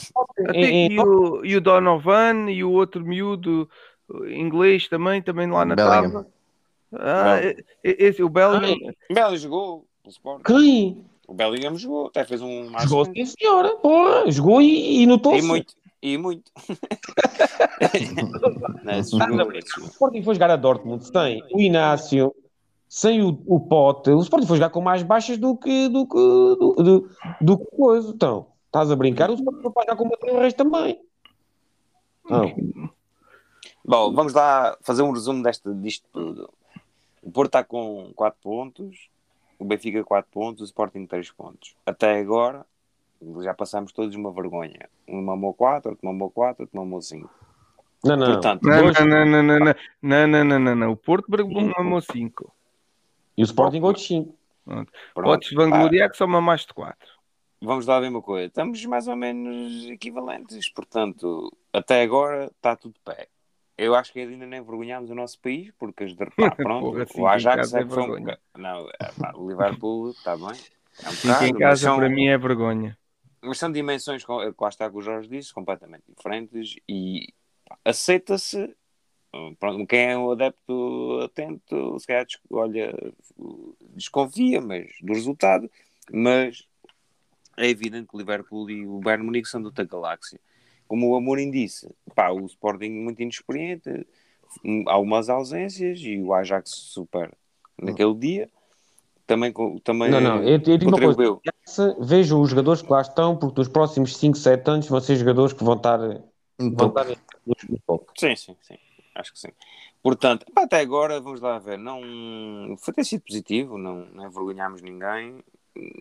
Até 0.49 0.59
em, 0.59 0.87
em- 0.89 0.93
e, 0.95 0.99
o, 0.99 1.45
e 1.45 1.55
o 1.57 1.61
Donovan 1.61 2.51
e 2.51 2.65
o 2.65 2.73
outro 2.73 3.05
miúdo 3.05 3.71
inglês 4.27 4.89
também, 4.89 5.23
também 5.23 5.49
lá 5.49 5.65
na 5.65 5.77
Bellingham. 5.77 6.03
tábua. 6.03 6.27
Ah, 6.93 7.37
esse, 7.85 8.21
o 8.21 8.29
Bellingham. 8.29 8.91
O 9.09 9.15
Bellingham 9.15 9.37
jogou 9.37 9.87
pelo 10.03 10.11
Sporting. 10.13 10.43
Quem? 10.43 11.05
O 11.29 11.33
Bellingham 11.35 11.77
jogou, 11.77 12.09
até 12.09 12.25
fez 12.25 12.43
um 12.43 12.77
Jogou 12.81 13.05
sim, 13.05 13.25
senhora. 13.27 13.77
Porra, 13.77 14.29
jogou 14.29 14.61
e, 14.61 15.03
e 15.03 15.07
notou-se. 15.07 15.39
E 15.39 15.43
muito, 15.47 15.73
e 16.03 16.17
muito. 16.17 16.51
Jogou, 19.11 19.53
esse 19.53 19.81
O. 19.81 19.85
Sporting 19.87 20.23
foi 20.23 20.35
jogar 20.35 20.51
a 20.51 20.57
Dortmund 20.57 21.07
sem 21.07 21.43
o 21.53 21.61
Inácio, 21.61 22.35
sem 22.89 23.23
o, 23.23 23.39
o 23.47 23.61
Pote. 23.61 24.11
O 24.11 24.21
Sporting 24.21 24.47
foi 24.47 24.57
jogar 24.57 24.71
com 24.71 24.81
mais 24.81 25.03
baixas 25.03 25.37
do 25.39 25.57
que 25.57 25.89
do 25.89 26.07
que 26.07 26.15
do, 26.15 26.75
do, 26.79 27.11
do 27.41 27.59
que 27.59 27.77
coisa. 27.77 28.11
Então, 28.11 28.47
estás 28.67 28.91
a 28.91 28.97
brincar? 28.97 29.31
O 29.31 29.35
Sporting 29.35 29.63
foi 29.63 29.73
jogar 29.83 29.97
com 29.97 30.09
o 30.09 30.41
resto 30.41 30.57
também. 30.57 31.01
Não. 32.29 32.55
Bom, 33.85 34.13
vamos 34.13 34.33
lá 34.33 34.77
fazer 34.83 35.03
um 35.03 35.11
resumo 35.11 35.43
desta, 35.43 35.75
disto 35.75 36.07
tudo. 36.13 36.49
O 37.23 37.31
Porto 37.31 37.49
está 37.49 37.65
com 37.65 38.13
4 38.15 38.39
pontos, 38.41 39.09
o 39.59 39.65
Benfica 39.65 40.05
4 40.05 40.31
pontos, 40.31 40.63
o 40.63 40.65
Sporting 40.65 41.07
3 41.07 41.31
pontos. 41.33 41.75
Até 41.85 42.19
agora, 42.19 42.65
já 43.43 43.55
passamos 43.55 43.93
todos 43.93 44.15
uma 44.17 44.33
vergonha. 44.33 44.89
Um 45.09 45.23
mamou 45.23 45.53
4, 45.55 45.91
outro 45.91 46.07
mamou 46.07 46.31
4, 46.31 46.63
outro 46.65 46.79
mamou 46.79 47.01
5. 47.03 47.29
Não, 48.05 48.17
não. 48.17 48.27
Portanto, 48.33 48.63
Não, 48.63 48.83
Dois- 48.83 48.99
não, 48.99 49.07
não, 49.07 49.27
não, 49.27 49.43
não, 49.43 49.59
não, 49.59 49.75
não, 50.03 50.27
não, 50.29 50.45
não, 50.45 50.59
não, 50.59 50.75
não. 50.77 50.91
O 50.93 50.97
Porto 50.97 51.27
mamou 51.79 52.01
5. 52.01 52.53
E 53.37 53.43
o 53.43 53.45
Sporting 53.45 53.81
outros 53.83 54.07
5. 54.07 54.35
pronto. 54.65 54.93
Podes 55.15 55.53
vangloriar 55.53 56.11
que 56.11 56.17
só 56.17 56.27
mamaste 56.27 56.73
4. 56.75 56.97
vamos 57.63 57.87
lá 57.87 58.01
ver 58.01 58.09
uma 58.09 58.23
coisa. 58.23 58.47
Estamos 58.47 58.85
mais 58.87 59.07
ou 59.07 59.17
menos 59.17 59.85
equivalentes. 59.91 60.71
Portanto, 60.73 61.53
até 61.73 62.03
agora 62.03 62.47
está 62.47 62.75
tudo 62.75 62.95
de 62.95 63.01
pé. 63.01 63.29
Eu 63.77 63.95
acho 63.95 64.13
que 64.13 64.21
ainda 64.21 64.47
nem 64.47 64.61
envergonhámos 64.61 65.09
o 65.11 65.15
nosso 65.15 65.39
país, 65.41 65.71
porque 65.79 66.05
as 66.05 66.15
de 66.15 66.27
pá, 66.37 66.51
pronto, 66.57 66.93
Porra, 66.93 67.07
o 67.17 67.27
Ajax 67.27 67.73
é 67.73 67.81
é 67.81 67.85
que 67.85 67.91
foi 67.91 68.03
um. 68.21 68.27
Não, 68.59 68.89
é, 69.01 69.13
pá, 69.19 69.33
o 69.35 69.49
Liverpool 69.49 70.11
está 70.11 70.37
bem. 70.37 70.49
É 71.03 71.09
um 71.09 71.13
5 71.13 71.27
bocado, 71.33 71.47
em 71.47 71.55
casa 71.59 71.83
são- 71.83 71.97
para 71.97 72.09
mim 72.11 72.27
é 72.29 72.37
vergonha. 72.37 72.99
Mas 73.43 73.59
são 73.59 73.71
dimensões, 73.73 74.25
lá 74.27 74.69
está 74.69 74.91
que 74.91 74.97
o 74.97 75.03
Jorge 75.03 75.29
disse, 75.29 75.53
completamente 75.53 76.05
diferentes 76.09 76.77
e 76.89 77.33
aceita-se. 77.85 78.75
Pronto, 79.59 79.87
quem 79.87 80.11
é 80.11 80.19
um 80.19 80.33
adepto 80.33 81.21
atento, 81.23 81.99
se 82.01 82.07
calhar 82.07 82.27
olha, 82.51 82.93
desconfia 83.95 84.61
mas, 84.61 84.91
do 85.01 85.13
resultado, 85.13 85.71
mas 86.13 86.67
é 87.57 87.69
evidente 87.69 88.09
que 88.09 88.17
o 88.17 88.19
Liverpool 88.19 88.69
e 88.71 88.87
o 88.87 88.99
Bayern 88.99 89.25
Munique 89.25 89.49
são 89.49 89.61
de 89.61 89.67
outra 89.67 89.85
galáxia. 89.85 90.41
Como 90.89 91.09
o 91.09 91.17
Amorim 91.17 91.51
disse, 91.51 91.89
pá, 92.15 92.31
o 92.31 92.45
Sporting 92.47 92.91
muito 92.91 93.23
inexperiente, 93.23 94.05
há 94.89 94.99
umas 94.99 95.29
ausências 95.29 96.01
e 96.01 96.19
o 96.19 96.35
Ajax 96.35 96.71
super 96.71 97.33
naquele 97.81 98.15
dia. 98.15 98.51
Também, 99.27 99.53
também 99.85 100.11
Não, 100.11 100.21
não. 100.21 100.43
Eu, 100.43 100.55
eu 100.55 100.59
digo 100.59 100.91
contribuiu. 100.91 101.41
Vejam 101.99 102.41
os 102.41 102.51
jogadores 102.51 102.83
que 102.83 102.91
lá 102.91 103.01
estão, 103.01 103.37
porque 103.37 103.61
nos 103.61 103.69
próximos 103.69 104.17
5, 104.17 104.37
7 104.37 104.71
anos 104.71 104.89
vão 104.89 105.01
ser 105.01 105.17
jogadores 105.17 105.53
que 105.53 105.65
vão 105.65 105.75
estar, 105.75 105.99
vão 105.99 106.89
estar 106.89 107.05
no, 107.05 107.57
no 107.69 107.79
topo. 107.87 108.13
Sim, 108.17 108.37
sim, 108.37 108.57
sim. 108.63 108.79
Acho 109.15 109.33
que 109.33 109.39
sim. 109.39 109.51
Portanto, 110.03 110.47
até 110.57 110.81
agora, 110.81 111.21
vamos 111.21 111.41
lá 111.41 111.59
ver. 111.59 111.79
Não 111.79 112.77
foi 112.79 112.95
ter 112.95 113.05
sido 113.05 113.23
positivo, 113.23 113.77
não, 113.77 114.07
não 114.07 114.27
envergonhámos 114.27 114.81
ninguém 114.81 115.43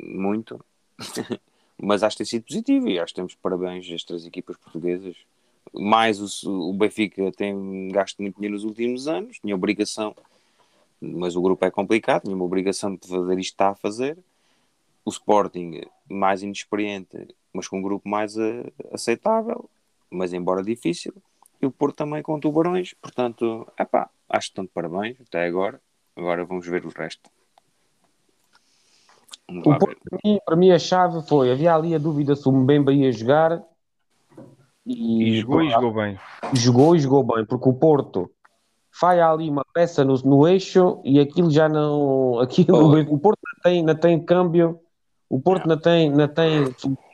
muito, 0.03 0.63
mas 1.78 2.03
acho 2.03 2.15
que 2.15 2.24
tem 2.24 2.30
sido 2.30 2.45
positivo 2.45 2.88
e 2.88 2.99
acho 2.99 3.13
que 3.13 3.17
temos 3.17 3.36
parabéns 3.36 3.89
às 3.91 4.03
três 4.03 4.26
equipas 4.26 4.57
portuguesas. 4.57 5.15
Mais 5.74 6.43
o, 6.43 6.70
o 6.70 6.74
Benfica 6.74 7.32
tem 7.32 7.89
gasto 7.89 8.22
muito 8.22 8.36
dinheiro 8.36 8.55
nos 8.55 8.63
últimos 8.63 9.07
anos, 9.07 9.39
tinha 9.39 9.53
obrigação, 9.53 10.15
mas 10.99 11.36
o 11.36 11.41
grupo 11.41 11.63
é 11.65 11.72
complicado, 11.72 12.24
tinha 12.24 12.36
uma 12.36 12.45
obrigação 12.45 12.95
de 12.95 13.07
fazer 13.07 13.39
isto 13.39 13.51
está 13.51 13.70
a 13.70 13.76
fazer. 13.76 14.17
O 15.05 15.09
Sporting, 15.09 15.81
mais 16.09 16.43
inexperiente, 16.43 17.27
mas 17.53 17.67
com 17.67 17.79
um 17.79 17.81
grupo 17.81 18.07
mais 18.07 18.37
eh, 18.37 18.71
aceitável, 18.91 19.69
mas 20.09 20.33
embora 20.33 20.61
difícil 20.63 21.13
e 21.61 21.65
o 21.65 21.71
Porto 21.71 21.97
também 21.97 22.21
com 22.23 22.39
tubarões, 22.39 22.93
portanto, 23.01 23.67
epá, 23.77 24.09
acho 24.29 24.47
que 24.47 24.51
estão 24.51 24.63
de 24.63 24.71
parabéns 24.71 25.19
até 25.21 25.45
agora. 25.45 25.81
Agora 26.15 26.45
vamos 26.45 26.65
ver 26.67 26.85
o 26.85 26.89
resto. 26.89 27.29
O 29.49 29.61
Porto, 29.61 29.97
para 30.09 30.19
mim, 30.23 30.39
para 30.45 30.55
mim, 30.55 30.71
a 30.71 30.79
chave 30.79 31.21
foi: 31.27 31.51
havia 31.51 31.73
ali 31.73 31.95
a 31.95 31.97
dúvida 31.97 32.35
se 32.35 32.47
o 32.47 32.51
Mbemba 32.51 32.93
ia 32.93 33.11
jogar 33.11 33.63
E 34.85 35.41
jogou 35.41 35.61
e 35.63 35.69
jogou 35.69 35.93
bem. 35.93 36.19
jogou 36.53 36.95
e 36.95 36.99
jogou 36.99 37.23
bem, 37.23 37.45
porque 37.45 37.67
o 37.69 37.73
Porto 37.73 38.29
falha 38.91 39.29
ali 39.29 39.49
uma 39.49 39.65
peça 39.73 40.03
no, 40.03 40.15
no 40.23 40.47
eixo 40.47 41.01
e 41.03 41.19
aquilo 41.19 41.49
já 41.49 41.67
não. 41.67 42.39
Aquilo, 42.39 42.77
Oh. 42.77 42.99
o 43.13 43.19
Porto 43.19 43.39
tem, 43.63 43.79
ainda 43.79 43.95
tem 43.95 44.23
câmbio. 44.23 44.79
O 45.30 45.39
Porto 45.39 45.67
não 45.67 45.77
tem, 45.77 46.09
não 46.09 46.27
tem 46.27 46.65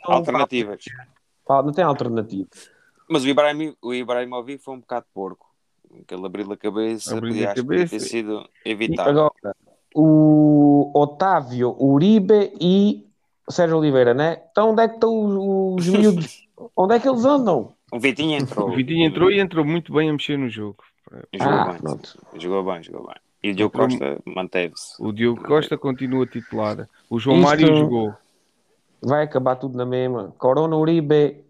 Alternativas. 0.04 0.86
não 1.50 1.72
tem 1.74 1.84
alternativa. 1.84 2.48
Mas 3.10 3.24
o, 3.24 3.28
Ibrahim, 3.28 3.76
o 3.82 3.94
Ibrahimovic 3.94 4.64
foi 4.64 4.74
um 4.76 4.80
bocado 4.80 5.06
porco. 5.14 5.46
Aquele 6.02 6.26
abriu 6.26 6.52
a 6.52 6.58
cabeça, 6.58 7.20
podia, 7.20 7.50
a 7.50 7.52
acho 7.52 7.62
que 7.62 7.68
podia 7.68 7.84
ter 7.84 7.90
cabeça. 7.90 8.08
sido 8.08 8.50
E 8.66 8.72
evitado. 8.72 9.10
agora, 9.10 9.56
o 9.94 10.92
Otávio, 10.94 11.76
Uribe 11.80 12.54
e 12.60 13.06
Sérgio 13.50 13.78
Oliveira, 13.78 14.14
né? 14.14 14.42
Então 14.52 14.72
onde 14.72 14.82
é 14.84 14.88
que 14.88 14.96
estão 14.96 15.76
os, 15.76 15.88
os 15.88 15.94
miúdos? 15.94 16.48
onde 16.76 16.96
é 16.96 17.00
que 17.00 17.08
eles 17.08 17.24
andam? 17.26 17.74
O 17.92 18.00
Vitinho 18.00 18.38
entrou. 18.38 18.70
O 18.70 18.76
Vitinho 18.76 19.06
entrou 19.06 19.32
e 19.32 19.40
entrou 19.40 19.64
muito 19.64 19.94
bem 19.94 20.10
a 20.10 20.14
mexer 20.14 20.38
no 20.38 20.50
jogo. 20.50 20.84
Jogou 21.34 21.54
Ah, 21.54 21.72
bem. 21.72 21.82
pronto. 21.82 22.20
Jogou 22.38 22.64
bem, 22.64 22.84
jogou 22.84 23.06
bem. 23.06 23.16
E 23.46 23.52
o 23.52 23.56
Diogo 23.56 23.78
Costa 23.78 24.18
manteve-se. 24.26 24.96
O 25.00 25.12
Diogo 25.12 25.44
Costa 25.44 25.78
continua 25.78 26.26
titular. 26.26 26.88
O 27.10 27.20
João 27.20 27.38
Isto- 27.38 27.48
Mário 27.48 27.78
jogou. 27.78 28.14
Vai 29.04 29.24
acabar 29.24 29.56
tudo 29.56 29.78
na 29.78 29.86
mesma. 29.86 30.34
Corona, 30.38 30.76
Uribe. 30.76 31.46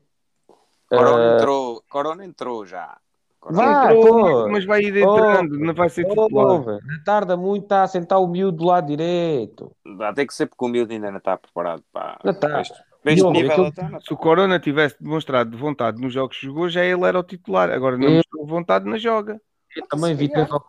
Corona 0.89 1.23
eh, 1.23 1.35
entrou, 1.37 1.83
Corona 1.89 2.25
entrou 2.25 2.65
já. 2.65 2.97
Corona 3.39 3.61
Vai, 3.85 3.97
Entrou, 3.97 4.49
mas 4.51 4.65
vai 4.65 4.81
ir 4.81 4.97
entrando, 4.97 5.57
não 5.59 5.73
vai 5.73 5.87
ser 5.89 6.05
Oh, 6.05 6.09
titular. 6.27 6.61
velho, 6.63 7.03
tarda 7.05 7.37
muito, 7.37 7.63
está 7.63 7.83
a 7.83 7.87
sentar 7.87 8.19
o 8.19 8.27
miúdo 8.27 8.57
do 8.57 8.65
lado 8.65 8.87
direito. 8.87 9.71
Ter 10.15 10.25
que 10.25 10.33
ser 10.33 10.47
porque 10.47 10.65
o 10.65 10.67
miúdo 10.67 10.91
ainda 10.91 11.11
não 11.11 11.19
está 11.19 11.37
preparado 11.37 11.83
para 11.93 12.19
Não 12.23 12.31
está. 12.31 12.59
este, 12.61 12.73
para 13.03 13.11
este 13.13 13.21
Diogo, 13.21 13.31
nível. 13.33 13.71
não 13.91 14.01
Se 14.01 14.13
o 14.13 14.17
Corona 14.17 14.59
tivesse 14.59 14.95
demonstrado 15.01 15.49
de 15.51 15.57
vontade 15.57 16.01
nos 16.01 16.11
jogos 16.11 16.37
que 16.37 16.45
jogou, 16.47 16.67
já 16.67 16.83
ele 16.83 17.03
era 17.05 17.19
o 17.19 17.23
titular. 17.23 17.69
Agora 17.69 17.97
não 17.97 18.09
mostrou 18.15 18.45
vontade 18.47 18.89
na 18.89 18.97
joga. 18.97 19.39
Eu 19.77 19.85
também 19.87 20.15
vi 20.15 20.27
quatro, 20.27 20.59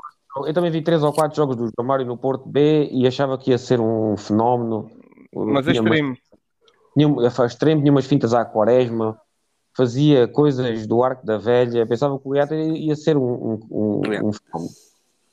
eu 0.45 0.53
também 0.53 0.70
vi 0.70 0.82
três 0.82 1.03
ou 1.03 1.12
quatro 1.12 1.37
jogos 1.37 1.57
do 1.57 1.64
João 1.66 1.87
Mário 1.87 2.05
no 2.07 2.16
Porto 2.16 2.49
B 2.49 2.89
e 2.91 3.07
achava 3.07 3.39
que 3.39 3.51
ia 3.51 3.59
ser 3.59 3.80
um 3.80 4.16
fenómeno. 4.16 4.91
Mas 5.34 5.66
é 5.68 5.72
Tinha 5.72 5.82
umas- 5.82 5.93
extremo. 5.95 6.16
tinha, 6.95 7.09
um- 7.09 7.30
faz 7.30 7.53
extremo, 7.53 7.80
tinha 7.82 7.93
umas 7.93 8.07
fintas 8.07 8.34
à 8.34 8.45
quaresma, 8.45 9.20
fazia 9.76 10.26
coisas 10.26 10.87
do 10.87 11.03
arco 11.03 11.24
da 11.24 11.39
velha, 11.39 11.87
pensava 11.87 12.18
que 12.18 12.26
o 12.28 12.30
gato 12.32 12.55
ia 12.55 12.97
ser 12.97 13.16
um, 13.16 13.22
um, 13.22 13.61
um- 13.70 14.01
um 14.28 14.32
fenómeno. 14.32 14.70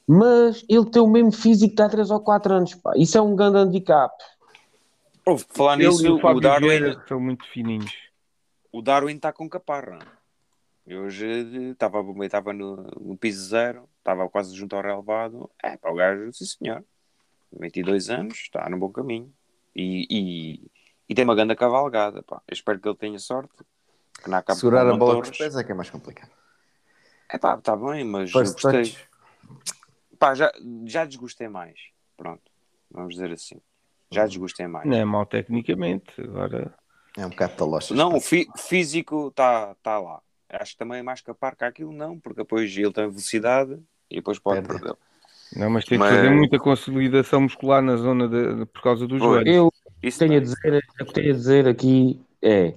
Mas 0.05 0.65
ele 0.67 0.85
tem 0.89 1.01
o 1.01 1.07
mesmo 1.07 1.31
físico 1.31 1.75
de 1.75 1.81
há 1.81 1.87
3 1.89 2.11
ou 2.11 2.19
4 2.19 2.53
anos, 2.53 2.75
pá. 2.75 2.91
Isso 2.97 3.17
é 3.17 3.21
um 3.21 3.35
grande 3.35 3.57
handicap. 3.57 4.13
Ouve, 5.25 5.45
falar 5.49 5.79
Ele 5.79 5.87
nisso, 5.87 6.15
o 6.15 6.27
o 6.27 6.39
Darwin, 6.41 6.97
são 7.07 7.19
muito 7.21 7.45
fininhos. 7.47 7.93
o 8.71 8.81
Darwin 8.81 9.15
está 9.15 9.31
com 9.31 9.47
caparra. 9.47 9.99
Eu 10.85 11.03
hoje 11.03 11.25
estava 11.71 12.03
estava 12.25 12.51
no, 12.51 12.75
no 12.99 13.15
piso 13.15 13.45
zero, 13.47 13.83
estava 14.03 14.27
quase 14.29 14.53
junto 14.55 14.75
ao 14.75 14.81
relevado. 14.81 15.49
É, 15.63 15.77
para 15.77 15.91
o 15.91 15.95
gajo, 15.95 16.31
sim 16.33 16.45
senhor. 16.45 16.83
22 17.57 18.09
anos, 18.09 18.37
está 18.37 18.69
no 18.69 18.77
bom 18.77 18.91
caminho. 18.91 19.33
E, 19.75 20.05
e, 20.09 20.71
e 21.09 21.15
tem 21.15 21.23
uma 21.23 21.35
grande 21.35 21.55
cavalgada, 21.55 22.21
pá. 22.21 22.41
Eu 22.47 22.53
espero 22.53 22.79
que 22.79 22.87
ele 22.87 22.97
tenha 22.97 23.19
sorte. 23.19 23.53
Que 24.23 24.29
não 24.29 24.37
acabe 24.37 24.59
Segurar 24.59 24.87
a 24.87 24.95
bola 24.95 25.15
com 25.15 25.29
os 25.29 25.37
pés 25.37 25.55
é 25.55 25.63
que 25.63 25.71
é 25.71 25.75
mais 25.75 25.89
complicado. 25.89 26.31
É 27.29 27.37
pá, 27.37 27.55
está 27.55 27.75
bem, 27.75 28.03
mas 28.03 28.31
First 28.31 28.61
gostei. 28.61 28.83
touch. 28.83 29.09
Pá, 30.19 30.35
já, 30.35 30.51
já 30.85 31.05
desgostei 31.05 31.47
mais. 31.47 31.79
Pronto, 32.15 32.43
vamos 32.91 33.15
dizer 33.15 33.31
assim. 33.31 33.59
Já 34.11 34.25
desgostei 34.27 34.67
mais. 34.67 34.85
Não 34.87 34.95
é 34.97 35.03
mau 35.05 35.25
tecnicamente. 35.25 36.13
Agora, 36.21 36.73
É 37.17 37.25
um 37.25 37.29
bocado 37.29 37.55
talocha. 37.55 37.93
Não, 37.95 38.15
o 38.15 38.21
fi- 38.21 38.47
físico 38.57 39.29
está 39.29 39.75
tá 39.81 39.99
lá. 39.99 40.21
Acho 40.49 40.73
que 40.73 40.77
também 40.77 40.99
é 40.99 41.03
mais 41.03 41.19
capar 41.21 41.55
que 41.55 41.63
aquilo, 41.63 41.91
não, 41.91 42.19
porque 42.19 42.41
depois 42.41 42.75
ele 42.77 42.93
tem 42.93 43.07
velocidade 43.09 43.81
e 44.13 44.17
depois 44.17 44.39
pode 44.39 44.61
Perde. 44.61 44.79
perder. 44.81 44.97
não, 45.57 45.69
mas 45.69 45.83
tem 45.85 45.97
Mas- 45.97 46.09
que 46.11 46.15
fazer 46.17 46.29
muita 46.29 46.59
consolidação 46.59 47.41
muscular 47.41 47.81
na 47.81 47.95
zona 47.97 48.27
de, 48.27 48.55
de- 48.59 48.65
por 48.67 48.81
causa 48.81 49.05
dos 49.07 49.19
joelhos. 49.19 49.53
Eu 49.55 49.73
Isso 50.01 50.19
tenho 50.19 50.37
a 50.37 50.39
dizer, 50.39 50.83
o 51.01 51.05
que 51.05 51.13
tenho 51.13 51.31
a 51.31 51.35
dizer 51.35 51.67
aqui 51.67 52.19
é 52.41 52.75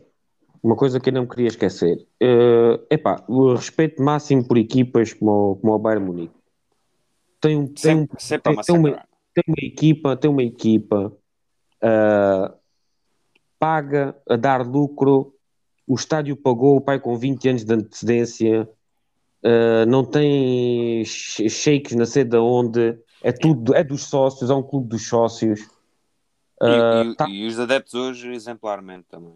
uma 0.63 0.75
coisa 0.77 0.99
que 0.99 1.11
eu 1.11 1.15
não 1.15 1.27
queria 1.27 1.49
esquecer. 1.49 2.05
Eh, 2.21 2.81
epá, 2.91 3.25
o 3.29 3.55
respeito 3.55 4.03
máximo 4.03 4.47
por 4.47 4.59
equipas 4.59 5.13
como, 5.13 5.53
o- 5.53 5.57
como 5.57 5.73
o 5.75 5.79
Bayern 5.79 6.05
Munique. 6.07 6.35
Tem, 7.41 7.57
um- 7.57 7.67
tem, 7.67 7.77
Sempre, 7.77 8.17
tem, 8.43 8.57
tem 8.63 8.77
uma, 8.77 8.91
tem 9.35 9.45
uma 9.47 9.57
equipa, 9.63 10.17
tem 10.17 10.31
uma 10.31 10.43
equipa 10.43 11.13
ah, 11.83 12.53
paga 13.59 14.17
a 14.29 14.37
dar 14.37 14.67
lucro, 14.67 15.35
o 15.87 15.95
estádio 15.95 16.37
pagou 16.37 16.77
o 16.77 16.81
pai 16.81 16.99
com 16.99 17.17
20 17.17 17.49
anos 17.49 17.65
de 17.65 17.73
antecedência, 17.73 18.69
ah, 19.47 19.87
não 19.87 20.05
tem 20.05 21.05
sh- 21.05 21.49
shakes 21.49 21.95
na 21.95 22.05
sei 22.05 22.25
de 22.25 22.37
onde, 22.37 22.99
é 23.23 23.31
tudo, 23.33 23.75
é 23.75 23.85
dos 23.85 24.05
sócios, 24.05 24.51
é 24.51 24.55
um 24.55 24.63
clube 24.63 24.89
dos 24.89 25.09
sócios. 25.09 25.61
E, 25.61 25.67
Ah, 26.63 27.05
e- 27.13 27.15
tá- 27.17 27.29
e 27.29 27.47
os 27.47 27.59
adeptos 27.61 27.95
hoje, 27.95 28.33
exemplarmente 28.33 29.07
também. 29.09 29.35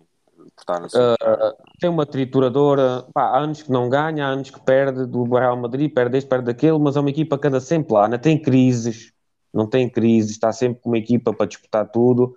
Ah, 0.95 1.55
tem 1.79 1.89
uma 1.91 2.07
trituradora, 2.07 3.07
pá, 3.15 3.23
há 3.25 3.39
anos 3.39 3.63
que 3.63 3.71
não 3.71 3.89
ganha, 3.89 4.27
há 4.27 4.29
anos 4.31 4.51
que 4.51 4.61
perde 4.61 5.07
do 5.07 5.23
Real 5.25 5.57
Madrid, 5.57 5.93
perde 5.93 6.19
este, 6.19 6.29
perde 6.29 6.47
daquele, 6.47 6.79
mas 6.79 6.97
é 6.97 7.01
uma 7.01 7.11
equipa 7.11 7.39
que 7.39 7.47
anda 7.47 7.61
sempre 7.61 7.93
lá, 7.93 8.09
não 8.09 8.19
tem 8.19 8.41
crises, 8.41 9.13
não 9.53 9.69
tem 9.69 9.89
crises, 9.89 10.33
está 10.33 10.53
sempre 10.53 10.81
com 10.83 10.91
uma 10.91 10.99
equipa 10.99 11.33
para 11.33 11.47
disputar 11.47 11.89
tudo. 11.91 12.37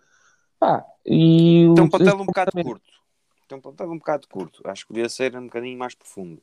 Pá, 0.60 0.86
e 1.06 1.66
tem 1.76 1.84
um 1.84 1.90
plantel 1.90 2.16
um 2.22 2.26
bocado 2.26 2.52
curto. 2.52 2.92
Tem 3.48 3.58
um 3.58 3.62
plantel 3.62 3.92
um 3.92 3.98
bocado 3.98 4.28
curto. 4.28 4.62
Acho 4.66 4.84
que 4.84 4.88
podia 4.90 5.10
ser 5.10 5.36
um 5.36 5.46
bocadinho 5.46 5.78
mais 5.78 5.96
profundo. 5.96 6.42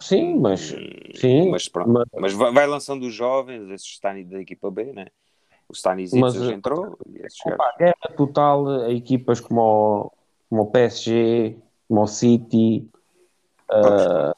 Sim, 0.00 0.38
mas 0.40 0.70
E- 0.72 1.12
sim, 1.18 1.50
mas 1.50 1.68
pronto. 1.68 1.90
mas- 1.90 2.08
Mas 2.14 2.32
vai, 2.32 2.52
vai 2.52 2.66
lançando 2.66 3.06
os 3.06 3.14
jovens, 3.14 3.70
esses 3.70 3.86
Stani 3.94 4.24
da 4.24 4.40
equipa 4.40 4.70
B, 4.70 4.92
né? 4.92 5.06
O 5.68 5.72
Stanisic 5.72 6.22
eh, 6.22 6.52
entrou. 6.52 6.98
Opa, 7.46 7.74
guerra 7.78 8.16
total 8.16 8.68
a 8.68 8.92
equipas 8.92 9.40
como 9.40 9.60
o, 9.62 10.12
como 10.50 10.62
o 10.62 10.66
PSG, 10.70 11.56
como 11.88 12.02
o 12.02 12.06
City, 12.06 12.88
ah, 13.70 14.34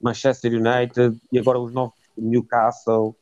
Manchester 0.00 0.52
United 0.52 1.16
e 1.30 1.38
agora 1.38 1.58
os 1.58 1.72
novos 1.72 1.94
Newcastle. 2.16 3.16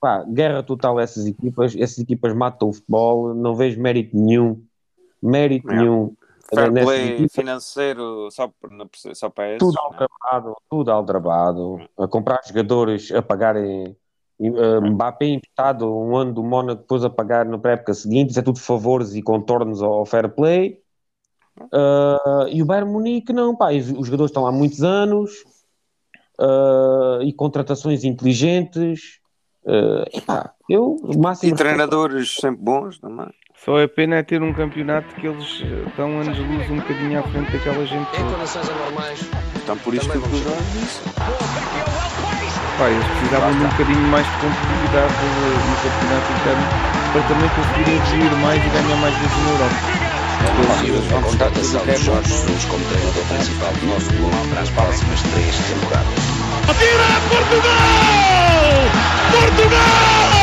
Pá, 0.00 0.24
guerra 0.24 0.62
total 0.62 0.98
a 0.98 1.02
essas 1.02 1.26
equipas. 1.26 1.74
Essas 1.76 1.98
equipas 1.98 2.34
matam 2.34 2.68
o 2.68 2.72
futebol. 2.72 3.34
Não 3.34 3.54
vejo 3.54 3.80
mérito 3.80 4.16
nenhum. 4.16 4.64
Mérito 5.22 5.70
É. 5.70 5.76
nenhum. 5.76 6.16
Fair 6.54 6.72
play 6.72 7.28
financeiro 7.28 8.30
só, 8.30 8.50
não 8.70 8.88
só 9.14 9.28
para 9.28 9.48
esses. 9.50 9.58
Tudo 9.58 9.74
né? 9.74 9.80
aldrabado, 9.84 10.56
tudo 10.70 10.90
aldrabado. 10.90 11.88
A 11.98 12.08
comprar 12.08 12.40
jogadores 12.46 13.12
a 13.12 13.20
pagarem 13.20 13.96
uh, 14.40 14.80
Mbappé 14.90 15.26
emprestado 15.26 15.94
um 15.94 16.16
ano 16.16 16.32
do 16.32 16.42
Mónaco, 16.42 16.82
depois 16.82 17.04
a 17.04 17.10
pagar 17.10 17.44
na 17.44 17.58
pré-época 17.58 17.92
seguinte. 17.92 18.30
Isso 18.30 18.40
é 18.40 18.42
tudo 18.42 18.58
favores 18.58 19.14
e 19.14 19.22
contornos 19.22 19.82
ao 19.82 20.06
fair 20.06 20.28
play. 20.30 20.80
Uh, 21.60 22.48
e 22.48 22.62
o 22.62 22.66
Bayern 22.66 22.90
Munique 22.90 23.32
não, 23.32 23.54
pá. 23.54 23.72
Os, 23.72 24.06
jogadores 24.06 24.30
estão 24.30 24.44
lá 24.44 24.48
há 24.48 24.52
muitos 24.52 24.82
anos 24.82 25.44
uh, 26.40 27.22
e 27.22 27.32
contratações 27.32 28.04
inteligentes. 28.04 29.18
Uh, 29.64 30.04
epá, 30.16 30.54
eu, 30.68 30.96
máximo 31.18 31.52
E 31.52 31.56
treinadores 31.56 32.36
sempre 32.36 32.62
bons 32.62 32.98
também. 32.98 33.28
Só 33.64 33.78
é 33.80 33.86
pena 33.88 34.16
é 34.16 34.22
ter 34.22 34.40
um 34.40 34.52
campeonato 34.52 35.14
que 35.16 35.26
eles 35.26 35.62
eh, 35.62 35.88
estão 35.88 36.20
anos 36.20 36.36
de 36.36 36.42
luz 36.42 36.70
um 36.70 36.76
bocadinho 36.76 37.18
à 37.18 37.22
frente 37.24 37.50
daquela 37.50 37.84
gente 37.84 38.08
Em 38.16 38.24
condições 38.24 38.70
anormais, 38.70 39.20
Então 39.56 39.76
por 39.78 39.94
isso 39.94 40.08
Também 40.08 40.22
que. 40.22 40.44
Pá, 42.78 42.88
eles 42.88 43.04
precisavam 43.04 43.52
de 43.52 43.64
um 43.64 43.68
bocadinho 43.68 44.00
mais 44.08 44.24
de 44.24 44.32
competitividade 44.38 45.12
eh, 45.12 45.58
no 45.68 45.76
campeonato 45.82 46.32
interno 46.32 46.66
para 47.12 47.22
também 47.22 47.48
conseguirem 47.50 47.96
evoluir 47.96 48.32
mais 48.42 48.64
e 48.64 48.68
ganhar 48.68 48.96
mais 49.00 49.14
vezes 49.16 49.38
na 49.42 49.50
Europa. 49.50 49.98
A 51.18 51.22
contratação 51.22 51.84
de 51.84 51.96
Jorge 51.96 52.28
Jesus 52.28 52.64
como 52.66 52.84
treinador 52.84 53.24
principal 53.24 53.72
do 53.72 53.86
nosso 53.86 54.08
clube 54.14 54.48
para 54.50 54.60
as 54.60 54.70
próximas 54.70 55.22
três 55.22 55.56
temporadas. 55.66 56.14
Atira 56.68 57.10
Portugal! 57.28 57.74
Portugal! 59.32 60.38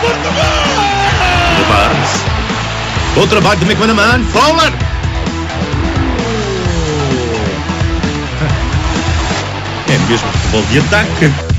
Portugal! 0.00 0.52
Bom 3.14 3.26
trabalho 3.26 3.60
de 3.60 3.66
McManaman. 3.66 4.24
Fowler. 4.24 4.72
É 9.88 9.98
mesmo 10.08 10.32
futebol 10.32 10.62
de 10.70 10.78
ataque. 10.78 11.51